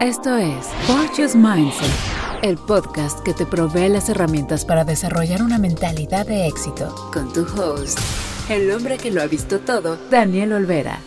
Esto 0.00 0.36
es 0.36 0.68
Fortune's 0.86 1.34
Mindset, 1.34 1.90
el 2.44 2.56
podcast 2.56 3.18
que 3.24 3.34
te 3.34 3.44
provee 3.44 3.88
las 3.88 4.08
herramientas 4.08 4.64
para 4.64 4.84
desarrollar 4.84 5.42
una 5.42 5.58
mentalidad 5.58 6.24
de 6.24 6.46
éxito. 6.46 6.94
Con 7.12 7.32
tu 7.32 7.40
host, 7.42 7.98
el 8.48 8.70
hombre 8.70 8.96
que 8.96 9.10
lo 9.10 9.20
ha 9.20 9.26
visto 9.26 9.58
todo, 9.58 9.96
Daniel 10.08 10.52
Olvera. 10.52 11.00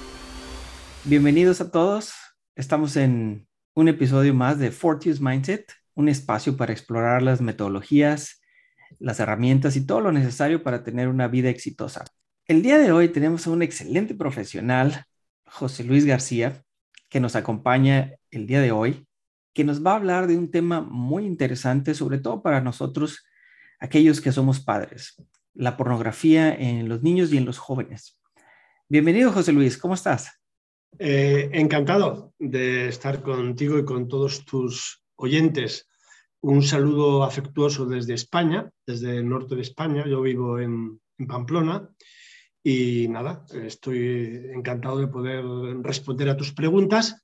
Bienvenidos 1.06 1.62
a 1.62 1.72
todos. 1.72 2.12
Estamos 2.58 2.98
en 2.98 3.48
un 3.76 3.88
episodio 3.88 4.34
más 4.34 4.60
de 4.60 4.72
Fortune's 4.72 5.22
Mindset, 5.22 5.72
un 5.94 6.10
espacio 6.10 6.58
para 6.58 6.74
explorar 6.74 7.22
las 7.22 7.40
metodologías, 7.40 8.42
las 9.00 9.22
herramientas 9.22 9.78
y 9.78 9.86
todo 9.86 10.02
lo 10.02 10.12
necesario 10.12 10.64
para 10.64 10.84
tener 10.84 11.08
una 11.08 11.30
vida 11.30 11.50
exitosa. 11.50 12.04
El 12.46 12.62
día 12.62 12.78
de 12.78 12.92
hoy 12.92 13.08
tenemos 13.08 13.48
a 13.48 13.52
un 13.52 13.62
excelente 13.62 14.16
profesional, 14.16 15.06
José 15.46 15.86
Luis 15.86 16.04
García, 16.04 16.66
que 17.12 17.20
nos 17.20 17.36
acompaña 17.36 18.16
el 18.32 18.48
día 18.48 18.62
de 18.62 18.72
hoy, 18.72 19.06
que 19.54 19.66
nos 19.66 19.86
va 19.86 19.92
a 19.92 19.96
hablar 19.98 20.28
de 20.28 20.38
un 20.38 20.50
tema 20.50 20.80
muy 20.80 21.26
interesante, 21.26 21.94
sobre 21.94 22.20
todo 22.20 22.42
para 22.42 22.62
nosotros, 22.62 23.26
aquellos 23.82 24.22
que 24.22 24.32
somos 24.32 24.62
padres, 24.62 25.22
la 25.54 25.76
pornografía 25.76 26.56
en 26.56 26.88
los 26.88 27.04
niños 27.04 27.34
y 27.34 27.38
en 27.38 27.44
los 27.44 27.58
jóvenes. 27.58 28.18
Bienvenido, 28.88 29.34
José 29.34 29.52
Luis, 29.52 29.78
¿cómo 29.78 29.94
estás? 29.94 30.40
Eh, 31.00 31.50
encantado 31.52 32.34
de 32.40 32.88
estar 32.88 33.22
contigo 33.22 33.78
y 33.78 33.84
con 33.84 34.08
todos 34.08 34.46
tus 34.46 35.04
oyentes. 35.18 35.90
Un 36.40 36.64
saludo 36.64 37.26
afectuoso 37.26 37.86
desde 37.86 38.14
España, 38.14 38.72
desde 38.88 39.18
el 39.18 39.28
norte 39.28 39.56
de 39.56 39.62
España. 39.62 40.06
Yo 40.08 40.22
vivo 40.22 40.60
en 40.60 41.02
Pamplona 41.28 41.90
y 42.64 43.08
nada, 43.08 43.46
estoy 43.54 44.52
encantado 44.54 45.00
de 45.00 45.08
poder 45.08 45.44
responder 45.82 46.30
a 46.30 46.38
tus 46.38 46.54
preguntas 46.54 47.24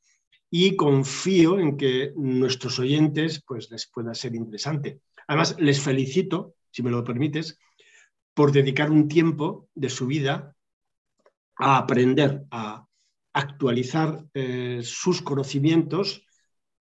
y 0.49 0.75
confío 0.75 1.59
en 1.59 1.77
que 1.77 2.13
nuestros 2.15 2.79
oyentes 2.79 3.43
pues, 3.45 3.69
les 3.69 3.87
pueda 3.87 4.13
ser 4.13 4.35
interesante. 4.35 5.01
Además, 5.27 5.55
les 5.59 5.79
felicito, 5.79 6.55
si 6.71 6.81
me 6.81 6.91
lo 6.91 7.03
permites, 7.03 7.59
por 8.33 8.51
dedicar 8.51 8.89
un 8.89 9.07
tiempo 9.07 9.67
de 9.75 9.89
su 9.89 10.07
vida 10.07 10.55
a 11.57 11.77
aprender, 11.77 12.45
a 12.51 12.85
actualizar 13.33 14.25
eh, 14.33 14.79
sus 14.83 15.21
conocimientos 15.21 16.23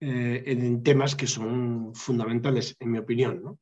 eh, 0.01 0.45
en 0.47 0.83
temas 0.83 1.15
que 1.15 1.27
son 1.27 1.95
fundamentales, 1.95 2.77
en 2.79 2.91
mi 2.91 2.99
opinión, 2.99 3.59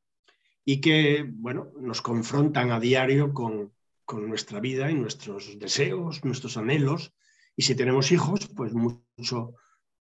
y 0.63 0.81
que 0.81 1.25
bueno, 1.27 1.71
nos 1.79 2.01
confrontan 2.01 2.71
a 2.71 2.79
diario 2.79 3.33
con, 3.33 3.74
con 4.05 4.27
nuestra 4.27 4.59
vida 4.59 4.89
y 4.89 4.95
nuestros 4.95 5.57
deseos, 5.59 6.23
nuestros 6.23 6.57
anhelos. 6.57 7.13
Y 7.55 7.63
si 7.63 7.75
tenemos 7.75 8.11
hijos, 8.11 8.47
pues 8.55 8.73
mucho, 8.73 9.55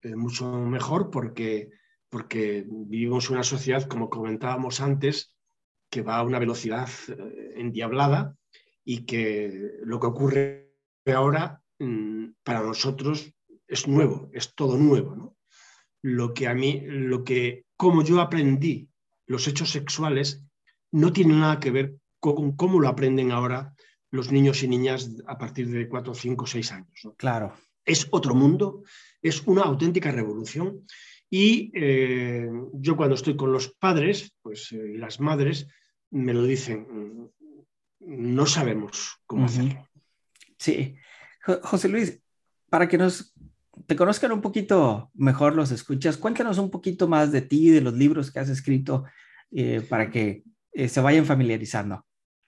eh, 0.03 0.15
mucho 0.15 0.51
mejor 0.61 1.11
porque, 1.11 1.71
porque 2.09 2.65
vivimos 2.69 3.31
una 3.31 3.43
sociedad, 3.43 3.89
como 3.89 4.11
comentábamos 4.11 4.81
antes, 4.81 5.35
que 5.91 6.03
va 6.03 6.19
a 6.19 6.23
una 6.23 6.39
velocidad 6.39 6.89
eh, 7.09 7.55
endiablada 7.57 8.37
y 8.85 9.05
que 9.05 9.79
lo 9.83 9.99
que 9.99 10.07
ocurre 10.07 10.75
ahora 11.07 11.63
mm, 11.79 12.27
para 12.43 12.63
nosotros 12.63 13.33
es 13.67 13.89
nuevo, 13.89 14.31
es 14.33 14.55
todo 14.55 14.77
nuevo. 14.77 15.37
Lo 16.03 16.35
que 16.35 16.47
a 16.47 16.55
mí, 16.55 16.83
lo 16.85 17.25
que, 17.25 17.65
como 17.77 18.03
yo 18.03 18.21
aprendí 18.21 18.89
los 19.27 19.49
hechos 19.49 19.71
sexuales, 19.71 20.45
no 20.93 21.13
tiene 21.13 21.35
nada 21.35 21.59
que 21.59 21.71
ver 21.71 21.97
con 22.21 22.57
cómo 22.57 22.81
lo 22.81 22.89
aprenden 22.89 23.33
ahora 23.33 23.75
los 24.11 24.33
niños 24.33 24.63
y 24.63 24.69
niñas 24.69 25.11
a 25.27 25.39
partir 25.39 25.69
de 25.69 25.89
4, 25.89 26.15
5, 26.15 26.47
6 26.47 26.73
años. 26.73 27.09
Claro. 27.17 27.55
Es 27.85 28.09
otro 28.11 28.35
mundo, 28.35 28.83
es 29.23 29.43
una 29.47 29.63
auténtica 29.63 30.11
revolución. 30.11 30.85
Y 31.29 31.73
eh, 31.75 32.49
yo 32.75 32.97
cuando 32.97 33.15
estoy 33.15 33.37
con 33.37 33.53
los 33.53 33.69
padres, 33.69 34.33
pues 34.43 34.71
eh, 34.73 34.95
las 34.97 35.21
madres 35.21 35.67
me 36.11 36.33
lo 36.33 36.45
dicen, 36.45 37.33
no 38.01 38.47
sabemos 38.47 39.19
cómo 39.27 39.47
hacerlo. 39.47 39.89
Sí. 40.59 40.97
José 41.63 41.89
Luis, 41.89 42.21
para 42.71 42.89
que 42.89 42.99
nos 42.99 43.35
te 43.87 43.95
conozcan 43.95 44.33
un 44.33 44.41
poquito 44.41 45.11
mejor 45.15 45.55
los 45.55 45.71
escuchas, 45.71 46.17
cuéntanos 46.17 46.59
un 46.59 46.71
poquito 46.71 47.09
más 47.09 47.31
de 47.31 47.43
ti, 47.43 47.69
de 47.71 47.83
los 47.83 47.95
libros 47.95 48.31
que 48.31 48.39
has 48.39 48.49
escrito, 48.49 49.05
eh, 49.51 49.83
para 49.87 50.11
que 50.11 50.45
se 50.89 51.01
vayan 51.01 51.27
familiarizando. 51.27 52.05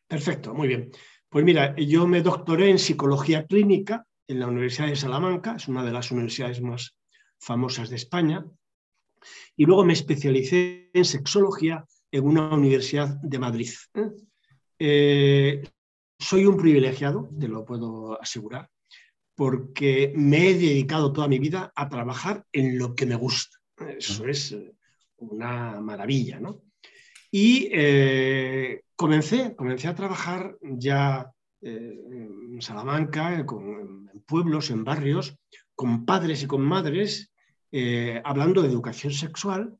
Perfecto, 0.08 0.54
muy 0.54 0.68
bien. 0.68 0.90
Pues 1.30 1.44
mira, 1.44 1.76
yo 1.76 2.06
me 2.06 2.22
doctoré 2.22 2.70
en 2.70 2.78
psicología 2.78 3.44
clínica 3.46 4.06
en 4.26 4.40
la 4.40 4.46
Universidad 4.46 4.88
de 4.88 4.96
Salamanca, 4.96 5.56
es 5.56 5.68
una 5.68 5.84
de 5.84 5.92
las 5.92 6.10
universidades 6.10 6.62
más 6.62 6.96
famosas 7.38 7.90
de 7.90 7.96
España, 7.96 8.46
y 9.54 9.66
luego 9.66 9.84
me 9.84 9.92
especialicé 9.92 10.90
en 10.92 11.04
sexología 11.04 11.84
en 12.10 12.24
una 12.24 12.54
universidad 12.54 13.08
de 13.22 13.38
Madrid. 13.38 13.70
Eh, 14.78 15.62
soy 16.18 16.46
un 16.46 16.56
privilegiado, 16.56 17.28
te 17.38 17.48
lo 17.48 17.64
puedo 17.64 18.20
asegurar, 18.20 18.70
porque 19.34 20.12
me 20.16 20.48
he 20.48 20.54
dedicado 20.54 21.12
toda 21.12 21.28
mi 21.28 21.38
vida 21.38 21.72
a 21.74 21.88
trabajar 21.90 22.44
en 22.52 22.78
lo 22.78 22.94
que 22.94 23.04
me 23.04 23.16
gusta. 23.16 23.58
Eso 23.98 24.26
es 24.26 24.56
una 25.18 25.78
maravilla, 25.80 26.40
¿no? 26.40 26.62
Y 27.30 27.68
eh, 27.72 28.82
comencé, 28.96 29.54
comencé 29.54 29.88
a 29.88 29.94
trabajar 29.94 30.56
ya 30.62 31.30
eh, 31.60 31.94
en 32.10 32.62
Salamanca, 32.62 33.34
en 33.34 33.44
pueblos, 34.26 34.70
en 34.70 34.84
barrios, 34.84 35.36
con 35.74 36.04
padres 36.04 36.42
y 36.42 36.46
con 36.46 36.62
madres, 36.62 37.30
eh, 37.70 38.20
hablando 38.24 38.62
de 38.62 38.68
educación 38.68 39.12
sexual, 39.12 39.76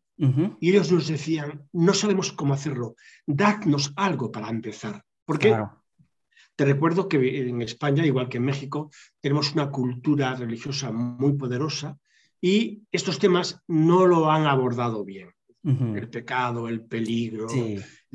y 0.60 0.70
ellos 0.70 0.90
nos 0.90 1.06
decían, 1.06 1.68
no 1.72 1.94
sabemos 1.94 2.32
cómo 2.32 2.52
hacerlo, 2.52 2.96
dadnos 3.24 3.92
algo 3.94 4.32
para 4.32 4.48
empezar. 4.48 5.04
Porque 5.24 5.56
te 6.56 6.64
recuerdo 6.64 7.08
que 7.08 7.48
en 7.48 7.62
España, 7.62 8.04
igual 8.04 8.28
que 8.28 8.38
en 8.38 8.44
México, 8.44 8.90
tenemos 9.20 9.52
una 9.52 9.70
cultura 9.70 10.34
religiosa 10.34 10.90
muy 10.90 11.34
poderosa 11.34 11.98
y 12.40 12.82
estos 12.90 13.20
temas 13.20 13.62
no 13.68 14.06
lo 14.06 14.28
han 14.28 14.46
abordado 14.46 15.04
bien 15.04 15.30
el 15.64 16.08
pecado, 16.08 16.68
el 16.68 16.82
peligro, 16.82 17.46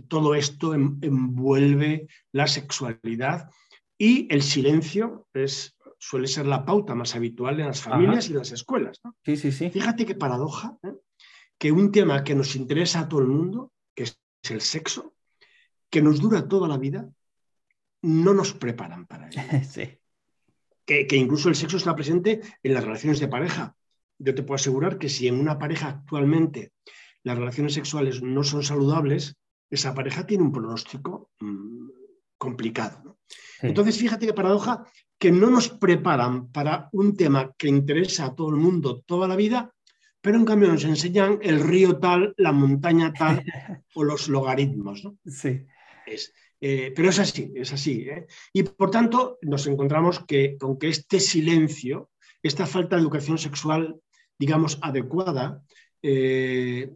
todo 0.08 0.34
esto 0.34 0.74
envuelve 0.74 2.08
la 2.32 2.48
sexualidad 2.48 3.50
y 3.98 4.28
el 4.34 4.42
silencio 4.42 5.28
es, 5.34 5.78
suele 5.98 6.28
ser 6.28 6.46
la 6.46 6.66
pauta 6.66 6.96
más 6.96 7.16
habitual 7.16 7.60
en 7.60 7.68
las 7.68 7.82
familias 7.82 8.28
y 8.28 8.32
en 8.32 8.40
las 8.40 8.52
escuelas. 8.52 9.00
Sí, 9.24 9.38
sí, 9.38 9.52
sí. 9.52 9.70
Fíjate 9.70 10.06
qué 10.06 10.16
paradoja, 10.16 10.78
¿eh? 10.84 10.94
que 11.58 11.72
un 11.72 11.92
tema 11.92 12.24
que 12.24 12.36
nos 12.36 12.56
interesa 12.56 13.02
a 13.02 13.08
todo 13.08 13.22
el 13.22 13.28
mundo, 13.28 13.72
que 13.96 14.04
es 14.04 14.20
el 14.50 14.62
sexo, 14.62 15.14
que 15.90 16.02
nos 16.02 16.20
dura 16.20 16.48
toda 16.48 16.68
la 16.68 16.78
vida, 16.78 17.10
no 18.02 18.34
nos 18.34 18.54
preparan 18.54 19.06
para 19.06 19.28
ello. 19.28 19.42
sí. 19.70 19.98
Que, 20.86 21.08
que, 21.08 21.16
incluso 21.16 21.48
el 21.48 21.56
sexo 21.56 21.78
está 21.78 21.96
presente 21.96 22.42
en 22.62 22.74
las 22.74 22.84
relaciones 22.84 23.20
de 23.22 23.30
pareja. 23.30 23.76
Yo 24.18 24.36
te 24.36 24.44
puedo 24.44 24.56
asegurar 24.56 24.98
que 24.98 25.08
si 25.08 25.30
en 25.30 25.40
una 25.40 25.58
pareja 25.58 25.88
actualmente 25.88 26.74
las 27.24 27.38
relaciones 27.38 27.74
sexuales 27.74 28.22
no 28.22 28.44
son 28.44 28.64
saludables, 28.64 29.36
esa 29.70 29.94
pareja 29.94 30.26
tiene 30.26 30.44
un 30.44 30.52
pronóstico 30.52 31.32
mm, 31.40 31.90
complicado. 32.38 33.18
Entonces, 33.62 33.98
fíjate 33.98 34.26
qué 34.26 34.34
paradoja 34.34 34.86
que 35.18 35.32
no 35.32 35.50
nos 35.50 35.70
preparan 35.70 36.52
para 36.52 36.90
un 36.92 37.16
tema 37.16 37.54
que 37.58 37.70
interesa 37.70 38.26
a 38.26 38.36
todo 38.36 38.50
el 38.50 38.58
mundo 38.58 39.02
toda 39.06 39.28
la 39.28 39.38
vida, 39.38 39.74
pero 40.22 40.38
en 40.38 40.46
cambio 40.46 40.68
nos 40.68 40.84
enseñan 40.84 41.40
el 41.42 41.62
río 41.62 41.98
tal, 41.98 42.34
la 42.38 42.52
montaña 42.52 43.14
tal 43.14 43.42
o 43.96 44.04
los 44.04 44.28
logaritmos. 44.28 45.08
Sí. 45.26 45.66
Eh, 46.60 46.94
pero 46.96 47.10
es 47.10 47.20
así, 47.20 47.52
es 47.56 47.74
así. 47.74 48.02
¿eh? 48.10 48.26
Y 48.54 48.64
por 48.64 48.92
tanto, 48.92 49.38
nos 49.42 49.68
encontramos 49.68 50.24
que 50.26 50.58
con 50.58 50.78
que 50.78 50.90
este 50.90 51.20
silencio, 51.20 52.10
esta 52.42 52.66
falta 52.66 52.96
de 52.96 53.02
educación 53.02 53.38
sexual, 53.38 54.00
digamos, 54.38 54.80
adecuada, 54.82 55.62
eh, 56.02 56.92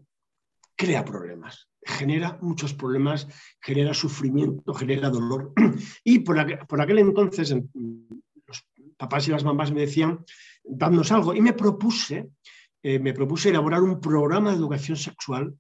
crea 0.78 1.04
problemas, 1.04 1.68
genera 1.84 2.38
muchos 2.42 2.74
problemas, 2.74 3.28
genera 3.60 3.94
sufrimiento, 3.94 4.74
genera 4.74 5.10
dolor. 5.10 5.54
Y 6.04 6.20
por, 6.20 6.40
aquel, 6.40 7.00
entonces 7.00 7.54
los 7.54 8.68
papás 8.96 9.28
y 9.28 9.32
las 9.32 9.44
mamás 9.44 9.72
me 9.72 9.82
decían, 9.82 10.24
dadnos 10.64 11.12
algo. 11.12 11.34
Y 11.34 11.42
me 11.42 11.54
propuse, 11.54 12.30
eh, 12.84 13.00
me 13.00 13.14
propuse 13.14 13.50
elaborar 13.50 13.82
un 13.82 14.00
programa 14.00 14.52
de 14.52 14.58
educación 14.58 14.98
sexual 14.98 15.58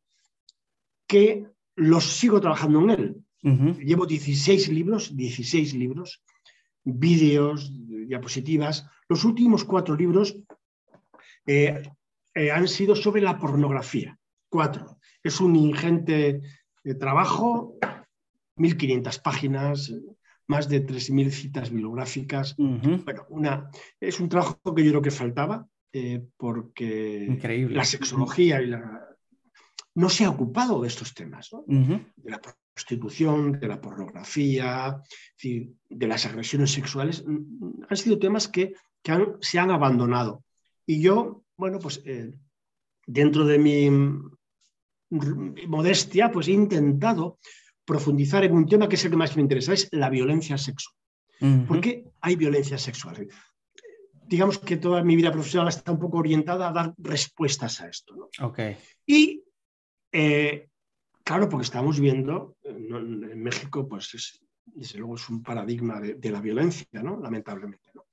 que 1.07 1.47
los 1.75 2.03
sigo 2.05 2.39
trabajando 2.39 2.81
en 2.81 2.89
él. 2.89 3.23
Llevo 3.41 4.05
16 4.05 4.67
libros, 4.69 5.15
16 5.15 5.73
libros, 5.75 6.21
vídeos, 6.83 7.71
diapositivas. 8.07 8.85
Los 9.07 9.23
últimos 9.23 9.63
cuatro 9.63 9.95
libros 9.95 10.37
eh, 11.45 11.81
eh, 12.33 12.51
han 12.51 12.67
sido 12.67 12.95
sobre 12.95 13.21
la 13.21 13.37
pornografía. 13.37 14.17
Cuatro. 14.49 14.99
Es 15.27 15.41
un 15.41 15.57
ingente 15.57 16.41
eh, 16.85 16.93
trabajo, 16.95 17.77
1.500 18.55 19.21
páginas, 19.21 19.93
más 20.47 20.69
de 20.69 20.85
3.000 20.85 21.29
citas 21.31 21.69
bibliográficas. 21.69 22.55
Bueno, 22.57 23.25
una, 23.29 23.69
es 23.99 24.21
un 24.21 24.29
trabajo 24.29 24.73
que 24.73 24.85
yo 24.85 24.91
creo 24.91 25.01
que 25.01 25.11
faltaba 25.11 25.67
eh, 25.91 26.25
porque 26.37 27.67
la 27.69 27.83
sexología 27.83 28.61
y 28.61 28.67
la, 28.67 29.05
no 29.95 30.09
se 30.09 30.23
ha 30.23 30.29
ocupado 30.29 30.81
de 30.81 30.87
estos 30.87 31.13
temas, 31.13 31.49
de 31.65 32.31
la 32.31 32.39
prostitución, 32.39 33.59
de 33.59 33.67
la 33.67 33.81
pornografía, 33.81 35.01
de 35.43 36.07
las 36.07 36.25
agresiones 36.25 36.71
sexuales. 36.71 37.25
Mm, 37.27 37.81
han 37.89 37.97
sido 37.97 38.17
temas 38.17 38.47
que, 38.47 38.73
se 39.41 39.59
han 39.59 39.71
abandonado. 39.71 40.45
Y 40.85 41.01
yo, 41.01 41.43
bueno, 41.57 41.79
pues 41.79 42.01
eh, 42.05 42.31
dentro 43.05 43.45
de 43.45 43.57
mi 43.57 43.89
modestia, 45.09 46.31
pues 46.31 46.47
he 46.47 46.51
intentado 46.51 47.39
profundizar 47.85 48.43
en 48.43 48.53
un 48.53 48.67
tema 48.67 48.89
que 48.89 48.95
es 48.95 49.05
el 49.05 49.11
que 49.11 49.17
más 49.17 49.35
me 49.35 49.41
interesa, 49.41 49.73
es 49.73 49.87
la 49.91 50.09
violencia 50.09 50.57
sexual. 50.57 50.95
¿Por 51.67 51.79
qué 51.81 52.03
hay 52.21 52.35
violencia 52.35 52.77
sexual? 52.77 53.27
Digamos 54.27 54.57
que 54.59 54.77
toda 54.77 55.03
mi 55.03 55.15
vida 55.15 55.31
profesional 55.31 55.69
está 55.69 55.91
un 55.91 55.99
poco 55.99 56.17
orientada 56.17 56.67
a 56.67 56.73
dar 56.73 56.93
respuestas 56.97 57.79
a 57.79 57.87
esto. 57.87 58.15
¿no? 58.15 58.29
Y, 59.05 59.43
eh, 60.11 60.67
claro, 61.23 61.47
porque 61.47 61.63
estamos 61.63 61.99
viendo, 61.99 62.57
en 62.63 63.41
México, 63.41 63.87
pues 63.87 64.41
desde 64.65 64.99
luego 64.99 65.15
es 65.15 65.29
un 65.29 65.41
paradigma 65.41 66.01
de, 66.01 66.31
la 66.31 66.41
violencia, 66.41 67.01
¿no? 67.01 67.19
lamentablemente. 67.21 67.89
¿no? 67.93 68.05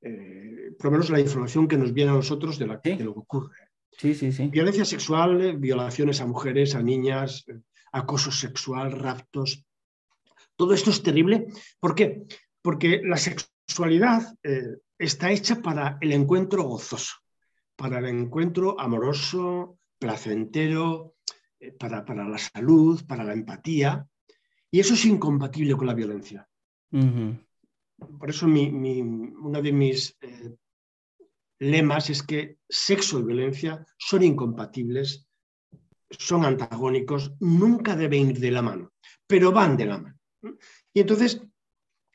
Eh, 0.00 0.72
por 0.78 0.86
lo 0.86 0.90
menos 0.92 1.10
la 1.10 1.20
información 1.20 1.68
que 1.68 1.76
nos 1.76 1.92
viene 1.92 2.12
a 2.12 2.14
nosotros 2.14 2.58
de, 2.58 2.66
la, 2.66 2.80
de 2.82 3.04
lo 3.04 3.12
que 3.12 3.20
ocurre. 3.20 3.61
Sí, 4.02 4.16
sí, 4.16 4.32
sí. 4.32 4.48
Violencia 4.48 4.84
sexual, 4.84 5.58
violaciones 5.58 6.20
a 6.20 6.26
mujeres, 6.26 6.74
a 6.74 6.82
niñas, 6.82 7.46
acoso 7.92 8.32
sexual, 8.32 8.90
raptos. 8.90 9.64
Todo 10.56 10.74
esto 10.74 10.90
es 10.90 11.04
terrible. 11.04 11.46
¿Por 11.78 11.94
qué? 11.94 12.24
Porque 12.60 13.00
la 13.04 13.16
sexualidad 13.16 14.36
eh, 14.42 14.78
está 14.98 15.30
hecha 15.30 15.62
para 15.62 15.98
el 16.00 16.10
encuentro 16.10 16.64
gozoso, 16.64 17.14
para 17.76 18.00
el 18.00 18.06
encuentro 18.06 18.74
amoroso, 18.80 19.78
placentero, 20.00 21.14
eh, 21.60 21.70
para, 21.70 22.02
la 22.28 22.38
salud, 22.38 23.06
para 23.06 23.22
la 23.22 23.34
empatía. 23.34 24.04
Y 24.68 24.80
eso 24.80 24.94
es 24.94 25.04
incompatible 25.04 25.76
con 25.76 25.86
la 25.86 25.94
violencia. 25.94 26.48
Por 26.90 28.28
eso 28.28 28.46
una 28.46 29.60
de 29.60 29.72
mis 29.72 30.16
eh, 30.20 30.56
lemas 31.62 32.10
es 32.10 32.22
que 32.22 32.58
sexo 32.68 33.20
y 33.20 33.22
violencia 33.22 33.86
son 33.96 34.24
incompatibles, 34.24 35.28
son 36.10 36.44
antagónicos, 36.44 37.32
nunca 37.38 37.94
deben 37.94 38.30
ir 38.30 38.40
de 38.40 38.50
la 38.50 38.62
mano, 38.62 38.92
pero 39.26 39.52
van 39.52 39.76
de 39.76 39.86
la 39.86 39.98
mano. 39.98 40.18
Y 40.92 41.00
entonces, 41.00 41.40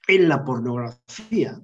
en 0.07 0.27
la 0.27 0.44
pornografía 0.44 1.61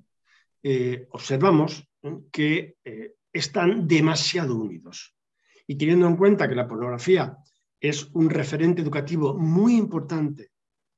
eh, 0.63 1.07
observamos 1.12 1.85
que 2.31 2.77
eh, 2.85 3.15
están 3.31 3.88
demasiado 3.88 4.56
unidos. 4.56 5.15
Y 5.68 5.75
teniendo 5.75 6.07
en 6.07 6.15
cuenta 6.15 6.47
que 6.47 6.56
la 6.56 6.68
pornografía 6.68 7.38
es 7.79 8.09
un 8.13 8.29
referente 8.29 8.81
educativo 8.81 9.38
muy 9.38 9.75
importante 9.75 10.51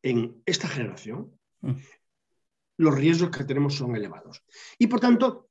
en 0.03 0.41
esta 0.45 0.67
generación, 0.67 1.35
mm. 1.61 1.73
los 2.77 2.95
riesgos 2.95 3.35
que 3.35 3.43
tenemos 3.43 3.73
son 3.73 3.95
elevados. 3.95 4.43
Y 4.77 4.85
por 4.85 4.99
tanto, 4.99 5.44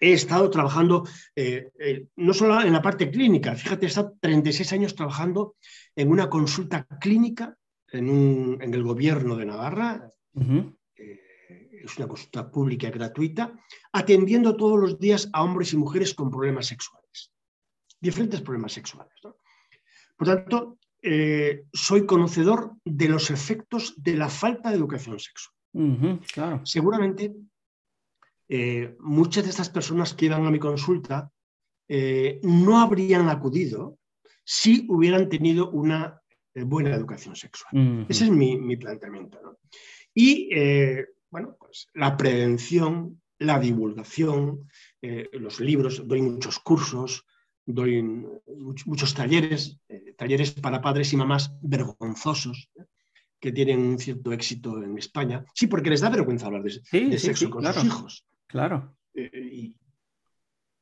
he 0.00 0.14
estado 0.14 0.48
trabajando 0.50 1.06
eh, 1.36 1.70
eh, 1.78 2.06
no 2.16 2.32
solo 2.32 2.60
en 2.62 2.72
la 2.72 2.80
parte 2.80 3.10
clínica, 3.10 3.54
fíjate, 3.54 3.84
he 3.84 3.88
estado 3.88 4.16
36 4.20 4.72
años 4.72 4.94
trabajando 4.94 5.56
en 5.94 6.10
una 6.10 6.30
consulta 6.30 6.86
clínica 7.00 7.54
en, 7.92 8.58
el 8.60 8.82
gobierno 8.82 9.36
de 9.36 9.44
Navarra, 9.44 10.10
eh, 10.96 11.82
es 11.84 11.98
una 11.98 12.08
consulta 12.08 12.50
pública 12.50 12.88
gratuita, 12.90 13.52
atendiendo 13.92 14.56
todos 14.56 14.80
los 14.80 14.98
días 14.98 15.28
a 15.32 15.42
hombres 15.42 15.72
y 15.72 15.76
mujeres 15.76 16.14
con 16.14 16.30
problemas 16.30 16.66
sexuales, 16.66 17.32
diferentes 18.00 18.40
problemas 18.40 18.72
sexuales. 18.72 19.12
Por 20.16 20.26
tanto, 20.26 20.78
soy 21.72 22.06
conocedor 22.06 22.76
de 22.84 23.08
los 23.08 23.30
efectos 23.30 23.94
de 23.96 24.14
la 24.14 24.28
falta 24.28 24.70
de 24.70 24.76
educación 24.76 25.18
sexual. 25.18 26.20
Seguramente 26.64 27.34
eh, 28.52 28.96
muchas 28.98 29.44
de 29.44 29.50
estas 29.50 29.70
personas 29.70 30.12
que 30.12 30.26
iban 30.26 30.44
a 30.44 30.50
mi 30.50 30.58
consulta 30.58 31.30
eh, 31.86 32.40
no 32.42 32.80
habrían 32.80 33.28
acudido 33.28 33.98
si 34.42 34.86
hubieran 34.88 35.28
tenido 35.28 35.70
una 35.70 36.20
eh, 36.52 36.64
buena 36.64 36.92
educación 36.92 37.36
sexual. 37.36 38.06
Ese 38.08 38.24
es 38.24 38.30
mi, 38.30 38.76
planteamiento. 38.76 39.60
Y, 40.12 40.50
bueno, 41.30 41.56
pues 41.60 41.86
la 41.94 42.16
prevención, 42.16 43.22
la 43.38 43.60
divulgación, 43.60 44.68
los 45.00 45.60
libros, 45.60 46.02
doy 46.08 46.20
muchos 46.20 46.58
cursos, 46.58 47.24
doy 47.64 48.02
muchos 48.84 49.14
talleres, 49.14 49.78
talleres 50.16 50.50
para 50.50 50.80
padres 50.80 51.12
y 51.12 51.16
mamás 51.16 51.52
vergonzosos, 51.62 52.68
que 53.38 53.52
tienen 53.52 53.78
un 53.78 53.98
cierto 54.00 54.32
éxito 54.32 54.82
en 54.82 54.98
España. 54.98 55.44
Sí, 55.54 55.68
porque 55.68 55.90
les 55.90 56.00
da 56.00 56.10
vergüenza 56.10 56.46
hablar 56.46 56.64
de, 56.64 57.18
sexo 57.18 57.48
con 57.48 57.64
sus 57.64 57.84
hijos. 57.84 58.24
Claro. 58.50 58.96
Eh, 59.14 59.72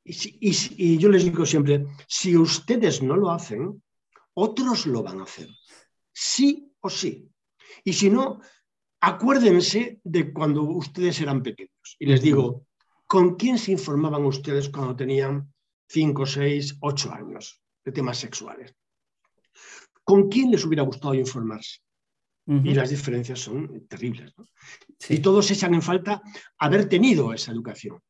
y, 0.05 0.97
yo 0.99 1.11
les 1.11 1.25
digo 1.25 1.45
siempre, 1.45 1.85
si 2.07 2.35
ustedes 2.35 3.03
no 3.03 3.15
lo 3.15 3.31
hacen, 3.31 3.83
otros 4.35 4.87
lo 4.87 5.03
van 5.03 5.21
a 5.21 5.25
hacer. 5.25 5.49
Sí 6.11 6.73
o 6.81 6.89
sí. 6.89 7.31
Y 7.85 7.93
si 7.93 8.09
no, 8.09 8.41
acuérdense 9.01 10.01
de 10.03 10.33
cuando 10.33 10.63
ustedes 10.63 11.21
eran 11.21 11.43
pequeños. 11.43 11.97
Y 11.99 12.07
les 12.07 12.23
digo, 12.23 12.65
¿con 13.07 13.37
quién 13.37 13.59
se 13.59 13.73
informaban 13.73 14.25
ustedes 14.25 14.71
cuando 14.71 14.97
tenían 14.97 15.53
5, 15.89 16.25
6, 16.25 16.79
8 16.81 17.13
años 17.13 17.61
de 17.85 17.93
temas 17.93 18.17
sexuales? 18.17 18.75
¿Con 20.05 20.31
quién 20.31 20.51
les 20.51 20.65
hubiera 20.65 20.85
gustado 20.85 21.15
informarse? 21.15 21.81
y 22.49 22.73
las 22.73 22.89
diferencias 22.89 23.41
son 23.41 23.87
terribles. 23.89 24.33
Y 25.09 25.19
todos 25.21 25.51
echan 25.51 25.75
en 25.75 25.83
falta 25.83 26.23
haber 26.59 26.89
tenido 26.89 27.33
esa 27.33 27.53
educación. 27.53 28.01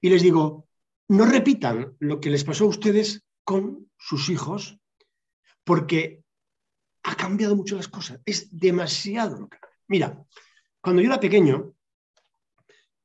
Y 0.00 0.10
les 0.10 0.22
digo, 0.22 0.66
no 1.08 1.24
repitan 1.24 1.96
lo 2.00 2.20
que 2.20 2.30
les 2.30 2.44
pasó 2.44 2.64
a 2.64 2.68
ustedes 2.68 3.22
con 3.44 3.90
sus 3.98 4.28
hijos, 4.28 4.78
porque 5.64 6.22
ha 7.04 7.14
cambiado 7.14 7.54
mucho 7.56 7.76
las 7.76 7.88
cosas. 7.88 8.20
Es 8.24 8.48
demasiado 8.50 9.48
Mira, 9.92 10.24
cuando 10.80 11.02
yo 11.02 11.08
era 11.08 11.20
pequeño, 11.20 11.74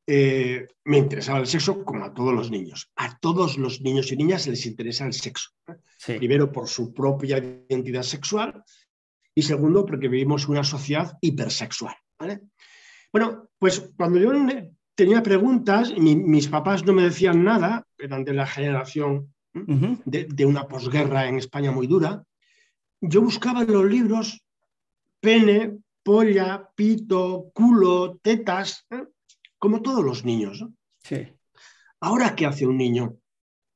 eh, 0.07 0.67
me 0.85 0.97
interesaba 0.97 1.39
el 1.39 1.47
sexo 1.47 1.83
como 1.83 2.05
a 2.05 2.13
todos 2.13 2.33
los 2.33 2.49
niños. 2.49 2.89
A 2.95 3.19
todos 3.19 3.57
los 3.57 3.81
niños 3.81 4.09
y 4.13 4.15
niñas 4.15 4.47
les 4.47 4.65
interesa 4.65 5.05
el 5.05 5.11
sexo. 5.11 5.49
Primero 6.05 6.49
por 6.49 6.69
su 6.69 6.93
propia 6.93 7.39
identidad 7.39 8.03
sexual 8.03 8.63
y 9.35 9.41
segundo, 9.41 9.85
porque 9.85 10.07
vivimos 10.07 10.47
una 10.47 10.63
sociedad 10.63 11.17
hipersexual. 11.19 11.97
Bueno, 13.11 13.49
pues 13.59 13.91
cuando 13.95 14.19
yo 14.19 14.31
tenía 14.95 15.23
preguntas, 15.23 15.93
mis 15.97 16.47
papás 16.47 16.85
no 16.85 16.93
me 16.93 17.03
decían 17.03 17.43
nada, 17.43 17.85
eran 17.97 18.23
de 18.23 18.33
la 18.33 18.47
generación 18.47 19.33
de, 19.53 20.45
una 20.45 20.67
posguerra 20.67 21.27
en 21.27 21.37
España 21.37 21.71
muy 21.71 21.87
dura, 21.87 22.23
yo 23.01 23.21
buscaba 23.21 23.61
en 23.61 23.71
los 23.71 23.85
libros 23.85 24.43
pene, 25.19 25.77
polla, 26.03 26.69
pito, 26.75 27.51
culo, 27.53 28.19
tetas, 28.21 28.85
¿eh? 28.89 29.03
como 29.57 29.81
todos 29.81 30.03
los 30.03 30.25
niños. 30.25 30.65
Sí. 31.03 31.27
Ahora, 31.99 32.35
¿qué 32.35 32.45
hace 32.45 32.67
un 32.67 32.77
niño? 32.77 33.17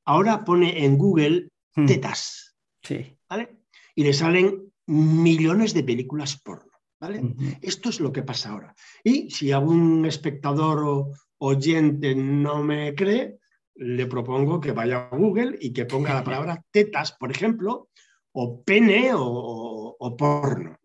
Ahora 0.06 0.44
pone 0.44 0.86
en 0.86 0.98
Google 0.98 1.50
hmm. 1.76 1.86
tetas. 1.86 2.56
Sí. 2.84 3.18
¿vale? 3.30 3.58
Y 3.96 4.04
le 4.04 4.14
salen 4.14 4.72
millones 4.88 5.74
de 5.74 5.84
películas 5.84 6.40
porno. 6.42 6.71
¿Vale? 7.01 7.36
Esto 7.62 7.89
es 7.89 8.00
lo 8.00 8.13
que 8.13 8.22
pasa 8.22 8.51
ahora. 8.51 8.75
Y 9.03 9.29
si 9.31 9.51
algún 9.51 10.05
espectador 10.05 10.84
o 10.86 11.12
oyente 11.39 12.13
no 12.15 12.63
me 12.63 12.93
cree, 12.93 13.39
le 13.75 14.05
propongo 14.05 14.62
que 14.62 14.72
vaya 14.72 15.10
a 15.12 15.17
Google 15.17 15.58
y 15.60 15.74
que 15.74 15.86
ponga 15.86 16.13
la 16.13 16.24
palabra 16.24 16.63
tetas, 16.72 17.13
por 17.13 17.31
ejemplo, 17.31 17.89
o 18.34 18.63
pene 18.63 19.12
o, 19.13 20.15
porno. 20.17 20.77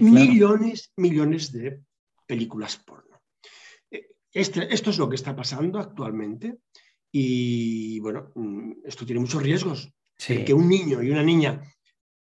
Millones, 0.00 0.92
millones 0.96 1.52
de 1.52 1.80
películas 2.26 2.76
porno. 2.76 3.22
Eh, 3.90 4.08
este, 4.32 4.72
esto 4.74 4.90
es 4.90 4.98
lo 4.98 5.08
que 5.08 5.16
está 5.16 5.34
pasando 5.34 5.78
actualmente 5.78 6.58
y 7.12 8.00
bueno, 8.00 8.32
mm, 8.34 8.72
esto 8.84 9.06
tiene 9.06 9.20
muchos 9.20 9.42
riesgos. 9.42 9.92
Que 10.16 10.54
un 10.54 10.68
niño 10.68 11.02
y 11.02 11.10
una 11.10 11.22
niña 11.22 11.60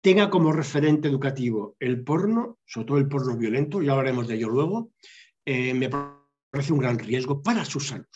tenga 0.07 0.31
como 0.31 0.53
referente 0.53 1.09
educativo 1.09 1.75
el 1.81 2.05
porno, 2.05 2.61
sobre 2.65 2.87
todo 2.87 2.99
el 2.99 3.09
porno 3.09 3.37
violento, 3.37 3.83
ya 3.83 3.91
hablaremos 3.91 4.29
de 4.29 4.37
ello 4.37 4.49
luego, 4.49 4.93
eh, 5.45 5.75
me 5.75 5.91
parece 6.49 6.73
un 6.73 6.79
gran 6.79 6.97
riesgo 6.97 7.43
para 7.43 7.65
su 7.65 7.81
salud. 7.81 8.07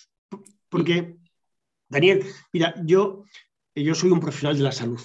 Porque, 0.68 1.16
Daniel, 1.88 2.24
mira, 2.52 2.76
yo, 2.84 3.24
yo 3.74 3.96
soy 3.96 4.10
un 4.12 4.20
profesional 4.20 4.56
de 4.56 4.62
la 4.62 4.70
salud. 4.70 5.00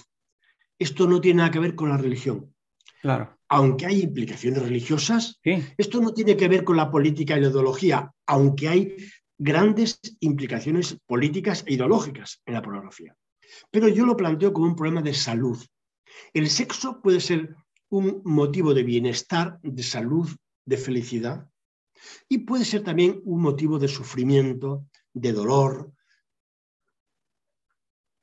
Esto 0.77 1.07
no 1.07 1.19
tiene 1.19 1.39
nada 1.39 1.49
que 1.49 1.57
ver 1.57 1.73
con 1.73 1.89
la 1.89 1.97
religión. 1.97 2.53
Claro. 3.01 3.35
Aunque 3.49 3.87
hay 3.87 4.01
implicaciones 4.01 4.61
religiosas, 4.61 5.39
esto 5.43 5.99
no 6.01 6.13
tiene 6.13 6.37
que 6.37 6.47
ver 6.47 6.63
con 6.63 6.77
la 6.77 6.91
política 6.91 7.35
y 7.35 7.41
la 7.41 7.49
ideología, 7.49 8.11
aunque 8.27 8.67
hay 8.67 8.95
grandes 9.39 9.99
implicaciones 10.19 10.99
políticas 11.07 11.63
e 11.65 11.73
ideológicas 11.73 12.43
en 12.45 12.53
la 12.53 12.61
pornografía. 12.61 13.15
Pero 13.71 13.87
yo 13.87 14.05
lo 14.05 14.15
planteo 14.15 14.53
como 14.53 14.67
un 14.67 14.75
problema 14.75 15.01
de 15.01 15.15
salud. 15.15 15.57
El 16.33 16.49
sexo 16.49 17.01
puede 17.01 17.19
ser 17.19 17.55
un 17.89 18.21
motivo 18.23 18.73
de 18.73 18.83
bienestar, 18.83 19.59
de 19.61 19.83
salud, 19.83 20.29
de 20.65 20.77
felicidad, 20.77 21.49
y 22.27 22.39
puede 22.39 22.65
ser 22.65 22.83
también 22.83 23.21
un 23.23 23.41
motivo 23.41 23.79
de 23.79 23.87
sufrimiento, 23.87 24.87
de 25.13 25.31
dolor. 25.31 25.91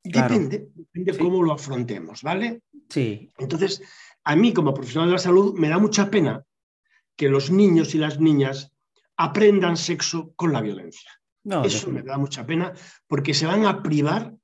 Depende, 0.05 0.69
depende 0.75 1.19
cómo 1.19 1.43
lo 1.43 1.53
afrontemos, 1.53 2.23
¿vale? 2.23 2.63
Sí. 2.89 3.31
Entonces, 3.39 3.83
a 4.25 4.37
mí 4.37 4.53
como 4.53 4.75
profesional 4.75 5.09
de 5.09 5.15
la 5.15 5.19
salud 5.19 5.55
me 5.55 5.69
da 5.69 5.79
mucha 5.79 6.11
pena 6.11 6.45
que 7.17 7.29
los 7.29 7.51
niños 7.51 7.95
y 7.95 7.99
las 7.99 8.21
niñas 8.21 8.73
aprendan 9.17 9.77
sexo 9.77 10.33
con 10.35 10.53
la 10.53 10.61
violencia. 10.61 11.11
Eso 11.65 11.91
me 11.91 12.03
da 12.03 12.19
mucha 12.19 12.47
pena 12.47 12.73
porque 13.07 13.35
se 13.35 13.47
van 13.47 13.67
a 13.67 13.83
privar 13.83 14.35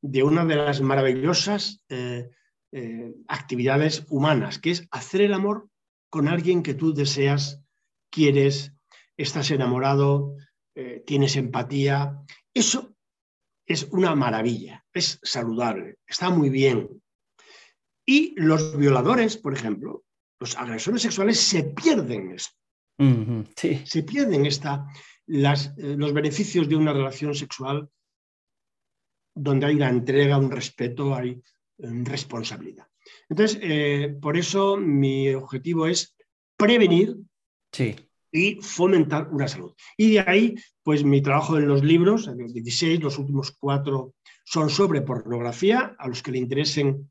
de 0.00 0.22
una 0.22 0.44
de 0.44 0.56
las 0.56 0.80
maravillosas 0.80 1.82
eh, 1.88 2.30
eh, 2.72 3.14
actividades 3.28 4.04
humanas, 4.08 4.58
que 4.58 4.70
es 4.70 4.88
hacer 4.90 5.20
el 5.22 5.34
amor 5.34 5.68
con 6.10 6.28
alguien 6.28 6.62
que 6.62 6.74
tú 6.74 6.92
deseas, 6.92 7.62
quieres, 8.10 8.72
estás 9.16 9.50
enamorado, 9.50 10.36
eh, 10.74 11.02
tienes 11.06 11.36
empatía. 11.36 12.20
Eso 12.52 12.94
es 13.66 13.84
una 13.90 14.14
maravilla, 14.14 14.84
es 14.92 15.18
saludable, 15.22 15.96
está 16.06 16.30
muy 16.30 16.50
bien. 16.50 17.02
Y 18.04 18.34
los 18.40 18.76
violadores, 18.76 19.36
por 19.36 19.52
ejemplo, 19.52 20.04
los 20.38 20.56
agresores 20.56 21.02
sexuales 21.02 21.40
se 21.40 21.64
pierden 21.64 22.32
esto. 22.32 22.56
Se 23.84 24.02
pierden 24.04 24.46
esta, 24.46 24.86
las, 25.26 25.66
eh, 25.76 25.96
los 25.98 26.12
beneficios 26.12 26.68
de 26.68 26.76
una 26.76 26.92
relación 26.92 27.34
sexual 27.34 27.90
donde 29.34 29.66
hay 29.66 29.74
una 29.74 29.90
entrega, 29.90 30.38
un 30.38 30.50
respeto, 30.50 31.14
hay 31.14 31.42
responsabilidad. 31.78 32.86
Entonces, 33.28 33.58
eh, 33.62 34.16
por 34.20 34.36
eso 34.36 34.76
mi 34.76 35.30
objetivo 35.30 35.86
es 35.86 36.16
prevenir 36.56 37.16
y 38.32 38.58
fomentar 38.60 39.28
una 39.30 39.48
salud. 39.48 39.72
Y 39.96 40.12
de 40.12 40.20
ahí, 40.20 40.54
pues 40.82 41.04
mi 41.04 41.20
trabajo 41.20 41.56
en 41.58 41.68
los 41.68 41.84
libros, 41.84 42.26
los 42.26 42.52
16, 42.52 43.02
los 43.02 43.18
últimos 43.18 43.52
cuatro 43.58 44.14
son 44.44 44.70
sobre 44.70 45.02
pornografía. 45.02 45.96
A 45.98 46.08
los 46.08 46.22
que 46.22 46.32
le 46.32 46.38
interesen 46.38 47.10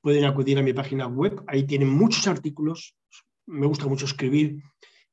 pueden 0.00 0.24
acudir 0.24 0.58
a 0.58 0.62
mi 0.62 0.72
página 0.72 1.06
web. 1.06 1.42
Ahí 1.46 1.64
tienen 1.64 1.88
muchos 1.88 2.26
artículos. 2.26 2.96
Me 3.46 3.66
gusta 3.66 3.86
mucho 3.86 4.06
escribir 4.06 4.62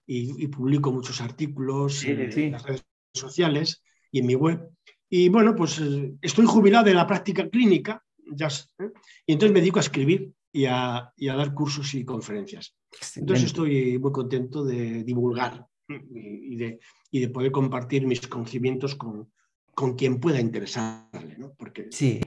y, 0.05 0.47
publico 0.47 0.91
muchos 0.91 1.21
artículos 1.21 2.03
en 2.03 2.51
las 2.51 2.63
redes 2.63 2.85
sociales 3.13 3.83
y 4.11 4.19
en 4.19 4.25
mi 4.25 4.35
web. 4.35 4.69
Y 5.07 5.29
bueno, 5.29 5.55
pues 5.55 5.79
eh, 5.79 6.13
estoy 6.21 6.45
jubilado 6.45 6.85
de 6.85 6.93
la 6.93 7.07
práctica 7.07 7.47
clínica 7.49 8.03
ya, 8.31 8.47
¿eh? 8.47 8.91
y 9.25 9.33
entonces 9.33 9.53
me 9.53 9.59
dedico 9.59 9.79
a 9.79 9.81
escribir 9.81 10.33
y 10.51 10.65
a, 10.65 11.11
y 11.15 11.29
a 11.29 11.35
dar 11.35 11.53
cursos 11.53 11.93
y 11.93 12.05
conferencias. 12.05 12.75
Entonces 13.15 13.45
estoy 13.45 13.99
muy 13.99 14.11
contento 14.11 14.63
de 14.63 15.03
divulgar 15.03 15.65
y 15.87 16.55
de, 16.55 16.79
y 17.11 17.19
de 17.19 17.29
poder 17.29 17.51
compartir 17.51 18.05
mis 18.05 18.27
conocimientos 18.27 18.95
con, 18.95 19.31
con 19.73 19.95
quien 19.95 20.19
pueda 20.19 20.39
interesarle, 20.39 21.37
¿no? 21.37 21.53
Porque 21.53 21.87
sí. 21.91 22.19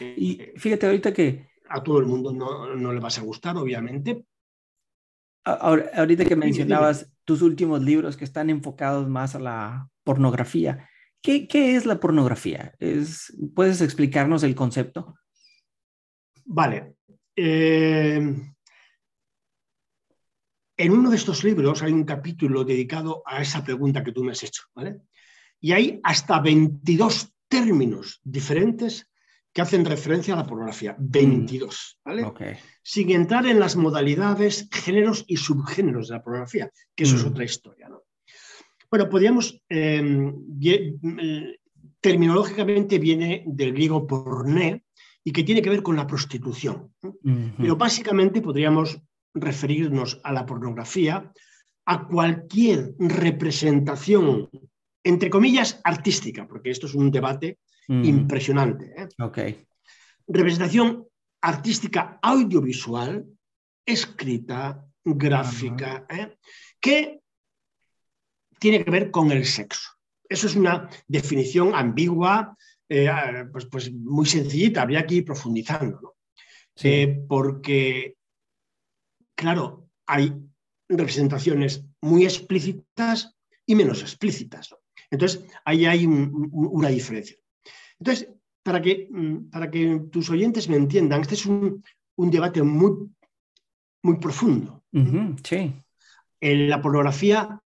y 0.00 0.40
fíjate 0.56 0.86
ahorita 0.86 1.12
que... 1.12 1.48
A 1.68 1.82
todo 1.82 2.00
el 2.00 2.06
mundo 2.06 2.32
no, 2.32 2.74
no 2.74 2.92
le 2.92 2.98
vas 2.98 3.18
a 3.18 3.22
gustar, 3.22 3.56
obviamente, 3.56 4.24
ahorita 5.44 6.24
que 6.24 6.36
mencionabas 6.36 7.10
tus 7.24 7.42
últimos 7.42 7.82
libros 7.82 8.16
que 8.16 8.24
están 8.24 8.50
enfocados 8.50 9.08
más 9.08 9.34
a 9.34 9.40
la 9.40 9.88
pornografía, 10.04 10.88
¿qué, 11.22 11.46
es 11.52 11.86
la 11.86 12.00
pornografía? 12.00 12.74
Es, 12.78 13.36
¿Puedes 13.54 13.80
explicarnos 13.80 14.42
el 14.42 14.54
concepto? 14.54 15.14
Vale. 16.44 16.94
Eh, 17.36 18.36
en 20.76 20.92
uno 20.92 21.10
de 21.10 21.16
estos 21.16 21.44
libros 21.44 21.82
hay 21.82 21.92
un 21.92 22.04
capítulo 22.04 22.64
dedicado 22.64 23.22
a 23.26 23.42
esa 23.42 23.62
pregunta 23.62 24.02
que 24.02 24.12
tú 24.12 24.24
me 24.24 24.32
has 24.32 24.42
hecho, 24.42 24.62
¿vale? 24.74 25.00
Y 25.60 25.72
hay 25.72 26.00
hasta 26.02 26.40
22 26.40 27.34
términos 27.48 28.20
diferentes 28.24 29.10
que 29.52 29.62
hacen 29.62 29.84
referencia 29.84 30.34
a 30.34 30.38
la 30.38 30.46
pornografía. 30.46 30.96
22, 30.98 31.98
mm. 32.04 32.08
¿vale? 32.08 32.58
Sin 32.82 33.10
entrar 33.10 33.46
en 33.46 33.60
las 33.60 33.76
modalidades, 33.76 34.68
géneros 34.70 35.24
y 35.26 35.36
subgéneros 35.36 36.08
de 36.08 36.14
la 36.14 36.22
pornografía, 36.22 36.70
que 36.94 37.04
eso 37.04 37.16
es 37.16 37.24
mm. 37.24 37.28
otra 37.28 37.44
historia, 37.44 37.88
¿no? 37.88 38.04
Bueno, 38.90 39.08
podríamos, 39.08 39.62
em, 39.68 40.34
eh, 40.62 41.58
terminológicamente 42.00 42.98
viene 42.98 43.44
del 43.46 43.72
griego 43.72 44.06
porné 44.06 44.84
y 45.24 45.32
que 45.32 45.42
tiene 45.42 45.62
que 45.62 45.70
ver 45.70 45.82
con 45.82 45.96
la 45.96 46.06
prostitución. 46.06 46.92
Pero 47.58 47.76
básicamente 47.76 48.40
podríamos 48.40 49.00
referirnos 49.34 50.20
a 50.24 50.32
la 50.32 50.46
pornografía, 50.46 51.32
a 51.86 52.06
cualquier 52.06 52.94
representación, 52.98 54.48
entre 55.04 55.30
comillas, 55.30 55.80
artística, 55.84 56.46
porque 56.46 56.70
esto 56.70 56.86
es 56.86 56.94
un 56.94 57.10
debate 57.10 57.58
Mm. 57.90 58.04
impresionante. 58.04 58.94
¿eh? 58.96 59.08
Representación 60.28 61.04
artística 61.42 62.20
audiovisual, 62.22 63.26
escrita, 63.84 64.86
gráfica, 65.04 66.06
¿eh? 66.08 66.36
que 66.78 67.20
tiene 68.60 68.84
que 68.84 68.90
ver 68.92 69.10
con 69.10 69.32
el 69.32 69.44
sexo. 69.44 69.90
Eso 70.28 70.46
es 70.46 70.54
una 70.54 70.88
definición 71.08 71.74
ambigua, 71.74 72.56
eh, 72.92 73.08
pues, 73.52 73.66
pues, 73.66 73.92
muy 73.92 74.26
sencillita, 74.26 74.82
habría 74.82 75.06
que 75.06 75.14
ir 75.16 75.24
profundizando, 75.24 76.16
porque, 77.28 78.16
claro, 79.36 79.88
hay 80.06 80.34
representaciones 80.88 81.84
muy 82.00 82.24
explícitas 82.24 83.36
y 83.64 83.76
menos 83.76 84.02
explícitas. 84.02 84.74
Entonces, 85.08 85.44
ahí 85.64 85.86
hay 85.86 86.04
una 86.04 86.88
diferencia. 86.88 87.36
Entonces, 88.00 88.28
para 88.64 88.82
que, 88.82 89.06
mm, 89.08 89.50
para 89.50 89.70
que 89.70 90.00
tus 90.10 90.28
oyentes 90.30 90.68
me 90.68 90.76
entiendan, 90.76 91.20
este 91.20 91.34
es 91.34 91.46
un, 91.46 91.84
debate 92.16 92.60
muy, 92.62 93.08
muy 94.02 94.18
profundo. 94.18 94.82
sí. 95.44 95.72
la 96.40 96.82
pornografía 96.82 97.62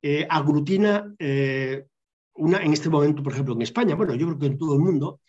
eh, 0.00 0.26
aglutina 0.30 1.12
eh, 1.18 1.86
una, 2.34 2.62
en 2.62 2.72
este 2.72 2.88
momento, 2.88 3.22
por 3.22 3.32
ejemplo, 3.32 3.54
en 3.54 3.62
España, 3.62 3.94
bueno, 3.94 4.14
yo 4.14 4.26
creo 4.26 4.38
que 4.38 4.46
en 4.46 4.58
todo 4.58 4.74
el 4.74 4.80
mundo, 4.80 5.20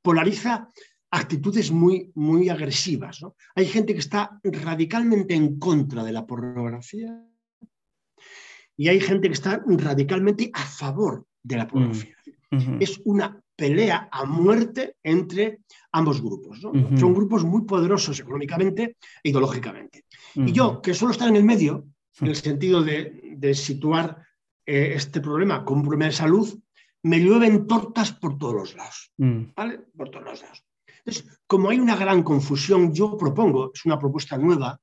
polariza 0.00 0.68
actitudes 1.10 1.70
muy, 1.70 2.10
muy 2.14 2.48
agresivas. 2.48 3.20
Hay 3.54 3.66
gente 3.66 3.92
que 3.92 4.00
está 4.00 4.40
radicalmente 4.42 5.34
en 5.34 5.58
contra 5.58 6.02
de 6.02 6.12
la 6.12 6.26
pornografía 6.26 7.22
y 8.76 8.88
hay 8.88 9.00
gente 9.00 9.28
que 9.28 9.34
está 9.34 9.62
radicalmente 9.66 10.50
a 10.54 10.64
favor 10.64 11.26
de 11.42 11.56
la 11.56 11.68
pornografía. 11.68 12.16
Es 12.80 13.00
una 13.04 13.42
pelea 13.56 14.08
a 14.10 14.24
muerte 14.24 14.96
entre 15.02 15.60
ambos 15.92 16.20
grupos. 16.20 16.60
Son 16.60 17.14
grupos 17.14 17.44
muy 17.44 17.62
poderosos 17.64 18.18
económicamente 18.20 18.96
e 19.22 19.30
ideológicamente. 19.30 20.04
Y 20.34 20.52
yo, 20.52 20.80
que 20.80 20.94
solo 20.94 21.12
está 21.12 21.28
en 21.28 21.36
el 21.36 21.44
medio, 21.44 21.86
en 22.20 22.28
el 22.28 22.36
sentido 22.36 22.82
de, 22.82 23.54
situar 23.54 24.24
eh, 24.66 24.92
este 24.94 25.20
problema 25.20 25.64
como 25.64 25.80
un 25.80 25.86
problema 25.88 26.06
de 26.06 26.12
salud, 26.12 26.58
me 27.02 27.18
llueven 27.18 27.66
tortas 27.66 28.12
por 28.12 28.38
todos 28.38 28.54
los 28.54 28.74
lados. 28.74 29.12
Mm. 29.16 29.52
¿vale? 29.56 29.78
Por 29.96 30.10
todos 30.10 30.24
los 30.24 30.42
lados. 30.42 30.64
Entonces, 31.04 31.40
como 31.46 31.70
hay 31.70 31.80
una 31.80 31.96
gran 31.96 32.22
confusión, 32.22 32.94
yo 32.94 33.16
propongo, 33.16 33.72
es 33.74 33.84
una 33.84 33.98
propuesta 33.98 34.38
nueva 34.38 34.80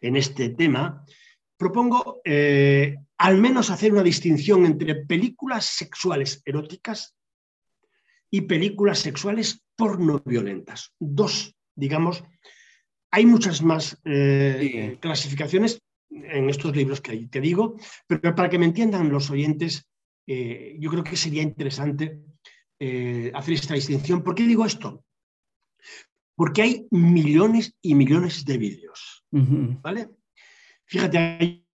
en 0.00 0.16
este 0.16 0.50
tema, 0.50 1.04
propongo 1.56 2.20
eh, 2.24 2.96
al 3.18 3.36
menos 3.38 3.70
hacer 3.70 3.92
una 3.92 4.02
distinción 4.02 4.64
entre 4.64 4.94
películas 4.94 5.64
sexuales 5.66 6.42
eróticas 6.44 7.16
y 8.30 8.42
películas 8.42 9.00
sexuales 9.00 9.62
porno 9.76 10.22
violentas. 10.24 10.94
Dos, 10.98 11.56
digamos, 11.74 12.22
hay 13.10 13.26
muchas 13.26 13.62
más 13.62 14.00
eh, 14.04 14.96
clasificaciones 15.00 15.82
en 16.10 16.50
estos 16.50 16.74
libros 16.74 17.00
que 17.00 17.16
te 17.28 17.40
digo, 17.40 17.76
pero 18.06 18.34
para 18.34 18.48
que 18.48 18.58
me 18.58 18.66
entiendan 18.66 19.10
los 19.10 19.30
oyentes, 19.30 19.88
eh, 20.26 20.76
yo 20.78 20.90
creo 20.90 21.04
que 21.04 21.16
sería 21.16 21.42
interesante 21.42 22.20
eh, 22.78 23.30
hacer 23.34 23.54
esta 23.54 23.74
distinción. 23.74 24.22
¿Por 24.22 24.34
qué 24.34 24.44
digo 24.44 24.66
esto? 24.66 25.04
Porque 26.34 26.62
hay 26.62 26.86
millones 26.90 27.74
y 27.82 27.94
millones 27.94 28.44
de 28.44 28.58
vídeos. 28.58 29.24
¿vale? 29.30 30.08
Fíjate, 30.86 31.18
hay 31.18 31.66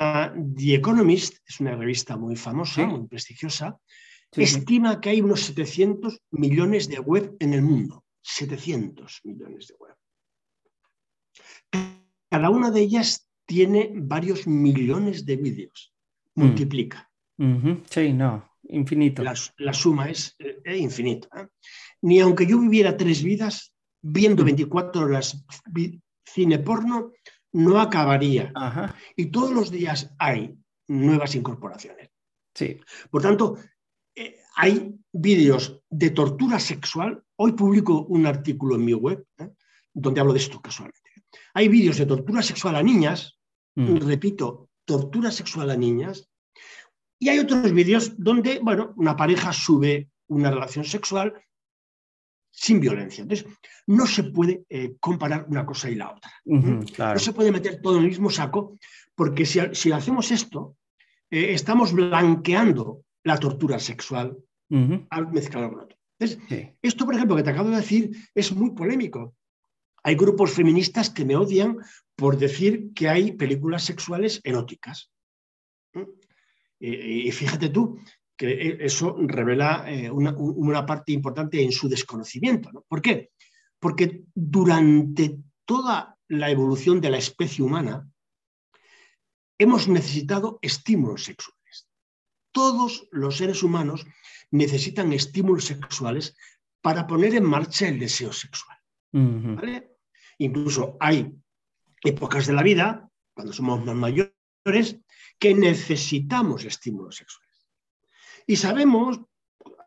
The 0.00 0.74
Economist, 0.74 1.38
es 1.46 1.60
una 1.60 1.76
revista 1.76 2.16
muy 2.16 2.36
famosa, 2.36 2.86
muy 2.86 3.06
prestigiosa, 3.06 3.78
estima 4.32 5.00
que 5.00 5.10
hay 5.10 5.20
unos 5.20 5.40
700 5.42 6.22
millones 6.30 6.88
de 6.88 7.00
web 7.00 7.36
en 7.38 7.52
el 7.52 7.62
mundo. 7.62 8.04
700 8.22 9.20
millones 9.24 9.68
de 9.68 9.74
web. 9.74 9.94
Cada 12.30 12.50
una 12.50 12.70
de 12.70 12.80
ellas 12.80 13.29
tiene 13.50 13.90
varios 13.96 14.46
millones 14.46 15.26
de 15.26 15.34
vídeos. 15.34 15.92
Mm. 16.36 16.40
Multiplica. 16.40 17.10
Sí, 17.90 18.12
no, 18.12 18.48
infinito. 18.68 19.24
La, 19.24 19.72
suma 19.72 20.08
es, 20.08 20.36
infinita. 20.64 21.28
¿eh? 21.36 21.48
Ni 22.02 22.20
aunque 22.20 22.46
yo 22.46 22.60
viviera 22.60 22.96
tres 22.96 23.24
vidas, 23.24 23.72
viendo 24.02 24.44
24 24.44 25.02
horas 25.02 25.44
cine 26.24 26.60
porno, 26.60 27.10
no 27.52 27.80
acabaría. 27.80 28.52
Y 29.16 29.26
todos 29.26 29.50
los 29.50 29.72
días 29.72 30.14
hay 30.20 30.56
nuevas 30.86 31.34
incorporaciones. 31.34 32.10
Sí. 32.54 32.78
Por 33.10 33.22
tanto, 33.22 33.56
eh, 34.14 34.36
hay 34.54 34.94
vídeos 35.12 35.82
de 35.90 36.10
tortura 36.10 36.60
sexual. 36.60 37.20
Hoy 37.34 37.52
publico 37.52 38.02
un 38.02 38.26
artículo 38.26 38.76
en 38.76 38.84
mi 38.84 38.94
web 38.94 39.26
¿eh? 39.38 39.50
donde 39.92 40.20
hablo 40.20 40.34
de 40.34 40.38
esto 40.38 40.60
casualmente. 40.60 41.10
Hay 41.54 41.66
vídeos 41.66 41.96
de 41.96 42.06
tortura 42.06 42.42
sexual 42.42 42.76
a 42.76 42.82
niñas, 42.82 43.39
mm. 43.76 43.96
repito, 43.98 44.68
tortura 44.84 45.30
sexual 45.30 45.70
a 45.70 45.76
niñas, 45.76 46.28
y 47.18 47.28
hay 47.28 47.38
otros 47.38 47.72
vídeos 47.72 48.14
donde, 48.16 48.60
bueno, 48.60 48.94
una 48.96 49.14
pareja 49.14 49.52
sube 49.52 50.08
una 50.28 50.50
relación 50.50 50.84
sexual 50.84 51.34
sin 52.50 52.80
violencia. 52.80 53.22
Entonces, 53.22 53.46
no 53.86 54.06
se 54.06 54.24
puede 54.24 54.64
eh, 54.68 54.96
comparar 54.98 55.46
una 55.48 55.66
cosa 55.66 55.90
y 55.90 55.94
la 55.94 56.12
otra. 56.12 56.32
No 56.44 57.18
se 57.18 57.32
puede 57.32 57.52
meter 57.52 57.80
todo 57.82 57.96
en 57.96 58.04
el 58.04 58.08
mismo 58.08 58.30
saco, 58.30 58.78
porque 59.14 59.44
si, 59.44 59.92
hacemos 59.92 60.30
esto, 60.30 60.76
eh, 61.30 61.52
estamos 61.52 61.92
blanqueando 61.92 63.04
la 63.24 63.38
tortura 63.38 63.78
sexual 63.78 64.36
al 65.10 65.32
mezclarlo 65.32 65.72
con 65.72 65.80
otro. 65.80 65.98
Esto, 66.80 67.04
por 67.04 67.14
ejemplo, 67.14 67.36
que 67.36 67.42
te 67.42 67.50
acabo 67.50 67.70
de 67.70 67.76
decir, 67.76 68.16
es 68.34 68.52
muy 68.54 68.70
polémico. 68.70 69.34
Hay 70.02 70.14
grupos 70.14 70.52
feministas 70.52 71.10
que 71.10 71.24
me 71.24 71.36
odian 71.36 71.78
por 72.16 72.36
decir 72.36 72.92
que 72.94 73.08
hay 73.08 73.32
películas 73.32 73.84
sexuales 73.84 74.40
eróticas. 74.44 75.10
Y, 76.78 77.30
fíjate 77.32 77.68
tú 77.68 77.98
que 78.36 78.78
eso 78.80 79.16
revela 79.18 79.84
eh, 79.86 80.10
una, 80.10 80.86
parte 80.86 81.12
importante 81.12 81.62
en 81.62 81.72
su 81.72 81.88
desconocimiento. 81.88 82.70
¿Por 82.88 83.02
qué? 83.02 83.30
Porque 83.78 84.24
durante 84.34 85.38
toda 85.66 86.16
la 86.28 86.50
evolución 86.50 87.00
de 87.00 87.10
la 87.10 87.18
especie 87.18 87.62
humana 87.62 88.08
hemos 89.58 89.88
necesitado 89.88 90.58
estímulos 90.62 91.24
sexuales. 91.24 91.88
Todos 92.50 93.06
los 93.10 93.36
seres 93.36 93.62
humanos 93.62 94.06
necesitan 94.50 95.12
estímulos 95.12 95.66
sexuales 95.66 96.34
para 96.80 97.06
poner 97.06 97.34
en 97.34 97.44
marcha 97.44 97.88
el 97.88 97.98
deseo 97.98 98.32
sexual. 98.32 98.79
Incluso 100.38 100.96
hay 101.00 101.32
épocas 102.02 102.46
de 102.46 102.52
la 102.52 102.62
vida, 102.62 103.08
cuando 103.34 103.52
somos 103.52 103.84
más 103.84 103.94
mayores, 103.94 104.98
que 105.38 105.54
necesitamos 105.54 106.64
estímulos 106.64 107.16
sexuales. 107.16 107.66
Y 108.46 108.56
sabemos, 108.56 109.20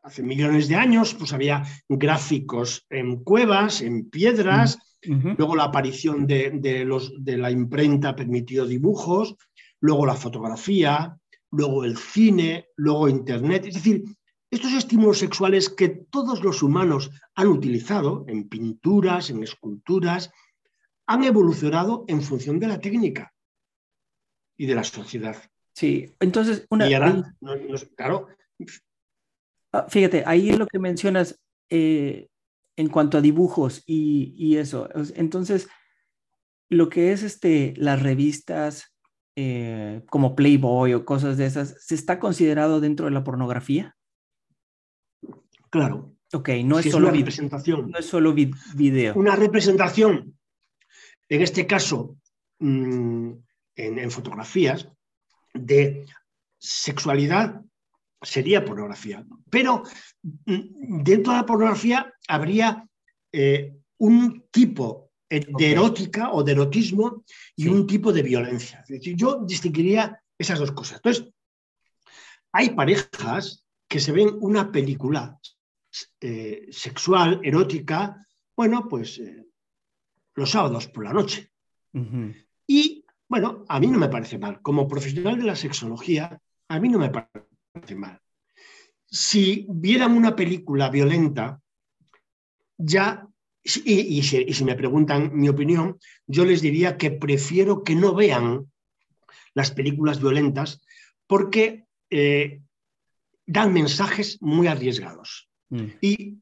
hace 0.04 0.24
millones 0.24 0.68
de 0.68 0.76
años, 0.76 1.14
pues 1.14 1.34
había 1.34 1.64
gráficos 1.88 2.86
en 2.90 3.24
cuevas, 3.24 3.82
en 3.82 4.10
piedras, 4.10 4.78
luego 5.02 5.56
la 5.56 5.66
aparición 5.66 6.26
de, 6.26 6.84
los, 6.86 7.14
de 7.24 7.38
la 7.38 7.52
imprenta 7.52 8.16
permitió 8.16 8.66
dibujos, 8.66 9.36
luego 9.80 10.06
la 10.06 10.16
fotografía, 10.16 11.18
luego 11.52 11.84
el 11.84 11.98
cine, 11.98 12.68
luego 12.78 13.10
Internet. 13.10 13.66
Es 13.66 13.76
decir, 13.76 14.04
estos 14.54 14.74
estímulos 14.74 15.20
sexuales 15.20 15.70
que 15.70 15.90
todos 15.90 16.44
los 16.44 16.62
humanos 16.62 17.10
han 17.36 17.48
utilizado 17.48 18.26
en 18.28 18.48
pinturas, 18.48 19.30
en 19.30 19.42
esculturas, 19.42 20.32
han 21.08 21.24
evolucionado 21.24 22.06
en 22.08 22.22
función 22.22 22.60
de 22.60 22.68
la 22.68 22.80
técnica 22.80 23.34
y 24.56 24.68
de 24.68 24.76
la 24.76 24.84
sociedad. 24.84 25.38
Sí, 25.74 26.14
entonces, 26.20 26.68
una, 26.70 26.88
claro. 27.96 28.28
Ah, 29.72 29.88
fíjate, 29.90 30.24
ahí 30.28 30.52
es 30.52 30.60
lo 30.60 30.68
que 30.68 30.78
mencionas 30.78 31.42
eh, 31.70 32.28
en 32.76 32.90
cuanto 32.90 33.18
a 33.18 33.22
dibujos 33.22 33.82
y, 33.88 34.56
eso. 34.58 34.88
Entonces, 35.16 35.68
lo 36.70 36.90
que 36.90 37.12
es 37.12 37.24
este, 37.24 37.74
las 37.76 38.04
revistas 38.04 38.96
eh, 39.36 40.04
como 40.12 40.36
Playboy 40.36 40.94
o 40.94 41.06
cosas 41.06 41.38
de 41.38 41.48
esas, 41.48 41.76
¿se 41.84 41.96
está 41.96 42.20
considerado 42.20 42.80
dentro 42.80 43.08
de 43.08 43.12
la 43.12 43.24
pornografía? 43.24 43.96
Claro. 45.74 46.16
Ok, 46.34 46.50
no 46.64 46.78
es, 46.78 46.92
solo 46.92 47.08
una 47.08 47.18
representación. 47.18 47.90
No 47.90 47.98
es 47.98 48.06
solo 48.06 48.32
video. 48.32 49.16
Una 49.16 49.36
representación, 49.36 50.38
en 51.28 51.42
este 51.42 51.66
caso, 51.66 52.18
mm, 52.60 53.32
en, 53.76 54.12
fotografías, 54.12 54.88
de 55.52 56.06
sexualidad 56.60 57.60
sería 58.22 58.64
pornografía. 58.64 59.26
Pero 59.50 59.82
mm, 60.22 61.02
dentro 61.02 61.34
de 61.34 61.40
la 61.40 61.46
pornografía 61.46 62.14
habría 62.28 62.88
eh, 63.32 63.74
un 63.98 64.46
tipo 64.52 65.10
de 65.28 65.72
erótica 65.72 66.34
o 66.34 66.44
de 66.44 66.52
erotismo 66.52 67.24
y 67.56 67.68
un 67.68 67.88
tipo 67.88 68.14
de 68.14 68.22
violencia. 68.22 68.82
Es 68.82 68.90
decir, 68.90 69.16
yo 69.16 69.44
distinguiría 69.44 70.22
esas 70.38 70.60
dos 70.60 70.72
cosas. 70.72 70.98
Entonces, 70.98 71.34
hay 72.52 72.70
parejas 72.70 73.66
que 73.88 74.00
se 74.00 74.12
ven 74.12 74.38
una 74.40 74.72
película 74.72 75.40
eh, 76.22 76.68
sexual, 76.72 77.40
erótica, 77.44 78.26
bueno, 78.56 78.88
pues 78.88 79.20
eh, 79.20 79.46
los 80.36 80.50
sábados 80.50 80.88
por 80.88 81.04
la 81.04 81.14
noche. 81.14 81.52
Y 82.68 83.06
bueno, 83.28 83.66
a 83.68 83.80
mí 83.80 83.88
no 83.88 84.00
me 84.00 84.10
parece 84.10 84.38
mal. 84.38 84.62
Como 84.62 84.88
profesional 84.88 85.38
de 85.38 85.46
la 85.46 85.56
sexología, 85.56 86.42
a 86.68 86.80
mí 86.80 86.90
no 86.90 87.00
me 87.00 87.10
parece 87.10 87.96
mal. 87.96 88.20
Si 89.06 89.68
vieran 89.70 90.12
una 90.14 90.36
película 90.36 90.90
violenta, 90.90 91.62
ya, 92.78 93.28
y, 93.64 94.24
si, 94.24 94.64
me 94.64 94.76
preguntan 94.76 95.32
mi 95.34 95.50
opinión, 95.50 96.00
yo 96.26 96.46
les 96.46 96.62
diría 96.62 96.98
que 96.98 97.12
prefiero 97.12 97.84
que 97.84 97.96
no 97.96 98.14
vean 98.16 98.72
las 99.54 99.72
películas 99.72 100.20
violentas 100.20 100.82
porque 101.28 101.86
eh, 102.10 102.62
dan 103.46 103.74
mensajes 103.74 104.42
muy 104.42 104.68
arriesgados. 104.68 105.50
Mm. 105.74 105.88
Y 106.02 106.38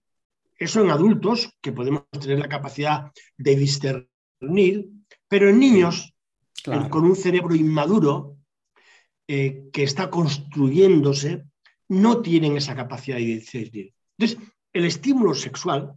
eso 0.57 0.81
en 0.81 0.91
adultos, 0.91 1.55
que 1.61 1.71
podemos 1.71 2.03
tener 2.11 2.39
la 2.39 2.49
capacidad 2.49 3.11
de 3.37 3.55
discernir, 3.55 4.89
pero 5.27 5.49
en 5.49 5.59
niños, 5.59 6.13
con 6.89 7.05
un 7.05 7.15
cerebro 7.15 7.55
inmaduro, 7.55 8.37
eh, 9.27 9.69
que 9.71 9.83
está 9.83 10.09
construyéndose, 10.09 11.45
no 11.87 12.21
tienen 12.21 12.57
esa 12.57 12.75
capacidad 12.75 13.17
de 13.17 13.23
discernir. 13.23 13.93
Entonces, 14.17 14.49
el 14.73 14.85
estímulo 14.85 15.33
sexual 15.33 15.93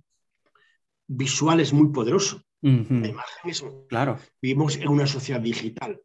visual 1.07 1.61
es 1.61 1.73
muy 1.73 1.89
poderoso. 1.89 2.43
La 2.63 2.71
imagen 2.71 3.51
es, 3.51 3.63
claro. 3.91 4.19
Vivimos 4.41 4.77
en 4.77 4.89
una 4.89 5.07
sociedad 5.07 5.41
digital. 5.41 6.01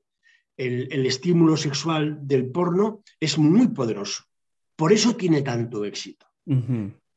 El, 0.58 0.92
el, 0.92 1.06
estímulo 1.06 1.56
sexual 1.56 2.20
del 2.28 2.52
porno 2.52 3.02
es 3.18 3.38
muy 3.38 3.70
poderoso. 3.70 4.26
Por 4.76 4.92
eso 4.92 5.16
tiene 5.16 5.42
tanto 5.42 5.86
éxito 5.86 6.26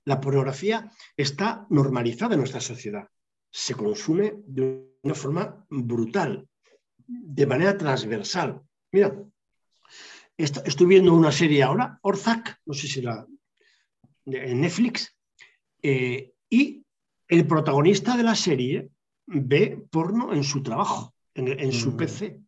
la 0.05 0.21
pornografía 0.21 0.91
está 1.17 1.67
normalizada 1.71 2.35
en 2.35 2.41
nuestra 2.41 2.61
sociedad. 2.61 3.09
Se 3.51 3.75
consume 3.75 4.35
de 4.47 4.97
una 5.03 5.15
forma 5.15 5.67
brutal, 5.69 6.49
de 7.07 7.47
manera 7.47 7.77
transversal. 7.77 8.61
Mira, 8.93 9.15
estoy 10.37 10.87
viendo 10.87 11.15
una 11.15 11.33
serie 11.33 11.63
ahora, 11.63 11.99
Orzac, 12.03 12.61
no 12.67 12.75
sé 12.75 12.89
si 12.89 13.03
la 13.03 13.27
en 14.25 14.61
Netflix, 14.61 15.15
eh, 15.83 16.33
y 16.49 16.85
el 17.29 17.47
protagonista 17.47 18.17
de 18.17 18.23
la 18.23 18.35
serie 18.35 18.91
ve 19.27 19.85
porno 19.91 20.33
en 20.33 20.45
su 20.45 20.63
trabajo, 20.63 21.15
en, 21.35 21.73
su 21.73 21.93
mm. 21.93 21.97
PC. 21.97 22.41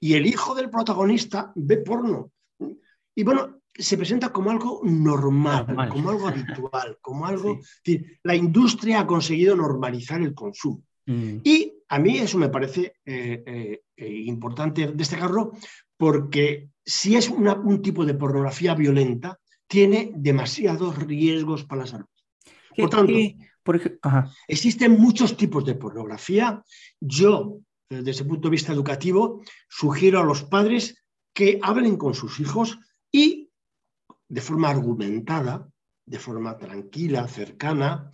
Y 0.00 0.14
el 0.14 0.26
hijo 0.26 0.54
del 0.54 0.70
protagonista 0.70 1.52
ve 1.54 1.78
porno. 1.78 2.32
Y 3.14 3.24
bueno, 3.24 3.60
se 3.74 3.96
presenta 3.96 4.30
como 4.30 4.50
algo 4.50 4.80
normal, 4.84 5.88
como 5.90 6.10
algo 6.10 6.28
habitual, 6.28 6.98
como 7.00 7.26
algo... 7.26 7.58
la 8.22 8.34
industria 8.34 9.00
ha 9.00 9.06
conseguido 9.06 9.56
normalizar 9.56 10.20
el 10.20 10.34
consumo. 10.34 10.82
Mm. 11.06 11.38
Y 11.44 11.72
a 11.88 11.98
mí 11.98 12.18
eso 12.18 12.38
me 12.38 12.48
parece 12.48 12.94
eh, 13.04 13.42
eh, 13.46 13.82
eh, 13.96 14.22
importante 14.26 14.92
destacarlo 14.92 15.52
porque 15.96 16.70
si 16.84 17.16
es 17.16 17.28
un 17.28 17.82
tipo 17.82 18.04
de 18.06 18.14
pornografía 18.14 18.74
violenta, 18.74 19.38
tiene 19.66 20.12
demasiados 20.16 20.98
riesgos 20.98 21.64
para 21.64 21.82
la 21.82 21.86
salud. 21.86 22.06
Por 22.76 22.90
tanto, 22.90 23.12
existen 24.48 24.98
muchos 24.98 25.36
tipos 25.36 25.64
de 25.64 25.74
pornografía. 25.74 26.62
Yo, 26.98 27.58
desde 27.88 28.10
ese 28.12 28.24
punto 28.24 28.48
de 28.48 28.52
vista 28.52 28.72
educativo, 28.72 29.42
sugiero 29.68 30.20
a 30.20 30.24
los 30.24 30.42
padres 30.44 31.04
que 31.34 31.60
hablen 31.62 31.96
con 31.96 32.14
sus 32.14 32.40
hijos 32.40 32.78
y 33.12 33.50
de 34.28 34.40
forma 34.40 34.70
argumentada, 34.70 35.68
de 36.06 36.18
forma 36.18 36.56
tranquila, 36.56 37.26
cercana, 37.28 38.10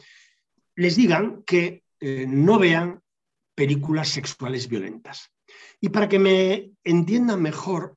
les 0.75 0.97
digan 0.97 1.43
que 1.45 1.85
eh, 2.01 2.27
no 2.29 2.59
vean 2.59 3.03
películas 3.55 4.09
sexuales 4.09 4.69
violentas. 4.69 5.33
Y 5.81 5.91
para 5.91 6.09
que 6.09 6.19
me 6.19 6.73
entiendan 6.85 7.43
mejor, 7.43 7.97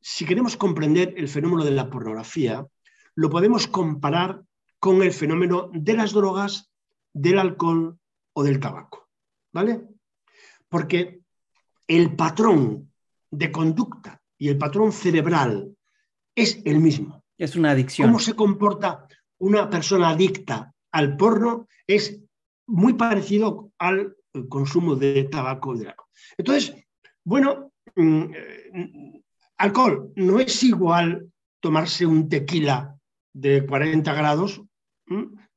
si 0.00 0.24
queremos 0.24 0.56
comprender 0.56 1.14
el 1.16 1.28
fenómeno 1.28 1.64
de 1.64 1.70
la 1.70 1.88
pornografía, 1.88 2.66
lo 3.14 3.30
podemos 3.30 3.66
comparar 3.66 4.42
con 4.78 5.02
el 5.02 5.12
fenómeno 5.12 5.70
de 5.72 5.94
las 5.94 6.12
drogas, 6.12 6.70
del 7.12 7.38
alcohol 7.38 7.98
o 8.34 8.42
del 8.42 8.60
tabaco. 8.60 9.08
¿Vale? 9.52 9.82
Porque 10.68 11.20
el 11.86 12.16
patrón 12.16 12.92
de 13.30 13.52
conducta 13.52 14.20
y 14.36 14.48
el 14.48 14.58
patrón 14.58 14.92
cerebral 14.92 15.73
es 16.34 16.60
el 16.64 16.78
mismo. 16.78 17.22
Es 17.38 17.56
una 17.56 17.72
adicción. 17.72 18.08
Cómo 18.08 18.18
se 18.20 18.34
comporta 18.34 19.06
una 19.38 19.68
persona 19.68 20.10
adicta 20.10 20.72
al 20.92 21.16
porno 21.16 21.68
es 21.86 22.20
muy 22.66 22.94
parecido 22.94 23.72
al 23.78 24.16
consumo 24.48 24.96
de 24.96 25.24
tabaco 25.24 25.74
y 25.74 25.80
de 25.80 25.88
alcohol. 25.88 26.08
Entonces, 26.38 26.74
bueno, 27.24 27.72
mm, 27.96 28.22
eh, 28.34 29.22
alcohol 29.58 30.12
no 30.16 30.40
es 30.40 30.62
igual 30.62 31.32
tomarse 31.60 32.06
un 32.06 32.28
tequila 32.28 32.96
de 33.32 33.66
40 33.66 34.14
grados 34.14 34.62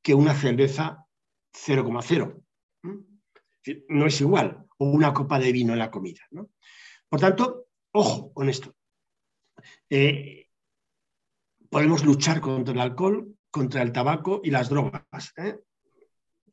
que 0.02 0.14
una 0.14 0.34
cerveza 0.34 1.06
0,0. 1.52 2.42
No 3.88 4.06
es 4.06 4.20
igual, 4.20 4.66
o 4.78 4.90
una 4.90 5.12
copa 5.12 5.38
de 5.38 5.52
vino 5.52 5.72
en 5.72 5.78
la 5.78 5.90
comida. 5.90 6.20
Por 7.08 7.20
tanto, 7.20 7.66
ojo 7.92 8.32
con 8.32 8.48
esto. 8.48 8.74
Eh, 9.90 10.47
podemos 11.70 12.04
luchar 12.04 12.40
contra 12.40 12.74
el 12.74 12.80
alcohol, 12.80 13.34
contra 13.50 13.82
el 13.82 13.92
tabaco 13.92 14.40
y 14.44 14.50
las 14.50 14.68
drogas. 14.68 15.32
¿eh? 15.36 15.56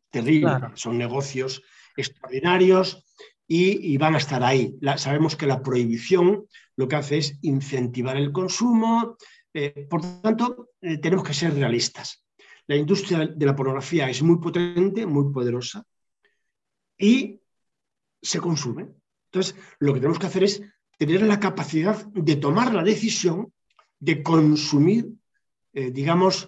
Terrible, 0.09 0.51
son 0.75 0.97
negocios 0.97 1.61
extraordinarios 1.95 3.05
y, 3.47 3.97
van 3.97 4.15
a 4.15 4.17
estar 4.17 4.43
ahí. 4.43 4.77
sabemos 4.97 5.35
que 5.35 5.47
la 5.47 5.61
prohibición 5.61 6.45
lo 6.75 6.87
que 6.87 6.95
hace 6.95 7.17
es 7.17 7.37
incentivar 7.41 8.17
el 8.17 8.31
consumo. 8.31 9.17
Eh, 9.53 9.87
por 9.89 10.01
tanto, 10.21 10.71
eh, 10.81 10.97
tenemos 10.97 11.25
que 11.25 11.33
ser 11.33 11.53
realistas. 11.53 12.25
La 12.67 12.75
industria 12.75 13.27
de 13.27 13.45
la 13.45 13.55
pornografía 13.55 14.09
es 14.09 14.21
muy 14.23 14.37
potente, 14.39 15.05
muy 15.05 15.31
poderosa 15.31 15.85
y 16.97 17.39
se 18.21 18.39
consume. 18.39 18.87
Entonces, 19.31 19.55
lo 19.79 19.93
que 19.93 19.99
tenemos 19.99 20.19
que 20.19 20.27
hacer 20.27 20.43
es 20.43 20.61
tener 20.97 21.21
la 21.21 21.39
capacidad 21.39 22.05
de 22.07 22.35
tomar 22.37 22.73
la 22.73 22.83
decisión 22.83 23.53
de 23.99 24.23
consumir, 24.23 25.09
eh, 25.73 25.91
digamos, 25.91 26.47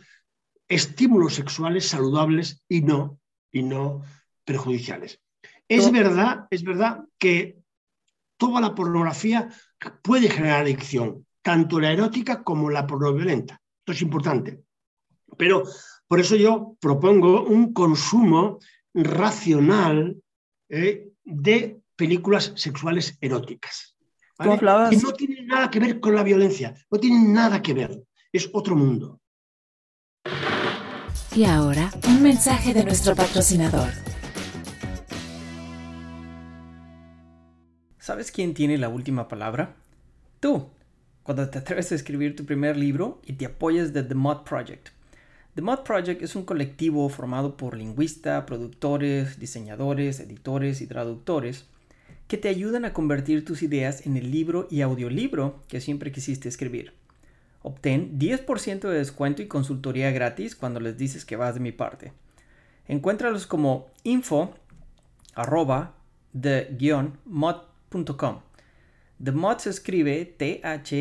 estímulos 0.67 1.35
sexuales 1.35 1.87
saludables 1.87 2.63
y 2.67 2.81
no, 2.81 3.19
y 3.51 3.63
no 3.63 4.03
perjudiciales. 4.43 5.19
Es 5.67 5.91
verdad, 5.91 6.47
es 6.49 6.63
verdad 6.63 7.03
que 7.17 7.57
toda 8.37 8.61
la 8.61 8.73
pornografía 8.73 9.49
puede 10.01 10.29
generar 10.29 10.61
adicción, 10.61 11.25
tanto 11.41 11.79
la 11.79 11.91
erótica 11.91 12.43
como 12.43 12.69
la 12.69 12.87
pornoviolenta. 12.87 13.61
Esto 13.79 13.91
es 13.91 14.01
importante. 14.01 14.61
Pero 15.37 15.63
por 16.07 16.19
eso 16.19 16.35
yo 16.35 16.77
propongo 16.79 17.43
un 17.43 17.73
consumo 17.73 18.59
racional 18.93 20.15
eh, 20.69 21.09
de 21.23 21.81
películas 21.95 22.53
sexuales 22.55 23.17
eróticas. 23.19 23.95
Que 24.89 24.97
no 24.97 25.11
tienen 25.13 25.36
nada 25.47 25.71
que 25.71 25.79
ver 25.79 25.99
con 25.99 26.13
la 26.13 26.23
violencia, 26.23 26.75
no 26.91 26.99
tienen 26.99 27.33
nada 27.33 27.61
que 27.61 27.73
ver, 27.73 28.03
es 28.31 28.49
otro 28.53 28.75
mundo. 28.75 29.21
Y 31.35 31.45
ahora, 31.45 31.89
un 32.07 32.21
mensaje 32.21 32.73
de 32.73 32.83
nuestro 32.83 33.15
patrocinador. 33.15 33.89
¿Sabes 37.97 38.31
quién 38.31 38.53
tiene 38.53 38.77
la 38.77 38.89
última 38.89 39.27
palabra? 39.27 39.75
Tú, 40.39 40.69
cuando 41.23 41.49
te 41.49 41.59
atreves 41.59 41.91
a 41.91 41.95
escribir 41.95 42.35
tu 42.35 42.45
primer 42.45 42.77
libro 42.77 43.21
y 43.25 43.33
te 43.33 43.45
apoyas 43.45 43.93
de 43.93 44.03
The 44.03 44.15
Mod 44.15 44.43
Project. 44.43 44.89
The 45.55 45.61
Mod 45.61 45.79
Project 45.79 46.21
es 46.21 46.35
un 46.35 46.43
colectivo 46.43 47.07
formado 47.09 47.57
por 47.57 47.75
lingüistas, 47.75 48.45
productores, 48.45 49.39
diseñadores, 49.39 50.19
editores 50.19 50.81
y 50.81 50.87
traductores 50.87 51.67
que 52.27 52.37
te 52.37 52.49
ayudan 52.49 52.85
a 52.85 52.93
convertir 52.93 53.45
tus 53.45 53.63
ideas 53.63 54.05
en 54.05 54.17
el 54.17 54.29
libro 54.31 54.67
y 54.69 54.81
audiolibro 54.81 55.63
que 55.67 55.81
siempre 55.81 56.11
quisiste 56.11 56.49
escribir. 56.49 56.93
Obtén 57.61 58.19
10% 58.19 58.89
de 58.89 58.97
descuento 58.97 59.41
y 59.41 59.47
consultoría 59.47 60.11
gratis 60.11 60.55
cuando 60.55 60.79
les 60.79 60.97
dices 60.97 61.25
que 61.25 61.35
vas 61.35 61.53
de 61.53 61.59
mi 61.59 61.71
parte. 61.71 62.13
Encuéntralos 62.87 63.47
como 63.47 63.87
info 64.03 64.53
arroba 65.35 65.93
the-mod.com. 66.39 68.39
The 69.23 69.31
Mod 69.31 69.57
se 69.59 69.71
escribe 69.71 70.25
T-H-E-M-O-T-H, 70.37 70.99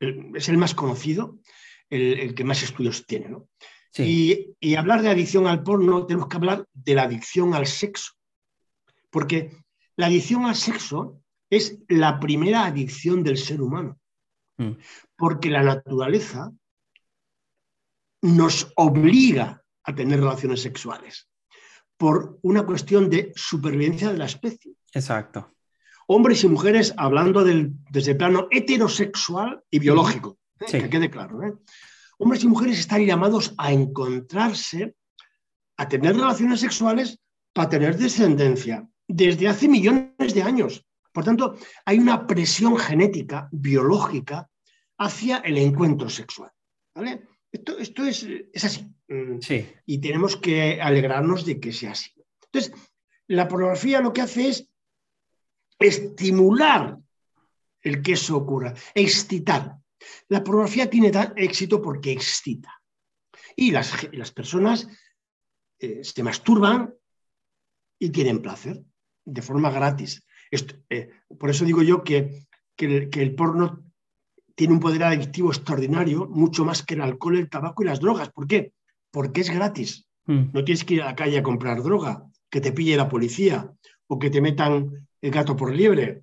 es 0.00 0.48
el 0.48 0.56
más 0.56 0.74
conocido, 0.74 1.38
el, 1.90 2.34
que 2.34 2.44
más 2.44 2.62
estudios 2.62 3.06
tiene. 3.06 3.36
Y, 3.98 4.74
hablar 4.74 5.02
de 5.02 5.10
adicción 5.10 5.46
al 5.46 5.62
porno, 5.62 6.06
tenemos 6.06 6.28
que 6.28 6.36
hablar 6.36 6.66
de 6.72 6.94
la 6.94 7.02
adicción 7.02 7.52
al 7.52 7.66
sexo. 7.66 8.12
Porque 9.10 9.54
la 9.96 10.06
adicción 10.06 10.46
al 10.46 10.56
sexo 10.56 11.20
es 11.50 11.78
la 11.88 12.18
primera 12.18 12.64
adicción 12.64 13.22
del 13.22 13.36
ser 13.36 13.60
humano. 13.60 14.00
Mm. 14.56 14.78
Porque 15.18 15.50
la 15.50 15.62
naturaleza 15.62 16.50
nos 18.22 18.72
obliga 18.76 19.62
a 19.82 19.94
tener 19.94 20.20
relaciones 20.20 20.62
sexuales 20.62 21.28
por 21.98 22.38
una 22.40 22.64
cuestión 22.64 23.10
de 23.10 23.30
supervivencia 23.36 24.10
de 24.10 24.18
la 24.18 24.24
especie. 24.24 24.72
Exacto 24.90 25.53
hombres 26.06 26.44
y 26.44 26.48
mujeres 26.48 26.94
hablando 26.96 27.44
desde 27.44 28.12
el 28.12 28.16
plano 28.16 28.48
heterosexual 28.50 29.62
y 29.70 29.78
biológico, 29.78 30.38
¿eh? 30.60 30.66
que 30.66 30.90
quede 30.90 31.10
claro. 31.10 31.42
¿eh? 31.42 31.54
Hombres 32.18 32.44
y 32.44 32.48
mujeres 32.48 32.78
están 32.78 33.04
llamados 33.04 33.54
a 33.58 33.72
encontrarse, 33.72 34.96
a 35.76 35.88
tener 35.88 36.16
relaciones 36.16 36.60
sexuales 36.60 37.18
para 37.52 37.68
tener 37.68 37.96
descendencia 37.96 38.88
desde 39.06 39.48
hace 39.48 39.68
millones 39.68 40.34
de 40.34 40.42
años. 40.42 40.86
Por 41.12 41.24
tanto, 41.24 41.56
hay 41.84 41.98
una 41.98 42.26
presión 42.26 42.76
genética, 42.76 43.48
biológica, 43.52 44.50
hacia 44.98 45.38
el 45.38 45.58
encuentro 45.58 46.08
sexual. 46.08 46.50
Esto, 47.52 47.78
esto 47.78 48.04
es, 48.04 48.26
es, 48.52 48.64
así. 48.64 48.84
Mm. 49.08 49.38
Y 49.86 49.98
tenemos 49.98 50.36
que 50.36 50.80
alegrarnos 50.80 51.44
de 51.44 51.60
que 51.60 51.72
sea 51.72 51.92
así. 51.92 52.10
Entonces, 52.46 52.72
la 53.28 53.48
pornografía 53.48 54.00
lo 54.00 54.12
que 54.12 54.22
hace 54.22 54.48
es 54.48 54.68
estimular 55.78 56.98
el 57.82 58.02
que 58.02 58.12
eso 58.12 58.36
ocurra, 58.36 58.74
excitar. 58.94 59.76
La 60.28 60.42
pornografía 60.42 60.88
tiene 60.88 61.12
éxito 61.36 61.80
porque 61.80 62.12
excita. 62.12 62.72
Y 63.56 63.70
las, 63.70 64.08
las 64.12 64.32
personas 64.32 64.88
eh, 65.78 66.02
se 66.02 66.22
masturban 66.22 66.94
y 67.98 68.10
tienen 68.10 68.42
placer 68.42 68.82
de 69.24 69.42
forma 69.42 69.70
gratis. 69.70 70.24
Eh, 70.88 71.10
por 71.38 71.50
eso 71.50 71.64
digo 71.64 71.82
yo 71.82 72.02
que, 72.02 72.46
el, 72.78 73.34
porno 73.34 73.82
tiene 74.54 74.72
un 74.72 74.80
poder 74.80 75.04
adictivo 75.04 75.50
extraordinario, 75.50 76.26
mucho 76.26 76.64
más 76.64 76.82
que 76.82 76.94
el 76.94 77.00
alcohol, 77.00 77.38
el 77.38 77.50
tabaco 77.50 77.82
y 77.82 77.86
las 77.86 78.00
drogas. 78.00 78.30
¿Por 78.30 78.46
qué? 78.46 78.72
Porque 79.10 79.40
es 79.40 79.50
gratis. 79.50 80.08
Mm. 80.26 80.52
No 80.52 80.64
tienes 80.64 80.84
que 80.84 80.94
ir 80.94 81.02
a 81.02 81.06
la 81.06 81.16
calle 81.16 81.38
a 81.38 81.42
comprar 81.42 81.82
droga, 81.82 82.24
que 82.50 82.60
te 82.60 82.72
pille 82.72 82.96
la 82.96 83.08
policía 83.08 83.70
o 84.06 84.18
que 84.18 84.30
te 84.30 84.40
metan 84.40 85.08
el 85.24 85.30
gato 85.30 85.56
por 85.56 85.74
liebre. 85.74 86.22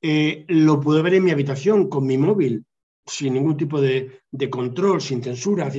Eh, 0.00 0.46
lo 0.48 0.80
puedo 0.80 1.02
ver 1.02 1.14
en 1.14 1.24
mi 1.24 1.30
habitación 1.30 1.90
con 1.90 2.06
mi 2.06 2.16
móvil, 2.16 2.64
sin 3.04 3.34
ningún 3.34 3.54
tipo 3.54 3.80
de, 3.82 4.22
control, 4.48 5.02
sin 5.02 5.22
censura. 5.22 5.70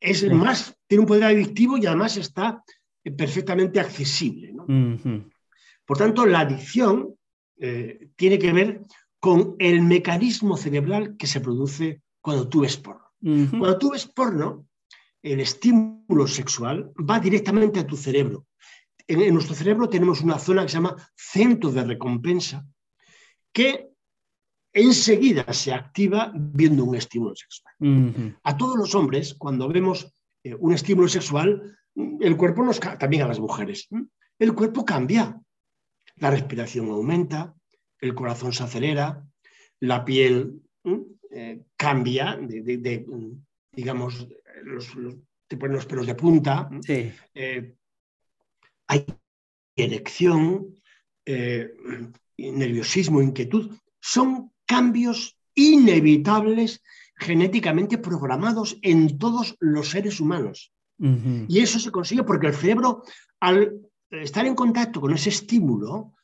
Es, 0.00 0.22
eh, 0.24 0.34
más, 0.34 0.76
tiene 0.88 1.02
un 1.02 1.06
poder 1.06 1.24
adictivo 1.24 1.78
y 1.78 1.86
además 1.86 2.16
está 2.16 2.64
eh, 3.04 3.12
perfectamente 3.12 3.78
accesible. 3.78 4.52
Por 5.84 5.96
tanto, 5.96 6.26
la 6.26 6.40
adicción 6.40 7.14
tiene 8.16 8.38
que 8.38 8.52
ver 8.52 8.82
con 9.20 9.54
el 9.58 9.80
mecanismo 9.82 10.56
cerebral 10.56 11.16
que 11.16 11.26
se 11.26 11.40
produce 11.40 12.02
cuando 12.20 12.48
tú 12.48 12.62
ves 12.62 12.76
porno. 12.76 13.06
Cuando 13.20 13.78
tú 13.78 13.92
ves 13.92 14.06
porno, 14.06 14.66
el 15.22 15.40
estímulo 15.40 16.26
sexual 16.26 16.92
va 16.98 17.20
directamente 17.20 17.78
a 17.78 17.86
tu 17.86 17.96
cerebro. 17.96 18.46
En, 19.08 19.32
nuestro 19.34 19.54
cerebro 19.54 19.88
tenemos 19.88 20.20
una 20.20 20.38
zona 20.38 20.62
que 20.62 20.68
se 20.68 20.74
llama 20.74 20.96
centro 21.14 21.70
de 21.70 21.84
recompensa, 21.84 22.66
que 23.52 23.90
enseguida 24.72 25.52
se 25.52 25.72
activa 25.72 26.32
viendo 26.34 26.84
un 26.84 26.96
estímulo 26.96 27.34
sexual. 27.34 27.74
A 28.42 28.56
todos 28.56 28.76
los 28.76 28.94
hombres, 28.94 29.34
cuando 29.34 29.68
vemos 29.68 30.12
eh, 30.44 30.54
un 30.54 30.72
estímulo 30.72 31.08
sexual, 31.08 31.78
el 32.20 32.36
cuerpo 32.36 32.62
nos 32.62 32.80
también 32.80 33.22
a 33.22 33.28
las 33.28 33.40
mujeres. 33.40 33.88
El 34.38 34.54
cuerpo 34.54 34.84
cambia. 34.84 35.40
La 36.16 36.30
respiración 36.30 36.88
aumenta, 36.90 37.54
el 38.00 38.14
corazón 38.14 38.52
se 38.52 38.64
acelera, 38.64 39.22
la 39.80 40.04
piel 40.04 40.62
eh, 41.30 41.62
cambia, 41.76 42.38
de, 42.40 43.06
digamos, 43.72 44.26
los, 44.62 44.96
te 45.46 45.56
ponen 45.56 45.76
los 45.76 45.86
pelos 45.86 46.06
de 46.06 46.14
punta. 46.14 46.70
Eh, 47.34 47.74
hay 48.86 49.04
erección, 49.76 50.74
nerviosismo, 52.36 53.22
inquietud. 53.22 53.76
Son 54.00 54.52
cambios 54.64 55.36
inevitables 55.54 56.82
genéticamente 57.16 57.98
programados 57.98 58.78
en 58.82 59.18
todos 59.18 59.56
los 59.60 59.90
seres 59.90 60.20
humanos. 60.20 60.72
Y 60.98 61.60
eso 61.60 61.78
se 61.78 61.90
consigue 61.90 62.22
porque 62.22 62.46
el 62.46 62.54
cerebro, 62.54 63.02
al 63.40 63.80
estar 64.10 64.46
en 64.46 64.54
contacto 64.54 65.00
con 65.00 65.12
ese 65.12 65.30
estímulo, 65.30 66.14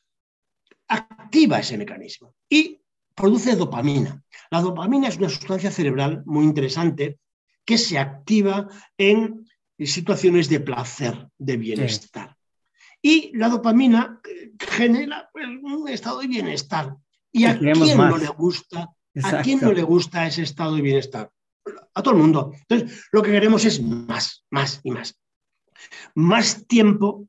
activa 0.87 1.59
ese 1.59 1.77
mecanismo 1.77 2.35
y 2.49 2.81
produce 3.15 3.55
dopamina. 3.55 4.23
La 4.49 4.61
dopamina 4.61 5.07
es 5.07 5.17
una 5.17 5.29
sustancia 5.29 5.71
cerebral 5.71 6.23
muy 6.25 6.43
interesante 6.43 7.19
que 7.65 7.77
se 7.77 7.97
activa 7.97 8.67
en 8.97 9.47
situaciones 9.79 10.49
de 10.49 10.59
placer, 10.59 11.27
de 11.37 11.57
bienestar. 11.57 12.32
Y 13.05 13.35
la 13.35 13.49
dopamina 13.49 14.21
eh, 14.27 14.53
genera 14.57 15.29
un 15.61 15.89
estado 15.89 16.21
de 16.21 16.27
bienestar. 16.27 16.95
¿Y 17.31 17.45
a 17.45 17.59
quién 17.59 17.97
no 17.97 18.17
le 18.17 18.27
gusta? 18.29 18.89
¿A 19.21 19.41
quién 19.41 19.59
no 19.59 19.73
le 19.73 19.83
gusta 19.83 20.25
ese 20.25 20.43
estado 20.43 20.75
de 20.75 20.81
bienestar? 20.81 21.29
A 21.93 22.01
todo 22.01 22.13
el 22.13 22.21
mundo. 22.21 22.53
Entonces, 22.67 23.05
lo 23.11 23.21
que 23.21 23.31
queremos 23.31 23.65
es 23.65 23.81
más, 23.81 24.45
más 24.49 24.79
y 24.83 24.91
más. 24.91 25.19
Más 26.15 26.65
tiempo 26.65 27.27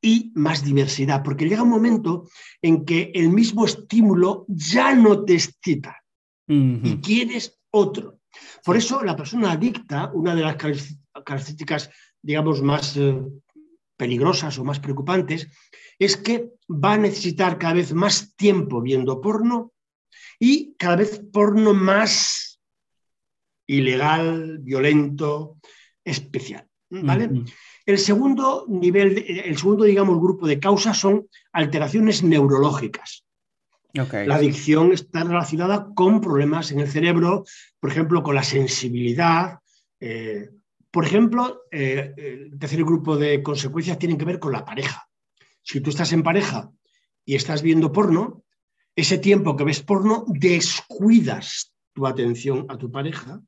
y 0.00 0.32
más 0.34 0.64
diversidad, 0.64 1.22
porque 1.22 1.46
llega 1.46 1.62
un 1.62 1.68
momento 1.68 2.26
en 2.62 2.86
que 2.86 3.12
el 3.14 3.28
mismo 3.28 3.66
estímulo 3.66 4.46
ya 4.48 4.94
no 4.94 5.24
te 5.24 5.34
excita 5.34 6.02
y 6.48 6.96
quieres 7.00 7.60
otro. 7.70 8.20
Por 8.64 8.76
eso 8.76 9.04
la 9.04 9.14
persona 9.14 9.52
adicta, 9.52 10.10
una 10.14 10.34
de 10.34 10.42
las 10.42 10.56
características, 10.56 11.90
digamos, 12.20 12.62
más 12.62 12.96
eh, 12.96 13.22
peligrosas 14.00 14.58
o 14.58 14.64
más 14.64 14.80
preocupantes, 14.80 15.46
es 15.98 16.16
que 16.16 16.52
va 16.68 16.94
a 16.94 16.98
necesitar 16.98 17.58
cada 17.58 17.74
vez 17.74 17.92
más 17.92 18.34
tiempo 18.34 18.80
viendo 18.80 19.20
porno 19.20 19.72
y 20.38 20.74
cada 20.78 20.96
vez 20.96 21.20
porno 21.30 21.74
más 21.74 22.58
ilegal, 23.66 24.58
violento, 24.60 25.58
especial. 26.02 26.66
¿vale? 26.88 27.44
El 27.84 27.98
segundo 27.98 28.64
nivel, 28.68 29.22
el 29.44 29.56
segundo, 29.58 29.84
digamos, 29.84 30.18
grupo 30.18 30.46
de 30.46 30.58
causas 30.58 30.96
son 30.96 31.28
alteraciones 31.52 32.22
neurológicas. 32.22 33.26
La 33.92 34.36
adicción 34.36 34.92
está 34.92 35.24
relacionada 35.24 35.88
con 35.94 36.20
problemas 36.22 36.70
en 36.72 36.80
el 36.80 36.88
cerebro, 36.88 37.44
por 37.78 37.90
ejemplo, 37.90 38.22
con 38.22 38.34
la 38.34 38.44
sensibilidad. 38.44 39.58
Eh, 40.00 40.48
por 40.90 41.04
ejemplo, 41.04 41.62
eh, 41.70 42.12
el 42.16 42.58
tercer 42.58 42.84
grupo 42.84 43.16
de 43.16 43.42
consecuencias 43.42 43.98
tienen 43.98 44.18
que 44.18 44.24
ver 44.24 44.38
con 44.38 44.52
la 44.52 44.64
pareja. 44.64 45.08
Si 45.62 45.80
tú 45.80 45.90
estás 45.90 46.12
en 46.12 46.22
pareja 46.22 46.70
y 47.24 47.36
estás 47.36 47.62
viendo 47.62 47.92
porno, 47.92 48.42
ese 48.96 49.18
tiempo 49.18 49.56
que 49.56 49.64
ves 49.64 49.82
porno 49.82 50.24
descuidas 50.28 51.72
tu 51.92 52.06
atención 52.06 52.66
a 52.68 52.76
tu 52.76 52.90
pareja, 52.90 53.40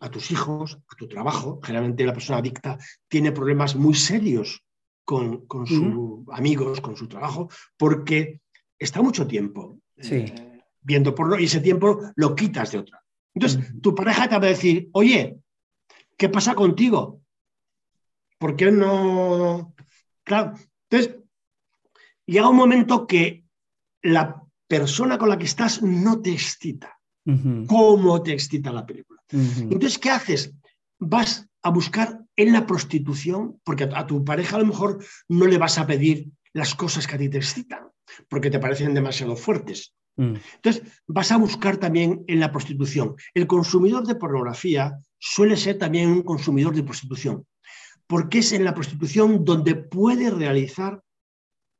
a 0.00 0.10
tus 0.10 0.30
hijos, 0.30 0.78
a 0.88 0.96
tu 0.96 1.06
trabajo. 1.06 1.60
Generalmente 1.62 2.04
la 2.04 2.12
persona 2.12 2.38
adicta 2.38 2.78
tiene 3.08 3.32
problemas 3.32 3.76
muy 3.76 3.94
serios 3.94 4.64
con, 5.04 5.46
sus 5.66 6.28
amigos, 6.32 6.80
con 6.80 6.96
su 6.96 7.06
trabajo, 7.06 7.48
porque 7.76 8.40
está 8.78 9.02
mucho 9.02 9.26
tiempo 9.26 9.78
eh, 9.96 10.62
viendo 10.80 11.14
porno 11.14 11.38
y 11.38 11.44
ese 11.44 11.60
tiempo 11.60 12.00
lo 12.16 12.34
quitas 12.34 12.72
de 12.72 12.78
otra. 12.78 13.02
Entonces, 13.34 13.72
tu 13.80 13.94
pareja 13.94 14.28
te 14.28 14.38
va 14.38 14.46
a 14.46 14.48
decir, 14.48 14.88
oye, 14.92 15.38
¿qué 16.16 16.28
pasa 16.28 16.54
contigo? 16.54 17.20
¿Por 18.38 18.56
qué 18.56 18.70
no? 18.70 19.74
Claro, 20.22 20.54
entonces, 20.90 21.20
llega 22.26 22.48
un 22.48 22.56
momento 22.56 23.06
que 23.06 23.44
la 24.02 24.42
persona 24.66 25.18
con 25.18 25.28
la 25.28 25.38
que 25.38 25.44
estás 25.44 25.82
no 25.82 26.20
te 26.20 26.32
excita. 26.32 26.98
¿Cómo 27.66 28.22
te 28.22 28.32
excita 28.32 28.70
la 28.70 28.84
película? 28.84 29.22
Entonces, 29.30 29.98
¿qué 29.98 30.10
haces? 30.10 30.52
Vas 30.98 31.48
a 31.62 31.70
buscar 31.70 32.22
en 32.36 32.52
la 32.52 32.66
prostitución, 32.66 33.60
porque 33.64 33.84
a 33.84 34.06
tu 34.06 34.24
pareja 34.24 34.56
a 34.56 34.58
lo 34.58 34.66
mejor 34.66 35.02
no 35.28 35.46
le 35.46 35.56
vas 35.56 35.78
a 35.78 35.86
pedir 35.86 36.30
las 36.52 36.74
cosas 36.74 37.06
que 37.06 37.14
a 37.14 37.18
ti 37.18 37.30
te 37.30 37.38
excitan, 37.38 37.88
porque 38.28 38.50
te 38.50 38.58
parecen 38.58 38.92
demasiado 38.92 39.36
fuertes. 39.36 39.94
Mm. 40.16 40.34
Entonces, 40.56 40.82
vas 41.06 41.32
a 41.32 41.36
buscar 41.36 41.76
también 41.76 42.24
en 42.26 42.40
la 42.40 42.52
prostitución. 42.52 43.16
El 43.34 43.46
consumidor 43.46 44.06
de 44.06 44.14
pornografía 44.14 44.98
suele 45.18 45.56
ser 45.56 45.78
también 45.78 46.10
un 46.10 46.22
consumidor 46.22 46.74
de 46.74 46.82
prostitución, 46.82 47.46
porque 48.06 48.38
es 48.38 48.52
en 48.52 48.64
la 48.64 48.74
prostitución 48.74 49.44
donde 49.44 49.74
puede 49.74 50.30
realizar 50.30 51.02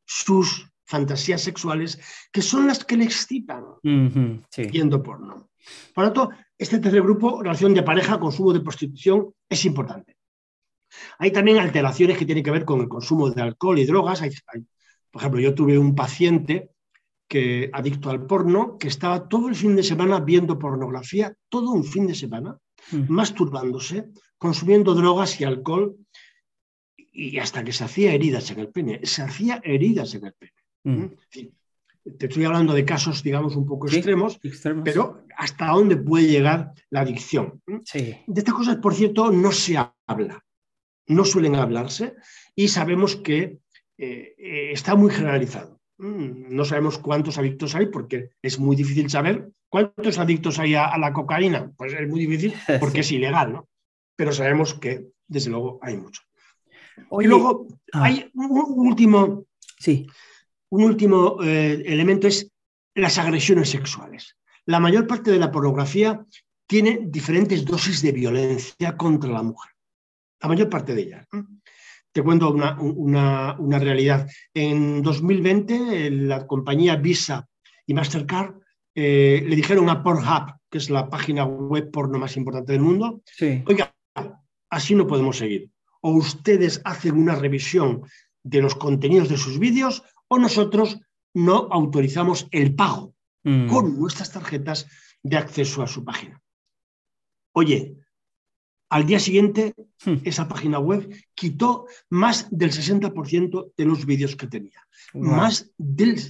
sus 0.07 0.67
fantasías 0.87 1.43
sexuales 1.43 1.99
que 2.33 2.43
son 2.43 2.67
las 2.67 2.85
que 2.85 2.97
le 2.97 3.05
excitan 3.05 3.65
viendo 3.83 5.03
porno. 5.03 5.51
Por 5.95 6.05
lo 6.05 6.13
tanto, 6.13 6.37
este 6.59 6.79
tercer 6.79 7.03
grupo, 7.03 7.43
relación 7.43 7.75
de 7.75 7.83
pareja, 7.83 8.21
consumo 8.21 8.53
de 8.53 8.61
prostitución, 8.61 9.33
es 9.49 9.65
importante. 9.65 10.17
Hay 11.19 11.33
también 11.33 11.59
alteraciones 11.59 12.19
que 12.19 12.27
tienen 12.27 12.45
que 12.45 12.51
ver 12.51 12.65
con 12.65 12.81
el 12.81 12.89
consumo 12.89 13.31
de 13.31 13.43
alcohol 13.43 13.79
y 13.79 13.87
drogas. 13.87 14.23
por 15.11 15.21
ejemplo, 15.21 15.41
yo 15.41 15.55
tuve 15.55 15.79
un 15.79 15.95
paciente 15.95 16.74
que, 17.29 17.71
adicto 17.73 18.11
al 18.11 18.27
porno 18.27 18.79
que 18.79 18.89
estaba 18.89 19.29
todo 19.29 19.49
el 19.49 19.55
fin 19.55 19.77
de 19.77 19.83
semana 19.83 20.21
viendo 20.21 20.59
pornografía, 20.59 21.35
todo 21.49 21.71
un 21.71 21.85
fin 21.85 22.07
de 22.07 22.15
semana, 22.15 22.59
masturbándose, 23.09 24.11
consumiendo 24.39 24.95
drogas 24.95 25.41
y 25.41 25.45
alcohol 25.45 25.97
y 26.97 27.39
hasta 27.39 27.65
que 27.65 27.73
se 27.73 27.85
hacía 27.85 28.13
heridas 28.13 28.51
en 28.51 28.61
el 28.61 28.69
pene. 28.69 29.01
Se 29.05 29.23
hacía 29.23 29.61
heridas 29.65 30.15
en 30.15 30.27
el 30.27 30.35
pene. 30.35 30.53
Mm. 30.87 31.07
te 32.19 32.27
estoy 32.27 32.45
hablando 32.45 32.75
de 32.75 32.85
casos, 32.85 33.23
digamos, 33.23 33.57
un 33.57 33.65
poco 33.65 33.89
extremos, 33.89 34.39
pero 34.85 35.25
hasta 35.35 35.69
dónde 35.69 35.97
puede 35.97 36.27
llegar 36.27 36.73
la 36.91 37.01
adicción. 37.01 37.63
De 37.67 38.23
estas 38.27 38.55
cosas, 38.55 38.77
por 38.77 38.95
cierto, 38.95 39.33
no 39.33 39.51
se 39.51 39.79
habla, 40.07 40.45
no 41.07 41.25
suelen 41.25 41.55
hablarse 41.55 42.17
y 42.55 42.69
sabemos 42.69 43.17
que 43.17 43.59
eh, 43.97 44.35
eh, 44.37 44.71
está 44.73 44.95
muy 44.95 45.11
generalizado. 45.11 45.74
Mm, 46.05 46.55
no 46.55 46.65
sabemos 46.65 46.99
cuántos 46.99 47.39
adictos 47.39 47.75
hay 47.75 47.87
porque 47.87 48.31
es 48.43 48.59
muy 48.59 48.77
difícil 48.77 49.09
saber 49.09 49.49
cuántos 49.71 50.19
adictos 50.19 50.59
hay 50.59 50.75
a, 50.75 50.97
la 50.99 51.13
cocaína. 51.13 51.73
Pues 51.77 51.95
es 51.95 52.09
muy 52.09 52.27
difícil 52.27 52.55
porque 52.81 53.01
es 53.01 53.11
ilegal, 53.11 53.53
¿no? 53.55 53.69
Pero 54.15 54.33
sabemos 54.33 54.75
que, 54.75 55.07
desde 55.27 55.51
luego, 55.51 55.79
hay 55.83 55.97
mucho. 55.97 56.21
y 57.21 57.25
luego 57.27 57.67
ah. 57.95 58.05
hay 58.05 58.31
un 58.35 58.87
último, 58.87 59.47
sí 59.79 60.07
un 60.75 60.83
último 60.83 61.39
eh, 61.43 61.83
elemento 61.87 62.27
es 62.27 62.51
las 62.97 63.19
agresiones 63.19 63.71
sexuales. 63.71 64.37
La 64.67 64.81
mayor 64.81 65.07
parte 65.07 65.31
de 65.31 65.39
la 65.39 65.53
pornografía 65.53 66.25
tiene 66.67 67.01
diferentes 67.07 67.65
dosis 67.65 68.03
de 68.03 68.11
violencia 68.11 68.97
contra 68.97 69.31
la 69.31 69.43
mujer. 69.43 69.71
La 70.41 70.49
mayor 70.49 70.69
parte 70.69 70.95
de 70.95 71.03
ellas. 71.03 71.27
Te 72.15 72.23
cuento 72.23 72.53
una, 72.53 73.79
realidad. 73.81 74.31
En 74.55 75.03
2020, 75.03 76.13
la 76.13 76.47
compañía 76.47 76.95
Visa 76.95 77.49
y 77.89 77.93
Mastercard 77.93 78.55
eh, 78.95 79.43
le 79.45 79.57
dijeron 79.57 79.89
a 79.89 80.01
Pornhub, 80.01 80.55
que 80.71 80.79
es 80.79 80.91
la 80.91 81.11
página 81.11 81.45
web 81.45 81.91
porno 81.91 82.17
más 82.21 82.37
importante 82.37 82.71
del 82.71 82.83
mundo, 82.83 83.21
oiga, 83.67 83.93
así 84.71 84.95
no 84.95 85.09
podemos 85.09 85.39
seguir. 85.39 85.69
O 86.03 86.13
ustedes 86.13 86.81
hacen 86.85 87.17
una 87.17 87.35
revisión 87.35 88.05
de 88.45 88.63
los 88.63 88.77
contenidos 88.77 89.29
de 89.29 89.37
sus 89.37 89.59
vídeos 89.59 90.05
o 90.29 90.39
nosotros 90.39 91.01
no 91.35 91.67
autorizamos 91.73 92.47
el 92.53 92.77
pago 92.77 93.17
mm. 93.43 93.67
con 93.67 93.99
nuestras 93.99 94.31
tarjetas 94.31 94.87
de 95.21 95.37
acceso 95.37 95.83
a 95.83 95.89
su 95.89 96.05
página. 96.05 96.41
Oye, 97.57 97.97
al 98.91 99.07
día 99.07 99.19
siguiente 99.19 99.75
hmm. 100.05 100.17
esa 100.25 100.47
página 100.49 100.79
web 100.79 101.09
quitó 101.35 101.87
más 102.11 102.47
del 102.51 102.71
60% 102.71 103.73
de 103.77 103.85
los 103.85 104.07
vídeos 104.07 104.37
que 104.37 104.47
tenía. 104.47 104.81
Más, 105.15 105.71
del, 105.79 106.21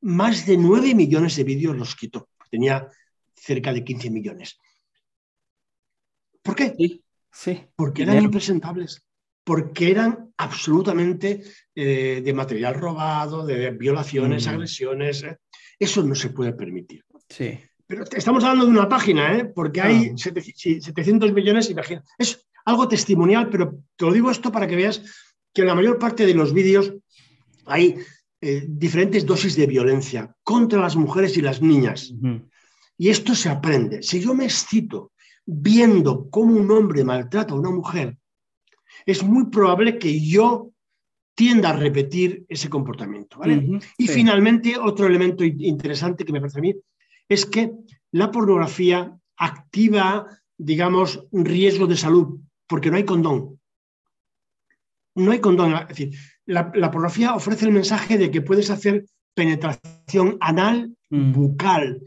más 0.00 0.46
de 0.46 0.56
9 0.56 0.94
millones 0.94 1.36
de 1.36 1.44
vídeos 1.44 1.76
los 1.76 1.94
quitó. 1.96 2.28
Tenía 2.50 2.88
cerca 3.34 3.72
de 3.72 3.84
15 3.84 4.10
millones. 4.10 4.58
¿Por 6.42 6.54
qué? 6.54 6.74
Sí, 6.78 7.02
sí. 7.32 7.60
Porque 7.74 8.02
eran 8.04 8.22
impresentables, 8.22 9.04
porque 9.44 9.90
eran 9.90 10.32
absolutamente 10.36 11.42
eh, 11.74 12.22
de 12.24 12.32
material 12.32 12.74
robado, 12.74 13.44
de 13.44 13.70
violaciones, 13.72 14.46
Mm. 14.46 14.50
agresiones. 14.50 15.22
eh. 15.24 15.36
Eso 15.78 16.02
no 16.02 16.14
se 16.14 16.30
puede 16.30 16.52
permitir. 16.52 17.04
Sí. 17.28 17.58
Pero 17.86 18.04
estamos 18.16 18.42
hablando 18.44 18.64
de 18.66 18.72
una 18.72 18.88
página, 18.88 19.36
¿eh? 19.36 19.44
porque 19.44 19.80
hay 19.80 20.08
Ah. 20.10 20.14
sete- 20.16 20.42
sí, 20.42 20.80
700 20.80 21.32
millones, 21.32 21.70
imagina. 21.70 22.02
Es 22.18 22.46
algo 22.64 22.88
testimonial, 22.88 23.48
pero 23.48 23.78
te 23.96 24.04
lo 24.06 24.12
digo 24.12 24.30
esto 24.30 24.50
para 24.50 24.66
que 24.66 24.76
veas 24.76 25.02
que 25.52 25.62
en 25.62 25.68
la 25.68 25.74
mayor 25.74 25.98
parte 25.98 26.26
de 26.26 26.34
los 26.34 26.52
vídeos 26.52 26.92
hay 27.66 27.96
eh, 28.42 28.64
diferentes 28.68 29.24
dosis 29.24 29.56
de 29.56 29.66
violencia 29.66 30.34
contra 30.42 30.80
las 30.80 30.94
mujeres 30.94 31.36
y 31.36 31.40
las 31.42 31.62
niñas. 31.62 32.12
Y 32.98 33.08
esto 33.08 33.34
se 33.34 33.48
aprende. 33.48 34.02
Si 34.02 34.20
yo 34.20 34.34
me 34.34 34.44
excito 34.44 35.12
viendo 35.44 36.28
cómo 36.28 36.54
un 36.54 36.70
hombre 36.70 37.02
maltrata 37.04 37.54
a 37.54 37.56
una 37.56 37.70
mujer, 37.70 38.16
es 39.06 39.22
muy 39.22 39.46
probable 39.46 39.96
que 39.98 40.20
yo 40.20 40.70
tienda 41.34 41.70
a 41.70 41.76
repetir 41.76 42.44
ese 42.48 42.68
comportamiento. 42.68 43.38
¿vale? 43.38 43.80
Y 43.96 44.06
sí. 44.06 44.12
finalmente, 44.12 44.76
otro 44.78 45.06
elemento 45.06 45.42
in- 45.44 45.60
interesante 45.64 46.24
que 46.24 46.32
me 46.32 46.40
parece 46.40 46.58
a 46.58 46.62
mí 46.62 46.74
es 47.28 47.46
que 47.46 47.72
la 48.12 48.30
pornografía 48.30 49.18
activa, 49.36 50.26
digamos, 50.56 51.26
un 51.30 51.44
riesgo 51.44 51.86
de 51.86 51.96
salud, 51.96 52.40
porque 52.66 52.90
no 52.90 52.96
hay 52.96 53.04
condón. 53.04 53.60
No 55.14 55.32
hay 55.32 55.40
condón. 55.40 55.74
Es 55.74 55.88
decir, 55.88 56.14
la, 56.46 56.70
la 56.74 56.90
pornografía 56.90 57.34
ofrece 57.34 57.64
el 57.66 57.72
mensaje 57.72 58.18
de 58.18 58.30
que 58.30 58.42
puedes 58.42 58.70
hacer 58.70 59.04
penetración 59.34 60.36
anal, 60.40 60.92
Mm. 61.08 61.32
bucal 61.32 62.02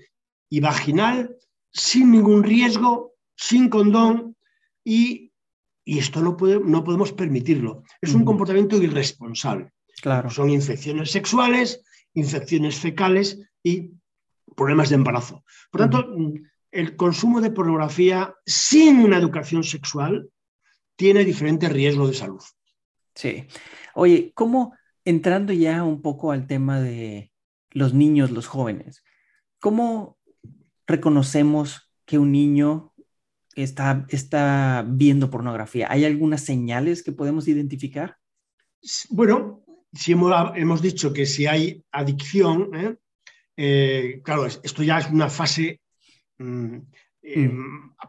y 0.49 0.60
vaginal 0.60 1.38
sin 1.71 2.12
ningún 2.12 2.43
riesgo, 2.43 3.13
sin 3.38 3.69
condón, 3.69 4.36
y, 4.84 5.32
y 5.86 5.99
esto 5.99 6.19
no, 6.21 6.36
puede- 6.36 6.60
no 6.60 6.84
podemos 6.84 7.13
permitirlo. 7.13 7.84
Es 8.01 8.10
un 8.10 8.17
Ujú. 8.23 8.25
comportamiento 8.32 8.75
irresponsable. 8.82 9.71
Claro. 10.01 10.29
Son 10.29 10.49
infecciones 10.49 11.12
sexuales, 11.12 11.82
infecciones 12.13 12.75
fecales 12.77 13.39
y 13.63 13.91
problemas 14.60 14.89
de 14.89 14.95
embarazo. 14.95 15.45
Por 15.72 15.80
tanto, 15.80 16.06
el 16.72 16.98
consumo 16.98 17.39
de 17.39 17.50
pornografía 17.50 18.36
sin 18.45 19.00
una 19.00 19.17
educación 19.17 19.63
sexual 19.63 20.30
tiene 20.98 21.24
diferentes 21.24 21.72
riesgos 21.72 22.10
de 22.10 22.17
salud. 22.17 22.43
Sí. 23.15 23.45
Oye, 23.95 24.34
¿cómo, 24.36 24.76
entrando 25.06 25.54
ya 25.54 25.84
un 25.84 26.02
poco 26.02 26.34
al 26.34 26.45
tema 26.45 26.82
de 26.82 27.32
los 27.72 27.93
niños, 27.93 28.32
los 28.32 28.48
jóvenes, 28.48 29.02
cómo 29.62 30.17
reconocemos 30.86 31.89
que 32.06 32.17
un 32.17 32.34
niño 32.34 32.93
está, 33.56 34.06
está 34.10 34.86
viendo 34.86 35.30
pornografía? 35.30 35.88
¿Hay 35.89 36.04
algunas 36.04 36.41
señales 36.41 37.02
que 37.02 37.13
podemos 37.13 37.48
identificar? 37.48 38.17
Bueno, 39.10 39.63
si 39.93 40.12
hemos, 40.12 40.34
hemos 40.56 40.82
dicho 40.82 41.13
que 41.13 41.26
si 41.26 41.48
hay 41.48 41.86
adicción, 41.93 42.72
¿eh? 42.76 42.98
Eh, 43.62 44.22
claro, 44.24 44.45
es- 44.45 44.62
esto 44.63 44.84
ya 44.84 45.00
es 45.00 45.10
una 45.10 45.30
fase 45.30 45.82
mm, 46.38 46.78
eh, 47.24 47.52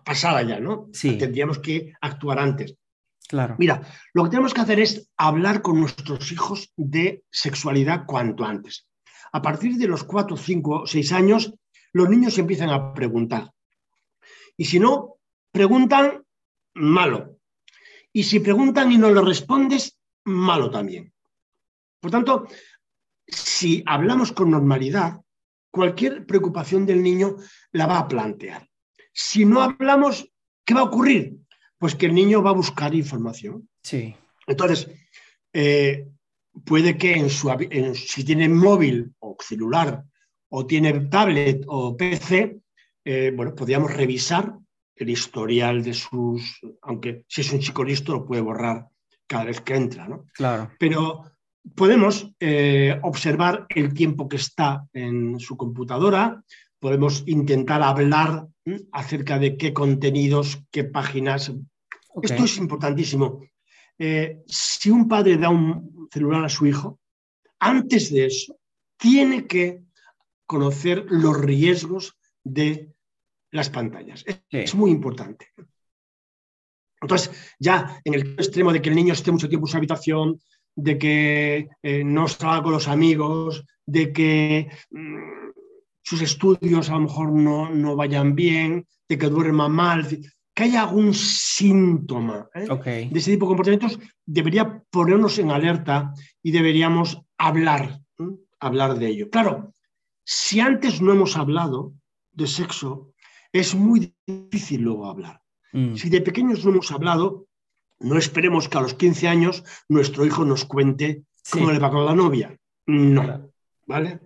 pasada 0.05 0.43
ya, 0.43 0.61
¿no? 0.61 0.89
Sí. 0.93 1.19
Tendríamos 1.19 1.59
que 1.59 1.93
actuar 2.01 2.39
antes. 2.39 2.77
Claro. 3.29 3.57
Mira, 3.59 3.83
lo 4.15 4.23
que 4.25 4.31
tenemos 4.31 4.55
que 4.55 4.61
hacer 4.61 4.79
es 4.79 5.11
hablar 5.17 5.61
con 5.61 5.81
nuestros 5.81 6.31
hijos 6.31 6.73
de 6.77 7.25
sexualidad 7.31 8.05
cuanto 8.07 8.45
antes. 8.45 8.87
A 9.33 9.43
partir 9.43 9.75
de 9.77 9.89
los 9.89 10.05
4, 10.05 10.37
5, 10.37 10.87
6 10.87 11.11
años, 11.13 11.53
los 11.93 12.09
niños 12.09 12.39
empiezan 12.39 12.71
a 12.71 12.95
preguntar. 12.95 13.51
Y 14.57 14.65
si 14.67 14.79
no 14.79 15.17
preguntan, 15.53 16.23
malo. 16.75 17.39
Y 18.13 18.23
si 18.23 18.39
preguntan 18.39 18.93
y 18.93 18.99
no 18.99 19.11
lo 19.11 19.23
respondes, 19.25 19.99
malo 20.25 20.71
también. 20.71 21.13
Por 22.01 22.11
tanto, 22.13 22.47
si 23.27 23.83
hablamos 23.87 24.31
con 24.33 24.51
normalidad, 24.51 25.21
cualquier 25.71 26.27
preocupación 26.27 26.87
del 26.87 27.03
niño 27.03 27.37
la 27.73 27.87
va 27.87 27.99
a 27.99 28.09
plantear. 28.09 28.69
Si 29.13 29.45
no 29.45 29.63
hablamos, 29.63 30.29
¿qué 30.65 30.75
va 30.75 30.81
a 30.81 30.85
ocurrir? 30.85 31.37
Pues 31.79 31.95
que 31.95 32.07
el 32.07 32.15
niño 32.15 32.43
va 32.43 32.51
a 32.51 32.55
buscar 32.55 32.95
información. 32.95 33.69
Sí. 33.83 34.15
Entonces, 34.47 34.89
eh, 35.53 36.07
puede 36.65 36.97
que 36.99 37.15
en 37.15 37.31
su, 37.31 37.51
en- 37.51 37.95
si 37.95 38.25
tiene 38.25 38.49
móvil 38.49 39.15
o 39.21 39.37
celular 39.41 40.05
o 40.51 40.67
tiene 40.67 40.93
tablet 41.09 41.65
o 41.67 41.97
PC, 41.97 42.59
eh, 43.05 43.33
bueno, 43.35 43.55
podríamos 43.55 43.93
revisar 43.95 44.55
el 44.97 45.09
historial 45.11 45.83
de 45.83 45.95
sus, 45.95 46.61
aunque 46.83 47.25
si 47.29 47.41
es 47.41 47.53
un 47.53 47.61
chico 47.61 47.83
listo 47.85 48.13
lo 48.13 48.27
puede 48.27 48.43
borrar 48.43 48.89
cada 49.27 49.45
vez 49.45 49.61
que 49.63 49.75
entra, 49.75 50.07
¿no? 50.09 50.27
Claro. 50.35 50.71
Pero 50.79 51.25
podemos 51.75 52.33
eh, 52.41 52.99
observar 53.03 53.67
el 53.69 53.93
tiempo 53.95 54.29
que 54.29 54.37
está 54.37 54.87
en 54.93 55.39
su 55.39 55.57
computadora, 55.57 56.43
podemos 56.79 57.25
intentar 57.27 57.83
hablar 57.83 58.47
¿m? 58.65 58.81
acerca 58.93 59.39
de 59.39 59.57
qué 59.57 59.73
contenidos, 59.73 60.63
qué 60.71 60.85
páginas. 60.85 61.53
Esto 62.23 62.45
es 62.45 62.57
importantísimo. 62.57 63.41
Eh, 63.99 64.43
si 64.47 64.91
un 64.91 65.07
padre 65.07 65.37
da 65.37 65.51
un 65.51 66.09
celular 66.11 66.45
a 66.45 66.49
su 66.49 66.67
hijo, 66.67 66.99
antes 67.59 68.11
de 68.13 68.27
eso, 68.27 68.57
tiene 68.97 69.47
que 69.47 69.83
conocer 70.47 71.05
los 71.09 71.39
riesgos 71.39 72.17
de 72.43 72.91
las 73.53 73.69
pantallas. 73.69 74.25
Es, 74.27 74.41
Sí. 74.51 74.59
es 74.59 74.75
muy 74.75 74.91
importante. 74.91 75.49
Entonces, 77.03 77.55
ya 77.59 78.01
en 78.05 78.15
el 78.15 78.33
extremo 78.33 78.73
de 78.73 78.83
que 78.83 78.89
el 78.91 78.95
niño 78.97 79.13
esté 79.13 79.31
mucho 79.33 79.49
tiempo 79.49 79.67
en 79.67 79.71
su 79.71 79.77
habitación, 79.77 80.41
de 80.83 80.99
que 80.99 81.69
eh, 81.83 82.05
no 82.05 82.29
salga 82.29 82.63
con 82.63 82.73
los 82.73 82.89
amigos, 82.89 83.65
de 83.87 84.13
que 84.13 84.69
mm, 84.91 85.51
sus 86.03 86.23
estudios 86.23 86.89
a 86.89 86.95
lo 86.95 87.01
mejor 87.01 87.33
no, 87.33 87.71
no 87.71 87.97
vayan 87.97 88.35
bien, 88.35 88.87
de 89.09 89.19
que 89.19 89.29
duerma 89.29 89.69
mal, 89.69 90.07
que 90.55 90.65
haya 90.65 90.83
algún 90.83 91.15
síntoma 91.15 92.49
¿eh? 92.55 92.67
De 93.11 93.19
ese 93.19 93.33
tipo 93.33 93.47
de 93.47 93.51
comportamientos, 93.51 93.99
debería 94.25 94.83
ponernos 94.91 95.39
en 95.39 95.51
alerta 95.51 96.13
y 96.43 96.51
deberíamos 96.51 97.21
hablar, 97.39 98.01
¿eh? 98.19 98.25
hablar 98.59 98.99
de 98.99 99.09
ello. 99.09 99.31
Claro, 99.31 99.75
si 100.25 100.61
antes 100.61 101.01
no 101.03 101.13
hemos 101.13 101.37
hablado 101.37 101.93
de 102.33 102.47
sexo, 102.47 103.13
es 103.53 103.75
muy 103.75 104.15
difícil 104.27 104.83
luego 104.83 105.07
hablar. 105.07 105.43
Mm. 105.73 105.95
Si 105.95 106.09
de 106.09 106.21
pequeños 106.21 106.65
no 106.65 106.71
hemos 106.71 106.91
hablado, 106.91 107.47
no 108.01 108.17
esperemos 108.19 108.69
que 108.69 108.79
a 108.79 108.83
los 108.83 108.95
15 108.95 109.29
años 109.29 109.65
nuestro 109.89 110.25
hijo 110.27 110.45
nos 110.45 110.65
cuente 110.65 111.25
Sí. 111.43 111.53
cómo 111.59 111.73
le 111.73 111.79
va 111.79 111.91
con 111.91 112.05
la 112.05 112.15
novia. 112.15 112.57
No, 112.87 113.23
Claro. 113.23 113.53
¿vale? 113.87 114.21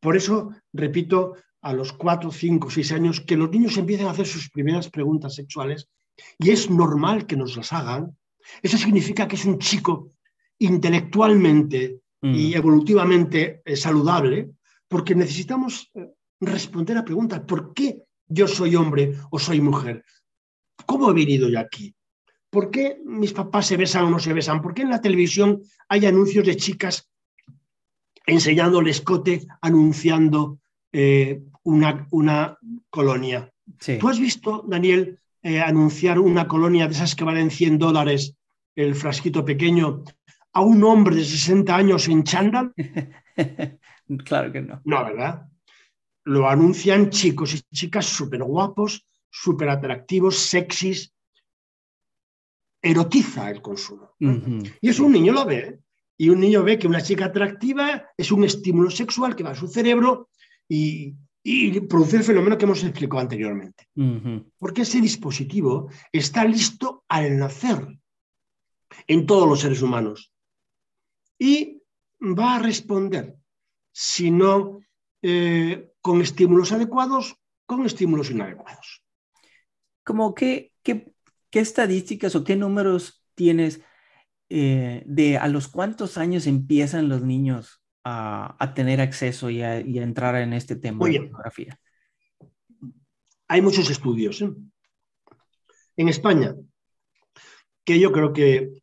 Por 0.00 0.16
eso, 0.16 0.50
repito, 0.72 1.34
a 1.62 1.72
los 1.72 1.92
4, 1.92 2.30
5, 2.32 2.70
6 2.70 2.92
años, 2.92 3.20
que 3.20 3.36
los 3.36 3.50
niños 3.50 3.76
empiecen 3.76 4.06
a 4.06 4.10
hacer 4.10 4.26
sus 4.26 4.50
primeras 4.50 4.88
preguntas 4.90 5.34
sexuales 5.34 5.88
y 6.38 6.50
es 6.50 6.68
normal 6.70 7.26
que 7.26 7.36
nos 7.36 7.56
las 7.56 7.72
hagan. 7.72 8.16
Eso 8.62 8.76
significa 8.78 9.26
que 9.28 9.36
es 9.36 9.44
un 9.44 9.58
chico 9.58 10.12
intelectualmente 10.58 12.00
Mm. 12.20 12.34
y 12.34 12.54
evolutivamente 12.54 13.62
eh, 13.64 13.76
saludable, 13.76 14.50
porque 14.88 15.14
necesitamos 15.14 15.88
eh, 15.94 16.08
responder 16.40 16.98
a 16.98 17.04
preguntas. 17.04 17.40
¿Por 17.46 17.72
qué 17.72 18.02
yo 18.26 18.48
soy 18.48 18.74
hombre 18.74 19.14
o 19.30 19.38
soy 19.38 19.60
mujer? 19.60 20.04
¿Cómo 20.84 21.10
he 21.10 21.14
venido 21.14 21.48
yo 21.48 21.60
aquí? 21.60 21.94
¿Por 22.50 22.70
qué 22.70 23.00
mis 23.04 23.32
papás 23.32 23.66
se 23.66 23.76
besan 23.76 24.04
o 24.04 24.10
no 24.10 24.18
se 24.18 24.32
besan? 24.32 24.62
¿Por 24.62 24.74
qué 24.74 24.82
en 24.82 24.90
la 24.90 25.00
televisión 25.00 25.62
hay 25.88 26.06
anuncios 26.06 26.46
de 26.46 26.56
chicas 26.56 27.10
enseñando 28.26 28.80
el 28.80 28.88
escote, 28.88 29.46
anunciando 29.60 30.58
eh, 30.92 31.42
una, 31.64 32.06
una 32.10 32.58
colonia? 32.88 33.52
Sí. 33.78 33.98
¿Tú 33.98 34.08
has 34.08 34.18
visto, 34.18 34.64
Daniel, 34.66 35.18
eh, 35.42 35.60
anunciar 35.60 36.18
una 36.18 36.48
colonia 36.48 36.86
de 36.86 36.94
esas 36.94 37.14
que 37.14 37.24
valen 37.24 37.50
100 37.50 37.78
dólares, 37.78 38.34
el 38.74 38.94
frasquito 38.94 39.44
pequeño, 39.44 40.02
a 40.52 40.60
un 40.62 40.82
hombre 40.84 41.16
de 41.16 41.24
60 41.24 41.76
años 41.76 42.08
en 42.08 42.24
chándal? 42.24 42.72
claro 44.24 44.52
que 44.52 44.62
no. 44.62 44.80
No, 44.84 45.04
¿verdad? 45.04 45.48
Lo 46.24 46.48
anuncian 46.48 47.10
chicos 47.10 47.54
y 47.54 47.60
chicas 47.74 48.06
súper 48.06 48.42
guapos, 48.42 49.06
súper 49.30 49.68
atractivos, 49.68 50.38
sexys. 50.38 51.14
Erotiza 52.80 53.50
el 53.50 53.60
consumo. 53.60 54.14
Y 54.18 54.88
eso 54.88 55.04
un 55.04 55.12
niño 55.12 55.32
lo 55.32 55.44
ve. 55.44 55.80
Y 56.16 56.30
un 56.30 56.40
niño 56.40 56.62
ve 56.62 56.78
que 56.78 56.88
una 56.88 57.02
chica 57.02 57.26
atractiva 57.26 58.04
es 58.16 58.32
un 58.32 58.44
estímulo 58.44 58.90
sexual 58.90 59.36
que 59.36 59.44
va 59.44 59.50
a 59.50 59.54
su 59.54 59.68
cerebro 59.68 60.30
y, 60.68 61.14
y 61.42 61.80
produce 61.80 62.16
el 62.16 62.24
fenómeno 62.24 62.58
que 62.58 62.64
hemos 62.64 62.82
explicado 62.82 63.20
anteriormente. 63.20 63.88
Porque 64.58 64.82
ese 64.82 65.00
dispositivo 65.00 65.90
está 66.12 66.44
listo 66.44 67.04
al 67.08 67.38
nacer 67.38 67.86
en 69.06 69.26
todos 69.26 69.48
los 69.48 69.60
seres 69.60 69.82
humanos. 69.82 70.32
Y 71.38 71.82
va 72.20 72.56
a 72.56 72.58
responder, 72.58 73.36
si 73.92 74.30
no 74.30 74.80
eh, 75.22 75.92
con 76.00 76.20
estímulos 76.20 76.72
adecuados, 76.72 77.36
con 77.66 77.86
estímulos 77.86 78.30
inadecuados. 78.30 79.02
¿Cómo 80.04 80.34
qué, 80.34 80.72
qué, 80.82 81.12
qué 81.50 81.60
estadísticas 81.60 82.34
o 82.34 82.44
qué 82.44 82.56
números 82.56 83.24
tienes 83.34 83.80
eh, 84.48 85.02
de 85.06 85.36
a 85.38 85.48
los 85.48 85.68
cuántos 85.68 86.18
años 86.18 86.46
empiezan 86.46 87.08
los 87.08 87.22
niños 87.22 87.82
a, 88.04 88.56
a 88.58 88.74
tener 88.74 89.00
acceso 89.00 89.50
y 89.50 89.62
a, 89.62 89.80
y 89.80 89.98
a, 89.98 90.02
entrar 90.02 90.34
en 90.36 90.52
este 90.52 90.76
tema 90.76 91.04
Oye, 91.04 91.20
de 91.20 91.26
pornografía? 91.26 91.78
Hay 93.48 93.62
muchos 93.62 93.90
estudios 93.90 94.40
¿eh? 94.42 94.50
en 95.96 96.08
España 96.08 96.54
que 97.84 97.98
yo 97.98 98.12
creo 98.12 98.32
que 98.32 98.82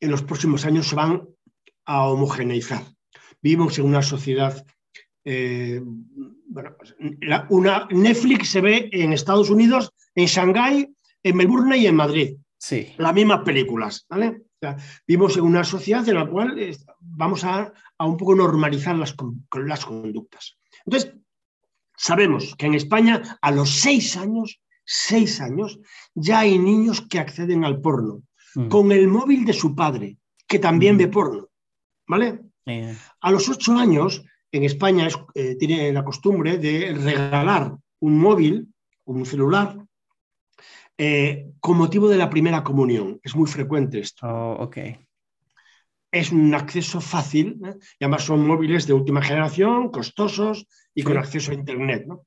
en 0.00 0.10
los 0.10 0.22
próximos 0.22 0.64
años 0.64 0.86
se 0.86 0.94
van 0.94 1.26
a 1.84 2.06
homogeneizar. 2.06 2.82
Vivimos 3.42 3.78
en 3.78 3.86
una 3.86 4.02
sociedad, 4.02 4.64
eh, 5.24 5.80
bueno, 6.46 6.76
la, 7.20 7.46
una, 7.50 7.88
Netflix 7.90 8.50
se 8.50 8.60
ve 8.60 8.88
en 8.92 9.12
Estados 9.12 9.50
Unidos, 9.50 9.92
en 10.14 10.26
Shanghái, 10.26 10.94
en 11.24 11.36
Melbourne 11.36 11.76
y 11.76 11.86
en 11.86 11.96
Madrid. 11.96 12.36
Sí. 12.58 12.92
Las 12.98 13.12
mismas 13.12 13.40
películas, 13.40 14.06
¿vale? 14.08 14.28
O 14.28 14.58
sea, 14.60 14.76
vivimos 15.06 15.36
en 15.36 15.42
una 15.42 15.64
sociedad 15.64 16.08
en 16.08 16.14
la 16.14 16.26
cual 16.26 16.58
eh, 16.58 16.76
vamos 17.00 17.44
a, 17.44 17.72
a, 17.98 18.06
un 18.06 18.16
poco 18.16 18.34
normalizar 18.34 18.96
las, 18.96 19.14
las 19.52 19.84
conductas. 19.84 20.56
Entonces, 20.86 21.14
sabemos 21.96 22.54
que 22.56 22.66
en 22.66 22.74
España 22.74 23.38
a 23.40 23.50
los 23.50 23.70
seis 23.70 24.16
años, 24.16 24.60
seis 24.84 25.40
años, 25.40 25.78
ya 26.14 26.40
hay 26.40 26.58
niños 26.58 27.02
que 27.02 27.18
acceden 27.18 27.64
al 27.64 27.80
porno 27.80 28.22
mm. 28.54 28.68
con 28.68 28.92
el 28.92 29.08
móvil 29.08 29.44
de 29.44 29.52
su 29.52 29.74
padre, 29.74 30.18
que 30.46 30.58
también 30.58 30.94
mm. 30.94 30.98
ve 30.98 31.08
porno, 31.08 31.48
¿vale? 32.06 32.40
Yeah. 32.66 32.96
A 33.20 33.30
los 33.30 33.48
ocho 33.48 33.76
años, 33.76 34.24
en 34.52 34.64
España 34.64 35.06
es, 35.06 35.18
eh, 35.34 35.56
tiene 35.56 35.92
la 35.92 36.04
costumbre 36.04 36.58
de 36.58 36.94
regalar 36.94 37.76
un 38.00 38.18
móvil, 38.18 38.68
un 39.04 39.26
celular, 39.26 39.83
eh, 40.96 41.52
con 41.60 41.76
motivo 41.76 42.08
de 42.08 42.16
la 42.16 42.30
primera 42.30 42.62
comunión. 42.62 43.20
Es 43.22 43.34
muy 43.34 43.48
frecuente 43.48 43.98
esto. 43.98 44.26
Oh, 44.26 44.64
ok. 44.64 44.78
Es 46.10 46.30
un 46.30 46.54
acceso 46.54 47.00
fácil, 47.00 47.60
¿eh? 47.64 47.74
y 47.98 48.04
además 48.04 48.22
son 48.22 48.46
móviles 48.46 48.86
de 48.86 48.92
última 48.92 49.20
generación, 49.20 49.90
costosos 49.90 50.66
y 50.94 51.00
sí. 51.00 51.06
con 51.06 51.18
acceso 51.18 51.50
a 51.50 51.54
Internet. 51.54 52.04
¿no? 52.06 52.26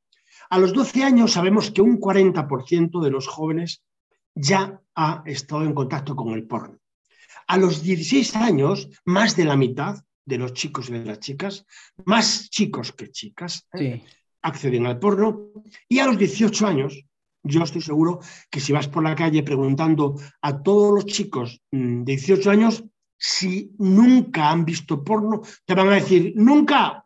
A 0.49 0.59
los 0.59 0.73
12 0.73 1.03
años 1.03 1.33
sabemos 1.33 1.71
que 1.71 1.81
un 1.81 1.99
40% 1.99 3.01
de 3.01 3.11
los 3.11 3.27
jóvenes 3.27 3.83
ya 4.35 4.81
ha 4.95 5.23
estado 5.25 5.63
en 5.63 5.73
contacto 5.73 6.15
con 6.15 6.33
el 6.33 6.45
porno. 6.45 6.79
A 7.47 7.57
los 7.57 7.81
16 7.81 8.35
años, 8.35 8.89
más 9.05 9.35
de 9.35 9.45
la 9.45 9.55
mitad 9.55 10.03
de 10.25 10.37
los 10.37 10.53
chicos 10.53 10.89
y 10.89 10.93
de 10.93 11.05
las 11.05 11.19
chicas, 11.19 11.65
más 12.03 12.49
chicos 12.49 12.91
que 12.91 13.09
chicas, 13.09 13.65
¿eh? 13.73 14.01
Sí. 14.03 14.03
acceden 14.41 14.85
al 14.85 14.99
porno. 14.99 15.51
Y 15.87 15.99
a 15.99 16.05
los 16.05 16.17
18 16.17 16.67
años, 16.67 17.05
yo 17.47 17.63
estoy 17.63 17.81
seguro 17.81 18.19
que 18.49 18.59
si 18.59 18.73
vas 18.73 18.87
por 18.87 19.03
la 19.03 19.15
calle 19.15 19.43
preguntando 19.43 20.15
a 20.41 20.61
todos 20.61 20.93
los 20.93 21.05
chicos 21.05 21.61
mm, 21.71 22.03
de 22.03 22.11
18 22.15 22.51
años 22.51 22.83
si 23.17 23.73
nunca 23.79 24.51
han 24.51 24.63
visto 24.63 25.03
porno, 25.03 25.41
te 25.65 25.73
van 25.73 25.89
a 25.89 25.95
decir, 25.95 26.33
nunca. 26.35 27.03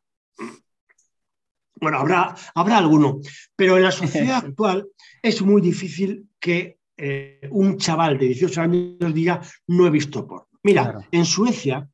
Bueno, 1.75 1.99
habrá, 1.99 2.35
habrá 2.53 2.77
alguno, 2.77 3.21
pero 3.55 3.77
en 3.77 3.83
la 3.83 3.91
sociedad 3.91 4.37
actual 4.45 4.87
es 5.21 5.41
muy 5.41 5.61
difícil 5.61 6.27
que 6.39 6.79
eh, 6.97 7.47
un 7.51 7.77
chaval 7.77 8.17
de 8.17 8.27
18 8.27 8.61
años 8.61 9.13
diga, 9.13 9.41
no 9.67 9.87
he 9.87 9.89
visto 9.89 10.27
porno. 10.27 10.47
Mira, 10.63 10.83
claro. 10.83 11.07
en 11.11 11.25
Suecia, 11.25 11.89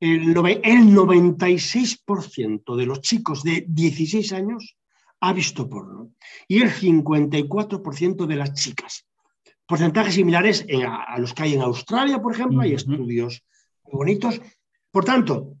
el, 0.00 0.30
el 0.30 0.94
96% 0.94 2.76
de 2.76 2.86
los 2.86 3.00
chicos 3.02 3.42
de 3.42 3.66
16 3.68 4.32
años 4.32 4.76
ha 5.20 5.32
visto 5.32 5.68
porno 5.68 6.12
y 6.48 6.62
el 6.62 6.70
54% 6.70 8.26
de 8.26 8.36
las 8.36 8.54
chicas. 8.54 9.06
Porcentajes 9.66 10.14
similares 10.14 10.64
en, 10.66 10.82
a, 10.84 11.16
los 11.18 11.32
que 11.32 11.44
hay 11.44 11.54
en 11.54 11.62
Australia, 11.62 12.20
por 12.20 12.32
ejemplo, 12.32 12.58
uh 12.58 12.60
-huh. 12.62 12.64
hay 12.64 12.74
estudios 12.74 13.42
muy 13.84 13.94
bonitos. 13.94 14.40
Por 14.90 15.04
tanto, 15.04 15.56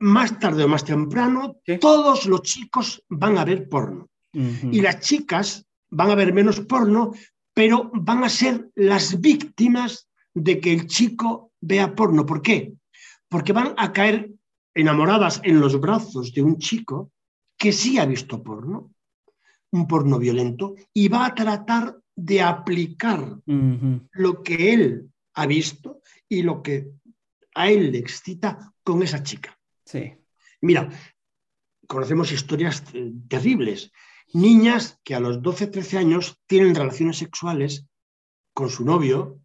más 0.00 0.38
tarde 0.38 0.64
o 0.64 0.68
más 0.68 0.84
temprano, 0.84 1.56
¿Sí? 1.64 1.78
todos 1.78 2.26
los 2.26 2.42
chicos 2.42 3.04
van 3.08 3.38
a 3.38 3.44
ver 3.44 3.68
porno. 3.68 4.08
Uh 4.32 4.40
-huh. 4.40 4.74
Y 4.74 4.80
las 4.80 5.00
chicas 5.00 5.66
van 5.90 6.10
a 6.10 6.16
ver 6.16 6.32
menos 6.32 6.60
porno, 6.60 7.12
pero 7.54 7.90
van 7.94 8.24
a 8.24 8.28
ser 8.28 8.70
las 8.74 9.20
víctimas 9.20 10.08
de 10.34 10.58
que 10.58 10.72
el 10.72 10.86
chico 10.86 11.52
vea 11.60 11.94
porno. 11.94 12.26
¿Por 12.26 12.42
qué? 12.42 12.74
Porque 13.28 13.52
van 13.52 13.74
a 13.76 13.92
caer 13.92 14.32
enamoradas 14.74 15.40
en 15.44 15.60
los 15.60 15.80
brazos 15.80 16.32
de 16.34 16.42
un 16.42 16.58
chico 16.58 17.12
que 17.56 17.72
sí 17.72 17.98
ha 17.98 18.06
visto 18.06 18.42
porno, 18.42 18.93
un 19.74 19.86
porno 19.86 20.18
violento, 20.18 20.74
y 20.92 21.08
va 21.08 21.26
a 21.26 21.34
tratar 21.34 21.98
de 22.16 22.40
aplicar 22.40 23.20
uh 23.20 23.42
-huh. 23.46 24.08
lo 24.12 24.42
que 24.42 24.72
él 24.72 25.10
ha 25.34 25.46
visto 25.46 26.00
y 26.28 26.42
lo 26.42 26.62
que 26.62 26.74
a 27.54 27.70
él 27.70 27.90
le 27.92 27.98
excita 27.98 28.72
con 28.84 29.02
esa 29.02 29.22
chica. 29.22 29.58
Sí. 29.84 30.12
Mira, 30.60 30.88
conocemos 31.88 32.30
historias 32.32 32.84
terribles. 33.28 33.90
Niñas 34.32 35.00
que 35.04 35.14
a 35.14 35.20
los 35.20 35.42
12, 35.42 35.66
13 35.66 35.98
años 35.98 36.40
tienen 36.46 36.74
relaciones 36.74 37.18
sexuales 37.18 37.86
con 38.52 38.70
su 38.70 38.84
novio 38.84 39.40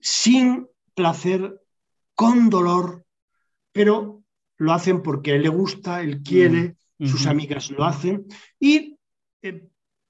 sin 0.00 0.68
placer, 0.94 1.60
con 2.14 2.48
dolor, 2.48 3.04
pero 3.72 4.22
lo 4.56 4.72
hacen 4.72 5.02
porque 5.02 5.32
a 5.32 5.34
él 5.36 5.42
le 5.42 5.48
gusta, 5.48 6.02
él 6.02 6.22
quiere, 6.22 6.76
sus 7.00 7.26
amigas 7.26 7.70
lo 7.70 7.84
hacen 7.84 8.26
y 8.60 8.91
eh, 9.42 9.68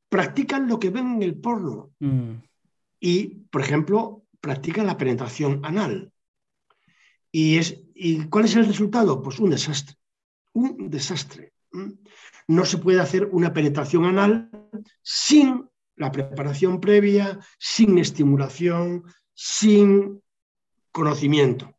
practican 0.09 0.69
lo 0.69 0.79
que 0.79 0.91
ven 0.91 1.17
en 1.17 1.23
el 1.23 1.35
porno. 1.35 1.91
Mm. 1.99 2.35
Y, 3.01 3.27
por 3.51 3.63
ejemplo, 3.63 4.25
practican 4.41 4.87
la 4.87 4.99
penetración 4.99 5.61
anal. 5.65 6.13
¿Y, 7.31 7.57
es, 7.57 7.81
¿Y 7.95 8.27
cuál 8.29 8.45
es 8.45 8.57
el 8.57 8.67
resultado? 8.67 9.23
Pues 9.23 9.39
un 9.39 9.51
desastre. 9.51 9.97
Un 10.53 10.91
desastre. 10.91 11.55
No 12.47 12.65
se 12.67 12.79
puede 12.79 13.01
hacer 13.01 13.29
una 13.33 13.53
penetración 13.53 14.05
anal 14.05 14.51
sin 15.01 15.69
la 15.97 16.13
preparación 16.13 16.81
previa, 16.81 17.39
sin 17.59 17.99
estimulación, 17.99 19.05
sin 19.33 20.23
conocimiento. 20.91 21.75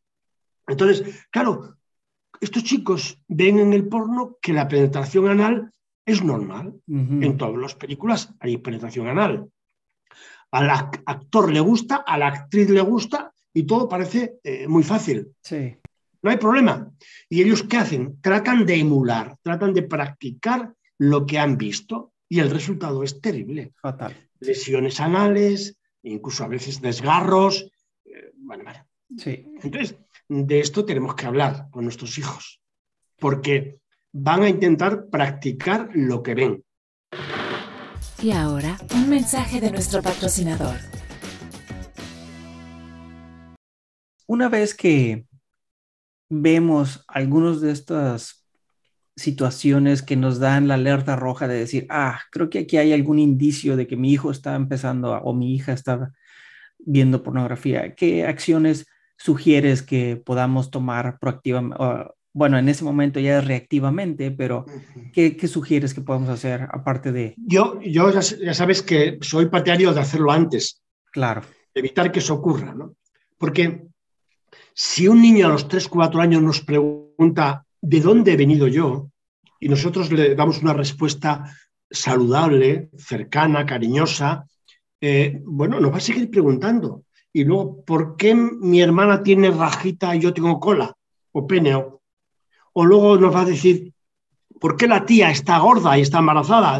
Entonces, 0.67 1.25
claro, 1.29 1.77
estos 2.41 2.63
chicos 2.63 3.21
ven 3.27 3.59
en 3.59 3.73
el 3.73 3.87
porno 3.87 4.37
que 4.41 4.53
la 4.53 4.67
penetración 4.67 5.27
anal 5.27 5.71
es 6.05 6.23
normal. 6.23 6.73
Uh 6.87 6.95
-huh. 6.95 7.25
En 7.25 7.37
todas 7.37 7.59
las 7.59 7.75
películas 7.75 8.33
hay 8.39 8.57
penetración 8.57 9.07
anal. 9.07 9.49
Al 10.51 10.69
actor 10.69 11.51
le 11.51 11.59
gusta, 11.59 12.03
a 12.05 12.17
la 12.17 12.27
actriz 12.27 12.69
le 12.69 12.81
gusta 12.81 13.33
y 13.53 13.63
todo 13.63 13.89
parece 13.89 14.35
eh, 14.43 14.67
muy 14.67 14.83
fácil. 14.83 15.31
Sí. 15.41 15.75
No 16.21 16.29
hay 16.29 16.37
problema. 16.37 16.91
¿Y 17.29 17.41
ellos 17.41 17.63
qué 17.63 17.77
hacen? 17.77 18.21
Tratan 18.21 18.65
de 18.65 18.75
emular, 18.75 19.35
tratan 19.41 19.73
de 19.73 19.83
practicar 19.83 20.73
lo 20.97 21.25
que 21.25 21.39
han 21.39 21.57
visto 21.57 22.13
y 22.29 22.39
el 22.39 22.49
resultado 22.49 23.03
es 23.03 23.19
terrible. 23.19 23.73
Fatal. 23.81 24.15
Lesiones 24.39 24.99
anales, 24.99 25.77
incluso 26.03 26.43
a 26.43 26.47
veces 26.47 26.81
desgarros. 26.81 27.69
Eh, 28.05 28.31
bueno, 28.37 28.63
bueno. 28.63 28.85
Sí. 29.17 29.45
Entonces, 29.61 29.97
de 30.29 30.59
esto 30.59 30.85
tenemos 30.85 31.15
que 31.15 31.25
hablar 31.25 31.67
con 31.71 31.83
nuestros 31.83 32.17
hijos, 32.17 32.61
porque 33.19 33.79
van 34.13 34.43
a 34.43 34.49
intentar 34.49 35.07
practicar 35.09 35.89
lo 35.93 36.21
que 36.21 36.35
ven. 36.35 36.63
Y 38.21 38.31
ahora, 38.31 38.77
un 38.93 39.09
mensaje 39.09 39.59
de 39.59 39.71
nuestro 39.71 40.01
patrocinador. 40.01 40.75
Una 44.27 44.47
vez 44.49 44.75
que 44.75 45.25
vemos 46.29 47.03
algunas 47.07 47.59
de 47.59 47.71
estas 47.71 48.47
situaciones 49.15 50.01
que 50.01 50.15
nos 50.15 50.39
dan 50.39 50.67
la 50.67 50.75
alerta 50.75 51.15
roja 51.15 51.47
de 51.47 51.55
decir, 51.55 51.85
ah, 51.89 52.21
creo 52.31 52.49
que 52.49 52.59
aquí 52.59 52.77
hay 52.77 52.93
algún 52.93 53.19
indicio 53.19 53.75
de 53.75 53.87
que 53.87 53.97
mi 53.97 54.11
hijo 54.11 54.31
está 54.31 54.55
empezando 54.55 55.13
a, 55.13 55.19
o 55.19 55.33
mi 55.33 55.53
hija 55.53 55.73
está 55.73 56.13
viendo 56.79 57.23
pornografía, 57.23 57.95
¿qué 57.95 58.25
acciones 58.25 58.87
sugieres 59.17 59.81
que 59.81 60.17
podamos 60.17 60.71
tomar 60.71 61.19
proactivamente? 61.19 61.77
Bueno, 62.33 62.57
en 62.57 62.67
ese 62.67 62.83
momento 62.83 63.19
ya 63.19 63.39
es 63.39 63.45
reactivamente, 63.45 64.31
pero 64.31 64.65
¿qué, 65.13 65.37
qué 65.37 65.47
sugieres 65.47 65.93
que 65.93 66.01
podamos 66.01 66.29
hacer 66.29 66.67
aparte 66.71 67.11
de...? 67.11 67.35
Yo, 67.37 67.79
yo 67.81 68.11
ya, 68.11 68.21
ya, 68.21 68.53
sabes 68.53 68.81
que 68.81 69.19
soy 69.21 69.47
partidario 69.47 69.93
de 69.93 70.01
hacerlo 70.01 70.31
antes. 70.31 70.81
Claro. 71.11 71.43
Evitar 71.73 72.11
que 72.11 72.19
eso 72.19 72.33
ocurra, 72.33 72.73
¿no? 72.73 72.95
Porque 73.37 73.85
si 74.73 75.07
un 75.07 75.21
niño 75.21 75.45
a 75.45 75.49
los 75.49 75.67
3, 75.67 75.87
4 75.87 76.21
años 76.21 76.41
nos 76.41 76.61
pregunta 76.61 77.65
¿de 77.83 77.99
dónde 77.99 78.33
he 78.33 78.37
venido 78.37 78.67
yo? 78.67 79.09
Y 79.59 79.67
nosotros 79.69 80.11
le 80.11 80.35
damos 80.35 80.61
una 80.61 80.73
respuesta 80.73 81.43
saludable, 81.89 82.89
cercana, 82.97 83.65
cariñosa, 83.65 84.47
eh, 84.99 85.41
bueno, 85.45 85.79
nos 85.79 85.91
va 85.91 85.97
a 85.97 86.01
seguir 86.01 86.29
preguntando. 86.31 87.03
Y 87.31 87.43
luego, 87.43 87.83
¿por 87.83 88.15
qué 88.15 88.33
mi 88.35 88.81
hermana 88.81 89.21
tiene 89.21 89.51
rajita 89.51 90.15
y 90.15 90.21
yo 90.21 90.33
tengo 90.33 90.59
cola 90.59 90.95
o 91.33 91.45
pene? 91.45 91.75
O, 91.75 92.01
o 92.73 92.85
luego 92.85 93.17
nos 93.17 93.33
va 93.33 93.41
a 93.41 93.45
decir, 93.45 93.93
¿por 94.59 94.75
qué 94.75 94.87
la 94.87 95.05
tía 95.05 95.29
está 95.29 95.57
gorda 95.59 95.97
y 95.97 96.01
está 96.01 96.19
embarazada? 96.19 96.79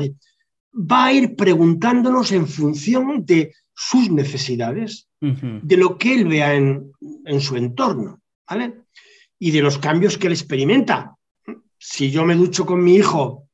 va 0.73 1.05
a 1.05 1.13
ir 1.13 1.35
preguntándonos 1.35 2.31
en 2.31 2.47
función 2.47 3.25
de 3.25 3.53
sus 3.75 4.09
necesidades, 4.09 5.07
de 5.19 5.77
lo 5.77 5.97
que 5.97 6.15
él 6.15 6.27
vea 6.27 6.53
en, 6.53 6.91
su 7.39 7.55
entorno, 7.55 8.21
¿vale? 8.49 8.73
Y 9.39 9.51
de 9.51 9.61
los 9.61 9.77
cambios 9.77 10.17
que 10.17 10.27
él 10.27 10.33
experimenta. 10.33 11.15
Si 11.77 12.11
yo 12.11 12.25
me 12.25 12.35
ducho 12.35 12.65
con 12.65 12.83
mi 12.83 12.95
hijo 12.95 13.47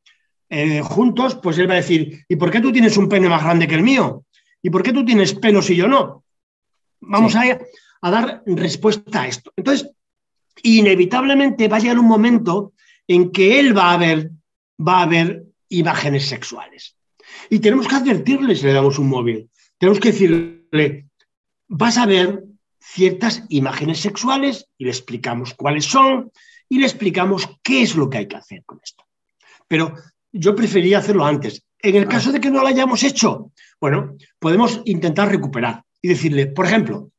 eh, 0.50 0.82
juntos, 0.82 1.36
pues 1.36 1.58
él 1.58 1.70
va 1.70 1.74
a 1.74 1.84
decir, 1.84 2.26
¿y 2.28 2.36
por 2.38 2.52
qué 2.52 2.60
tú 2.60 2.72
tienes 2.72 2.98
un 2.98 3.08
pene 3.08 3.30
más 3.30 3.44
grande 3.44 3.68
que 3.68 3.76
el 3.76 3.84
mío? 3.84 4.24
¿Y 4.62 4.70
por 4.70 4.82
qué 4.82 4.94
tú 4.94 5.06
tienes 5.06 5.34
pelos 5.34 5.70
y 5.70 5.76
yo 5.76 5.88
no? 5.88 6.24
Vamos 7.02 7.36
a, 7.36 7.60
a 8.02 8.12
dar 8.12 8.44
respuesta 8.46 9.22
a 9.22 9.28
esto. 9.28 9.52
Entonces, 9.56 9.92
inevitablemente 10.64 11.68
va 11.68 11.78
a 11.78 11.80
llegar 11.80 12.00
un 12.00 12.08
momento 12.08 12.74
en 13.08 13.32
que 13.32 13.60
él 13.60 13.78
va 13.78 13.94
a 13.94 13.98
ver, 13.98 14.32
va 14.80 15.02
a 15.02 15.06
ver 15.06 15.46
imágenes 15.70 16.28
sexuales. 16.28 16.96
Y 17.50 17.60
tenemos 17.60 17.88
que 17.88 17.96
advertirle 17.96 18.56
si 18.56 18.66
le 18.66 18.74
damos 18.74 19.00
un 19.00 19.10
móvil. 19.10 19.50
Tenemos 19.78 20.00
que 20.00 20.12
decirle, 20.12 21.08
vas 21.68 21.98
a 21.98 22.06
ver 22.06 22.44
ciertas 22.80 23.44
imágenes 23.50 24.00
sexuales 24.00 24.68
y 24.78 24.86
le 24.86 24.92
explicamos 24.92 25.54
cuáles 25.54 25.86
son 25.86 26.32
y 26.68 26.80
le 26.80 26.86
explicamos 26.86 27.50
qué 27.64 27.82
es 27.82 27.96
lo 27.96 28.10
que 28.10 28.20
hay 28.20 28.28
que 28.28 28.38
hacer 28.38 28.64
con 28.66 28.80
esto. 28.84 29.06
Pero 29.68 29.94
yo 30.32 30.56
prefería 30.56 31.00
hacerlo 31.00 31.26
antes. 31.26 31.64
En 31.80 31.96
el 31.96 32.08
caso 32.08 32.32
de 32.32 32.40
que 32.40 32.52
no 32.52 32.62
lo 32.62 32.68
hayamos 32.68 33.04
hecho, 33.04 33.52
bueno, 33.80 34.18
podemos 34.38 34.82
intentar 34.86 35.30
recuperar 35.30 35.84
y 36.02 36.10
decirle, 36.10 36.48
por 36.48 36.66
ejemplo, 36.66 37.12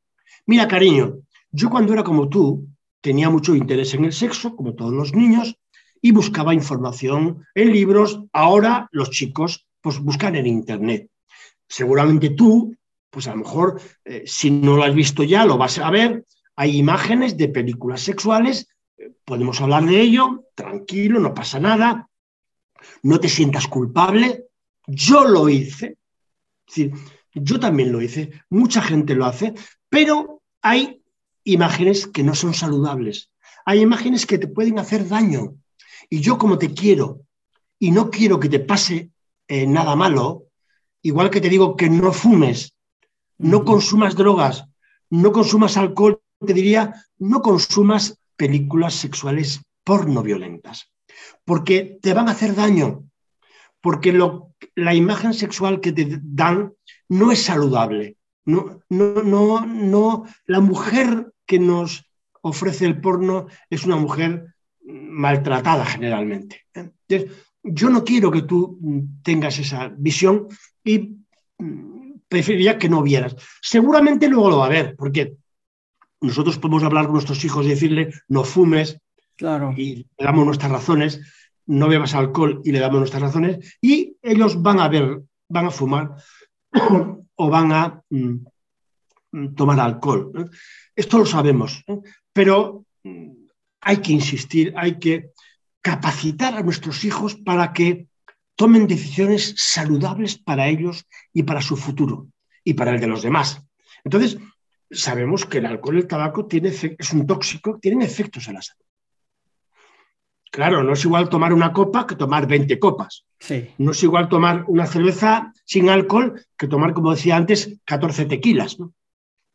mira 0.47 0.69
cariño, 0.69 1.19
yo 1.51 1.71
cuando 1.71 1.93
era 1.93 2.05
como 2.05 2.29
tú 2.29 2.69
tenía 3.01 3.31
mucho 3.31 3.55
interés 3.55 3.95
en 3.95 4.05
el 4.05 4.13
sexo, 4.13 4.55
como 4.57 4.75
todos 4.75 4.93
los 4.93 5.15
niños, 5.15 5.57
y 6.03 6.13
buscaba 6.13 6.55
información 6.55 7.47
en 7.55 7.73
libros. 7.73 8.23
Ahora 8.33 8.89
los 8.93 9.11
chicos 9.11 9.67
pues 9.81 9.99
buscan 9.99 10.37
en 10.37 10.47
Internet. 10.47 11.09
Seguramente 11.69 12.31
tú, 12.31 12.77
pues 13.11 13.27
a 13.27 13.31
lo 13.31 13.39
mejor, 13.39 13.81
eh, 14.05 14.25
si 14.27 14.51
no 14.51 14.77
lo 14.77 14.85
has 14.85 14.95
visto 14.95 15.23
ya, 15.23 15.45
lo 15.45 15.57
vas 15.57 15.79
a 15.79 15.91
ver. 15.91 16.27
Hay 16.57 16.77
imágenes 16.77 17.37
de 17.37 17.49
películas 17.49 18.03
sexuales, 18.03 18.69
eh, 18.99 19.11
podemos 19.25 19.61
hablar 19.61 19.85
de 19.85 20.01
ello, 20.01 20.45
tranquilo, 20.55 21.19
no 21.21 21.33
pasa 21.33 21.59
nada, 21.59 22.09
no 23.03 23.19
te 23.19 23.29
sientas 23.29 23.67
culpable. 23.67 24.47
Yo 24.87 25.25
lo 25.25 25.49
hice, 25.49 25.97
yo 27.35 27.61
también 27.61 27.93
lo 27.93 28.03
hice, 28.03 28.31
mucha 28.51 28.83
gente 28.83 29.15
lo 29.15 29.25
hace, 29.25 29.55
pero 29.89 30.43
hay 30.63 31.00
imágenes 31.45 32.07
que 32.07 32.23
no 32.23 32.35
son 32.35 32.55
saludables, 32.55 33.31
hay 33.65 33.81
imágenes 33.81 34.27
que 34.27 34.39
te 34.39 34.49
pueden 34.49 34.79
hacer 34.79 35.09
daño. 35.09 35.57
Y 36.09 36.21
yo 36.21 36.39
como 36.39 36.59
te 36.59 36.73
quiero 36.73 37.21
y 37.79 37.91
no 37.91 38.11
quiero 38.11 38.41
que 38.41 38.49
te 38.49 38.61
pase 38.61 39.11
eh, 39.49 39.67
nada 39.67 39.97
malo, 39.97 40.47
igual 41.03 41.31
que 41.31 41.41
te 41.41 41.49
digo 41.49 41.77
que 41.77 41.89
no 41.89 42.13
fumes, 42.13 42.75
no 43.39 43.65
consumas 43.65 44.17
drogas, 44.17 44.65
no 45.09 45.33
consumas 45.33 45.77
alcohol, 45.77 46.21
te 46.45 46.53
diría, 46.53 46.95
no 47.19 47.43
consumas 47.43 48.19
películas 48.37 48.95
sexuales 48.95 49.61
porno 49.85 50.23
violentas, 50.23 50.91
porque 51.45 51.99
te 52.01 52.15
van 52.15 52.29
a 52.29 52.33
hacer 52.33 52.55
daño, 52.55 53.05
porque 53.81 54.13
lo, 54.13 54.55
la 54.75 54.95
imagen 54.95 55.35
sexual 55.35 55.81
que 55.81 55.93
te 55.93 56.19
dan 56.23 56.75
no 57.09 57.33
es 57.33 57.43
saludable. 57.43 58.17
No, 58.51 58.81
no, 58.89 59.23
no, 59.23 59.67
no, 59.67 60.25
la 60.47 60.61
mujer 60.61 61.33
que 61.47 61.59
nos 61.59 62.05
ofrece 62.43 62.87
el 62.87 63.01
porno 63.01 63.47
es 63.69 63.85
una 63.85 63.97
mujer 63.97 64.55
maltratada 64.85 65.85
generalmente. 65.85 66.63
Entonces, 66.75 67.31
yo 67.63 67.91
no 67.91 68.05
quiero 68.05 68.31
que 68.31 68.43
tú 68.43 68.79
tengas 69.23 69.59
esa 69.59 69.89
visión 69.97 70.49
y 70.83 71.19
mm, 71.59 72.13
preferiría 72.29 72.79
que 72.79 72.89
no 72.89 73.03
vieras. 73.03 73.37
Seguramente 73.61 74.29
luego 74.29 74.51
lo 74.51 74.59
va 74.59 74.67
a 74.67 74.71
ver, 74.71 74.97
porque 74.97 75.37
nosotros 76.21 76.59
podemos 76.59 76.83
hablar 76.83 77.05
con 77.05 77.15
nuestros 77.15 77.45
hijos 77.45 77.67
y 77.67 77.71
decirle 77.71 78.13
no 78.29 78.45
fumes, 78.45 78.99
claro. 79.37 79.75
y 79.77 80.07
le 80.19 80.25
damos 80.25 80.47
nuestras 80.47 80.73
razones, 80.73 81.21
no 81.67 81.89
bebas 81.89 82.15
alcohol 82.15 82.61
y 82.65 82.73
le 82.73 82.81
damos 82.81 82.99
nuestras 82.99 83.23
razones, 83.23 83.79
y 83.81 84.17
ellos 84.23 84.61
van 84.61 84.81
a 84.81 84.89
ver, 84.89 85.23
van 85.49 85.67
a 85.67 85.71
fumar 85.71 86.15
o 87.43 87.49
van 87.49 87.73
a 87.73 88.03
mm, 88.11 89.55
tomar 89.57 89.81
alcohol. 89.81 90.51
Esto 90.95 91.19
lo 91.19 91.27
sabemos, 91.27 91.83
pero 92.33 92.85
hay 93.81 93.97
que 94.03 94.13
insistir, 94.13 94.75
hay 94.77 94.99
que 94.99 95.31
capacitar 95.81 96.55
a 96.55 96.63
nuestros 96.63 97.05
hijos 97.05 97.37
para 97.37 97.73
que 97.73 98.09
tomen 98.57 98.87
decisiones 98.87 99.55
saludables 99.57 100.37
para 100.37 100.69
ellos 100.69 101.07
y 101.33 101.45
para 101.45 101.63
su 101.63 101.77
futuro 101.77 102.29
y 102.63 102.75
para 102.75 102.93
el 102.93 103.01
de 103.01 103.07
los 103.07 103.23
demás. 103.23 103.63
Entonces, 104.05 104.37
sabemos 104.91 105.47
que 105.47 105.59
el 105.59 105.67
alcohol 105.67 105.97
y 105.97 106.01
el 106.01 106.07
tabaco 106.07 106.45
tiene, 106.45 106.69
es 106.69 107.13
un 107.13 107.27
tóxico, 107.27 107.79
tienen 107.81 108.03
efectos 108.03 108.49
en 108.49 108.55
la 108.55 108.63
salud. 108.63 108.85
Claro, 110.51 110.83
no 110.83 110.93
es 110.93 111.05
igual 111.05 111.31
tomar 111.31 111.55
una 111.55 111.73
copa 111.73 112.07
que 112.07 112.17
tomar 112.17 112.47
20 112.47 112.79
copas. 112.79 113.25
No 113.79 113.93
es 113.93 114.03
igual 114.03 114.29
tomar 114.29 114.65
una 114.69 114.87
cerveza 114.87 115.53
sin 115.65 115.89
alcohol 115.89 116.41
que 116.57 116.69
tomar, 116.69 116.93
como 116.93 117.13
decía 117.13 117.37
antes, 117.37 117.79
14 117.85 118.27
tequilas. 118.27 118.77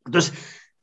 Entonces, 0.06 0.34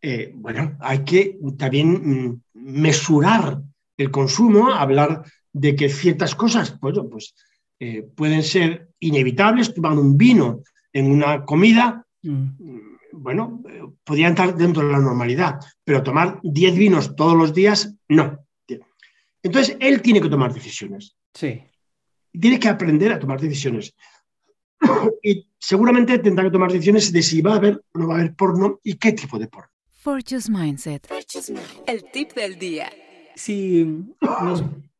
eh, 0.01 0.33
bueno, 0.35 0.77
hay 0.81 1.05
que 1.05 1.39
también 1.59 1.91
mm, 1.93 2.43
mesurar 2.55 3.61
el 3.97 4.11
consumo, 4.11 4.71
hablar 4.71 5.25
de 5.53 5.77
que 5.77 5.89
ciertas 5.89 6.35
cosas 6.35 6.77
pues, 6.81 6.99
pues 7.11 7.35
eh, 7.79 8.03
pueden 8.03 8.43
ser 8.43 8.89
inevitables, 9.01 9.75
tomar 9.75 9.93
un 9.93 10.17
vino 10.17 10.63
en 10.93 11.11
una 11.11 11.45
comida, 11.45 12.07
mm. 12.23 12.47
bueno, 13.13 13.63
podría 14.05 14.29
entrar 14.29 14.57
dentro 14.57 14.87
de 14.87 14.93
la 14.93 15.01
normalidad, 15.01 15.61
pero 15.85 16.03
tomar 16.03 16.39
10 16.43 16.77
vinos 16.77 17.17
todos 17.17 17.37
los 17.37 17.53
días, 17.53 17.95
no. 18.09 18.39
Entonces, 19.45 19.77
él 19.81 20.01
tiene 20.03 20.21
que 20.21 20.29
tomar 20.29 20.55
decisiones. 20.55 21.17
Sí. 21.35 21.63
Tiene 22.33 22.59
que 22.59 22.69
aprender 22.69 23.13
a 23.13 23.19
tomar 23.19 23.41
decisiones. 23.41 23.95
y 25.23 25.49
seguramente 25.59 26.19
tendrá 26.19 26.45
que 26.45 26.51
tomar 26.51 26.73
decisiones 26.73 27.13
de 27.13 27.23
si 27.23 27.43
va 27.43 27.53
a 27.53 27.57
haber 27.57 27.83
o 27.93 27.99
no 27.99 28.09
va 28.09 28.15
a 28.15 28.19
haber 28.19 28.35
porno 28.35 28.81
y 28.83 28.95
qué 28.95 29.13
tipo 29.13 29.39
de 29.39 29.49
porno. 29.49 29.71
Fortune's 30.03 30.51
Mindset. 30.51 31.09
El 31.87 32.11
tip 32.11 32.33
del 32.33 32.59
día. 32.59 32.91
Si 33.37 34.05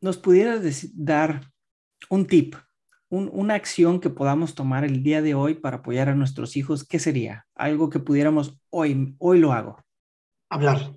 nos, 0.01 0.17
pudieras 0.19 0.87
dar 0.95 1.53
un 2.09 2.27
tip, 2.27 2.55
una 3.09 3.55
acción 3.55 4.01
que 4.01 4.11
podamos 4.11 4.55
tomar 4.55 4.85
el 4.85 5.03
día 5.03 5.21
de 5.21 5.35
hoy 5.35 5.55
para 5.55 5.79
apoyar 5.79 6.09
a 6.09 6.15
nuestros 6.15 6.57
hijos, 6.57 6.87
¿qué 6.87 7.01
sería? 7.01 7.47
Algo 7.57 7.91
que 7.91 7.99
pudiéramos 7.99 8.57
hoy, 8.71 9.17
hoy 9.19 9.41
lo 9.41 9.53
hago. 9.53 9.83
Hablar. 10.49 10.93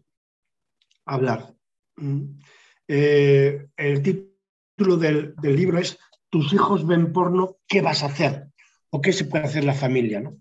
Hablar. 1.05 1.55
Mm. 1.95 2.39
Eh, 2.87 3.67
el 3.75 4.01
título 4.03 4.97
del, 4.97 5.33
del, 5.41 5.55
libro 5.55 5.79
es 5.79 5.97
Tus 6.35 6.51
hijos 6.51 6.85
ven 6.85 7.13
porno, 7.13 7.59
¿qué 7.65 7.79
vas 7.79 8.03
a 8.03 8.07
hacer? 8.07 8.47
¿O 8.89 8.99
qué 8.99 9.13
se 9.13 9.23
puede 9.23 9.45
hacer 9.45 9.63
la 9.63 9.73
familia? 9.73 10.19
¿no? 10.19 10.35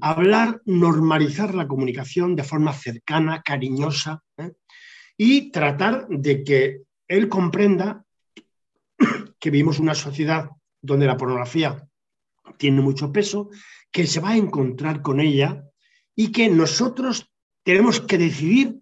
hablar, 0.00 0.62
normalizar 0.66 1.52
la 1.52 1.66
comunicación 1.66 2.36
de 2.36 2.44
forma 2.44 2.72
cercana, 2.72 3.42
cariñosa, 3.42 4.22
¿eh? 4.36 4.52
y 5.16 5.50
tratar 5.50 6.06
de 6.06 6.44
que 6.44 6.82
él 7.08 7.28
comprenda 7.28 8.04
que 9.40 9.50
vivimos 9.50 9.80
una 9.80 9.96
sociedad 9.96 10.48
donde 10.80 11.06
la 11.06 11.16
pornografía 11.16 11.84
tiene 12.56 12.80
mucho 12.82 13.10
peso, 13.10 13.50
que 13.90 14.06
se 14.06 14.20
va 14.20 14.30
a 14.30 14.36
encontrar 14.36 15.02
con 15.02 15.18
ella 15.18 15.64
y 16.14 16.30
que 16.30 16.48
nosotros 16.48 17.32
tenemos 17.64 18.00
que 18.00 18.16
decidir 18.16 18.78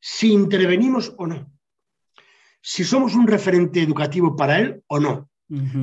si 0.00 0.32
intervenimos 0.32 1.14
o 1.18 1.28
no, 1.28 1.52
si 2.60 2.84
somos 2.84 3.14
un 3.14 3.26
referente 3.26 3.82
educativo 3.82 4.36
para 4.36 4.58
él 4.58 4.82
o 4.88 4.98
no, 4.98 5.28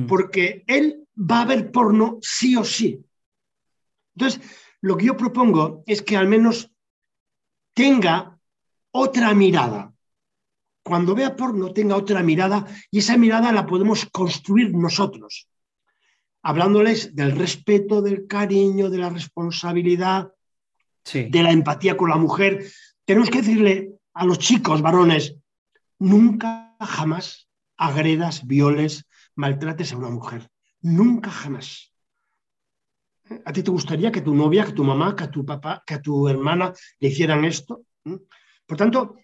porque 0.06 0.64
él 0.66 1.06
va 1.18 1.42
a 1.42 1.46
ver 1.46 1.70
porno 1.70 2.18
sí 2.20 2.56
o 2.56 2.64
sí. 2.64 3.04
Entonces, 4.14 4.40
lo 4.80 4.96
que 4.96 5.06
yo 5.06 5.16
propongo 5.16 5.82
es 5.86 6.02
que 6.02 6.16
al 6.16 6.28
menos 6.28 6.70
tenga 7.74 8.38
otra 8.92 9.34
mirada. 9.34 9.92
Cuando 10.82 11.14
vea 11.14 11.34
porno, 11.34 11.72
tenga 11.72 11.96
otra 11.96 12.22
mirada 12.22 12.64
y 12.90 13.00
esa 13.00 13.16
mirada 13.16 13.52
la 13.52 13.66
podemos 13.66 14.06
construir 14.06 14.72
nosotros, 14.72 15.48
hablándoles 16.42 17.14
del 17.14 17.32
respeto, 17.32 18.00
del 18.00 18.26
cariño, 18.26 18.88
de 18.88 18.98
la 18.98 19.10
responsabilidad, 19.10 20.32
de 21.12 21.42
la 21.42 21.50
empatía 21.50 21.96
con 21.96 22.10
la 22.10 22.16
mujer. 22.16 22.64
Tenemos 23.04 23.30
que 23.30 23.38
decirle 23.38 23.90
a 24.14 24.24
los 24.24 24.38
chicos 24.38 24.80
varones, 24.80 25.36
nunca 25.98 26.65
jamás 26.80 27.48
agredas, 27.76 28.46
violes, 28.46 29.06
maltrates 29.34 29.92
a 29.92 29.96
una 29.96 30.10
mujer. 30.10 30.50
Nunca 30.80 31.30
jamás. 31.30 31.92
¿A 33.44 33.52
ti 33.52 33.62
te 33.62 33.70
gustaría 33.70 34.12
que 34.12 34.20
tu 34.20 34.34
novia, 34.34 34.64
que 34.64 34.72
tu 34.72 34.84
mamá, 34.84 35.16
que 35.16 35.28
tu 35.28 35.44
papá, 35.44 35.82
que 35.86 35.98
tu 35.98 36.28
hermana 36.28 36.72
le 37.00 37.08
hicieran 37.08 37.44
esto? 37.44 37.82
¿Mm? 38.04 38.16
Por 38.66 38.76
tanto, 38.76 39.16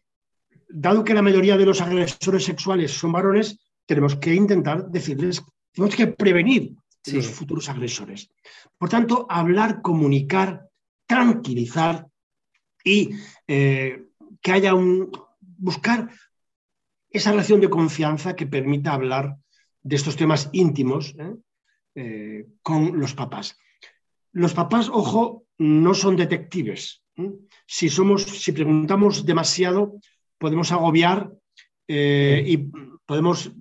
dado 0.68 1.04
que 1.04 1.14
la 1.14 1.22
mayoría 1.22 1.56
de 1.56 1.66
los 1.66 1.80
agresores 1.80 2.44
sexuales 2.44 2.92
son 2.92 3.12
varones, 3.12 3.58
tenemos 3.86 4.16
que 4.16 4.34
intentar 4.34 4.88
decirles, 4.88 5.42
tenemos 5.72 5.94
que 5.94 6.08
prevenir 6.08 6.74
de 7.04 7.12
los 7.12 7.26
futuros 7.26 7.68
agresores. 7.68 8.30
Por 8.78 8.88
tanto, 8.88 9.26
hablar, 9.28 9.82
comunicar, 9.82 10.68
tranquilizar 11.06 12.06
y 12.84 13.10
eh, 13.46 14.04
que 14.40 14.52
haya 14.52 14.74
un 14.74 15.10
buscar 15.40 16.10
esa 17.12 17.30
relación 17.30 17.60
de 17.60 17.70
confianza 17.70 18.34
que 18.34 18.46
permita 18.46 18.92
hablar 18.92 19.36
de 19.82 19.96
estos 19.96 20.16
temas 20.16 20.48
íntimos 20.52 21.14
¿eh? 21.18 21.34
Eh, 21.94 22.46
con 22.62 22.98
los 22.98 23.14
papás. 23.14 23.58
Los 24.32 24.54
papás, 24.54 24.88
ojo, 24.88 25.44
no 25.58 25.94
son 25.94 26.16
detectives. 26.16 27.02
Si, 27.66 27.88
somos, 27.90 28.22
si 28.22 28.52
preguntamos 28.52 29.26
demasiado, 29.26 30.00
podemos 30.38 30.72
agobiar 30.72 31.30
y 31.86 32.56
podemos 33.04 33.52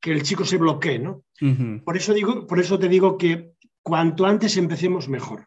que 0.00 0.12
el 0.12 0.22
chico 0.22 0.44
se 0.44 0.56
bloquee, 0.56 0.98
¿no? 0.98 1.24
por, 1.84 1.96
eso 1.96 2.14
digo, 2.14 2.46
por 2.46 2.58
eso 2.58 2.78
te 2.78 2.88
digo 2.88 3.18
que 3.18 3.52
cuanto 3.82 4.26
antes 4.26 4.56
empecemos 4.56 5.08
mejor. 5.08 5.46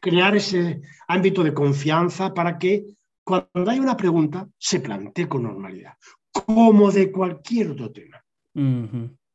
Crear 0.00 0.36
ese 0.36 0.80
ámbito 1.08 1.42
de 1.42 1.52
confianza 1.52 2.32
para 2.32 2.58
que 2.58 2.86
cuando 3.22 3.70
hay 3.70 3.78
una 3.78 3.96
pregunta 3.96 4.48
se 4.56 4.80
plantee 4.80 5.28
con 5.28 5.42
normalidad, 5.42 5.96
como 6.32 6.90
de 6.90 7.12
cualquier 7.12 7.70
otro 7.70 7.92
tema. 7.92 8.24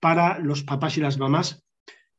para 0.06 0.38
los 0.38 0.62
papás 0.62 1.00
y 1.00 1.02
las 1.02 1.18
mamás. 1.18 1.64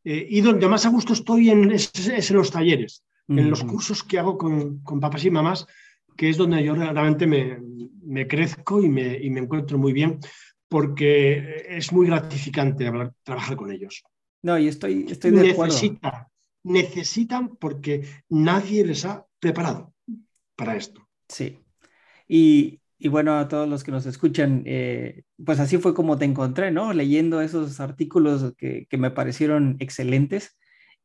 Eh, 0.03 0.27
y 0.29 0.41
donde 0.41 0.67
más 0.67 0.85
a 0.87 0.89
gusto 0.89 1.13
estoy 1.13 1.51
en, 1.51 1.71
es, 1.71 1.93
en 2.09 2.37
los 2.37 2.51
talleres, 2.51 3.05
en 3.29 3.49
los 3.49 3.63
cursos 3.63 4.03
que 4.03 4.19
hago 4.19 4.37
con, 4.37 4.83
papás 5.01 5.25
y 5.25 5.31
mamás, 5.31 5.69
que 6.17 6.29
es 6.29 6.37
donde 6.37 6.65
yo 6.65 6.75
realmente 6.75 7.29
me, 7.29 8.27
crezco 8.27 8.83
y 8.83 8.89
me, 8.89 9.21
me, 9.31 9.39
encuentro 9.39 9.79
muy 9.79 9.93
bien, 9.93 10.19
porque 10.69 11.65
es 11.69 11.93
muy 11.93 12.09
gratificante 12.09 12.89
hablar, 12.89 13.13
trabajar 13.23 13.55
con 13.55 13.71
ellos. 13.71 14.03
No, 14.43 14.59
y 14.59 14.67
estoy, 14.67 15.07
estoy 15.09 15.31
de 15.31 15.43
Necesita, 15.43 16.09
acuerdo 16.09 16.29
necesitan 16.65 17.55
porque 17.55 18.05
nadie 18.31 18.85
les 18.85 19.05
ha 19.05 19.25
preparado 19.39 19.95
para 20.57 20.75
esto. 20.75 21.07
Sí. 21.29 21.61
Y, 22.27 22.81
bueno, 23.09 23.39
a 23.39 23.49
todos 23.49 23.69
los 23.69 23.85
que 23.85 23.91
nos 23.93 24.07
escuchan, 24.07 24.63
eh, 24.67 25.25
pues 25.45 25.61
así 25.61 25.79
fue 25.79 25.95
como 25.95 26.19
te 26.19 26.25
encontré, 26.25 26.71
¿no? 26.71 26.93
Leyendo 26.93 27.41
esos 27.41 27.81
artículos 27.81 28.55
que, 28.57 28.87
me 28.93 29.11
parecieron 29.11 29.77
excelentes 29.81 30.59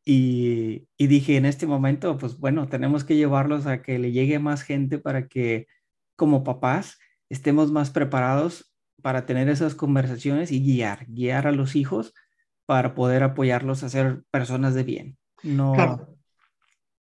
y, 0.05 0.87
y, 0.97 1.07
dije 1.07 1.37
en 1.37 1.45
este 1.45 1.67
momento, 1.67 2.17
pues 2.17 2.37
bueno, 2.37 2.67
tenemos 2.67 3.03
que 3.03 3.15
llevarlos 3.15 3.67
a 3.67 3.81
que 3.81 3.99
le 3.99 4.11
llegue 4.11 4.39
más 4.39 4.63
gente 4.63 4.97
para 4.97 5.27
que 5.27 5.67
como 6.15 6.43
papás 6.43 6.97
estemos 7.29 7.71
más 7.71 7.91
preparados 7.91 8.73
para 9.01 9.25
tener 9.25 9.49
esas 9.49 9.75
conversaciones 9.75 10.51
y 10.51 10.61
guiar, 10.61 11.05
guiar 11.07 11.47
a 11.47 11.51
los 11.51 11.75
hijos 11.75 12.13
para 12.65 12.93
poder 12.93 13.23
apoyarlos 13.23 13.83
a 13.83 13.89
ser 13.89 14.23
personas 14.31 14.73
de 14.75 14.83
bien. 14.83 15.17
No. 15.43 15.73
Claro. 15.73 16.15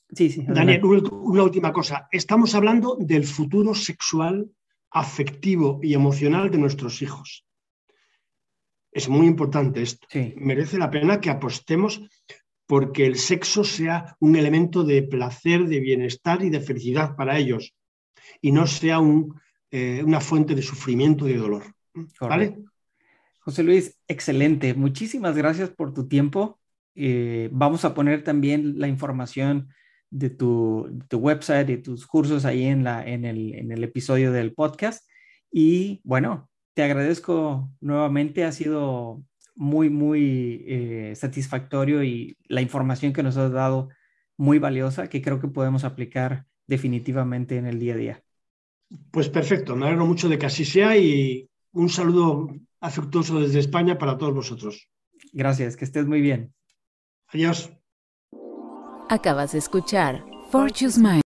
Sí, 0.09 0.29
sí. 0.29 0.45
Daniel, 0.47 0.83
una 0.83 1.43
última 1.43 1.71
cosa. 1.71 2.07
Estamos 2.11 2.53
hablando 2.55 2.97
del 2.99 3.25
futuro 3.25 3.73
sexual, 3.73 4.49
afectivo 4.91 5.79
y 5.81 5.93
emocional 5.93 6.51
de 6.51 6.57
nuestros 6.57 7.01
hijos. 7.01 7.45
Es 8.91 9.07
muy 9.07 9.25
importante 9.25 9.81
esto. 9.81 10.07
Merece 10.35 10.77
la 10.77 10.91
pena 10.91 11.21
que 11.21 11.29
apostemos 11.29 12.01
porque 12.67 13.05
el 13.05 13.17
sexo 13.17 13.63
sea 13.63 14.15
un 14.19 14.35
elemento 14.35 14.83
de 14.83 15.03
placer, 15.03 15.65
de 15.65 15.79
bienestar 15.79 16.43
y 16.43 16.49
de 16.49 16.59
felicidad 16.59 17.15
para 17.15 17.37
ellos 17.37 17.73
y 18.41 18.51
no 18.51 18.67
sea 18.67 18.99
eh, 19.71 20.01
una 20.05 20.19
fuente 20.19 20.55
de 20.55 20.61
sufrimiento 20.61 21.27
y 21.27 21.33
de 21.33 21.39
dolor. 21.39 21.63
¿Vale? 22.19 22.57
José 23.39 23.63
Luis, 23.63 23.97
excelente. 24.07 24.73
Muchísimas 24.73 25.35
gracias 25.35 25.69
por 25.69 25.93
tu 25.93 26.07
tiempo. 26.07 26.59
Eh, 26.95 27.49
vamos 27.51 27.85
a 27.85 27.93
poner 27.93 28.23
también 28.23 28.79
la 28.79 28.87
información 28.87 29.69
de 30.11 30.29
tu, 30.29 30.89
website 31.11 31.69
y 31.69 31.77
tus 31.77 32.05
cursos 32.05 32.45
ahí 32.45 32.65
en, 32.65 32.83
la, 32.83 33.05
en, 33.07 33.25
el, 33.25 33.83
episodio 33.83 34.31
del 34.31 34.53
podcast. 34.53 35.09
Y 35.51 36.01
bueno, 36.03 36.49
te 36.73 36.83
agradezco 36.83 37.71
nuevamente, 37.79 38.43
ha 38.43 38.51
sido 38.51 39.23
muy, 39.55 39.89
muy 39.89 40.63
eh, 40.67 41.13
satisfactorio 41.15 42.03
y 42.03 42.37
la 42.47 42.61
información 42.61 43.13
que 43.13 43.23
nos 43.23 43.37
has 43.37 43.51
dado 43.51 43.89
muy 44.37 44.59
valiosa 44.59 45.07
que 45.07 45.21
creo 45.21 45.39
que 45.39 45.47
podemos 45.47 45.83
aplicar 45.83 46.45
definitivamente 46.67 47.57
en 47.57 47.65
el 47.65 47.79
día 47.79 47.93
a 47.93 47.97
día. 47.97 48.23
Pues 49.11 49.29
perfecto, 49.29 49.75
me 49.75 49.85
alegro 49.85 50.05
mucho 50.05 50.27
de 50.27 50.37
que 50.37 50.45
así 50.45 50.65
sea 50.65 50.97
y 50.97 51.49
un 51.71 51.89
saludo 51.89 52.53
afectuoso 52.81 53.39
desde 53.39 53.59
España 53.59 53.97
para 53.97 54.17
todos 54.17 54.33
vosotros. 54.33 54.89
Gracias, 55.31 55.77
que 55.77 55.85
estés 55.85 56.05
muy 56.05 56.19
bien. 56.19 56.53
Adiós. 57.27 57.80
Acabas 59.11 59.51
de 59.51 59.57
escuchar 59.57 60.23
Fortune's 60.51 60.97
Mind. 60.97 61.30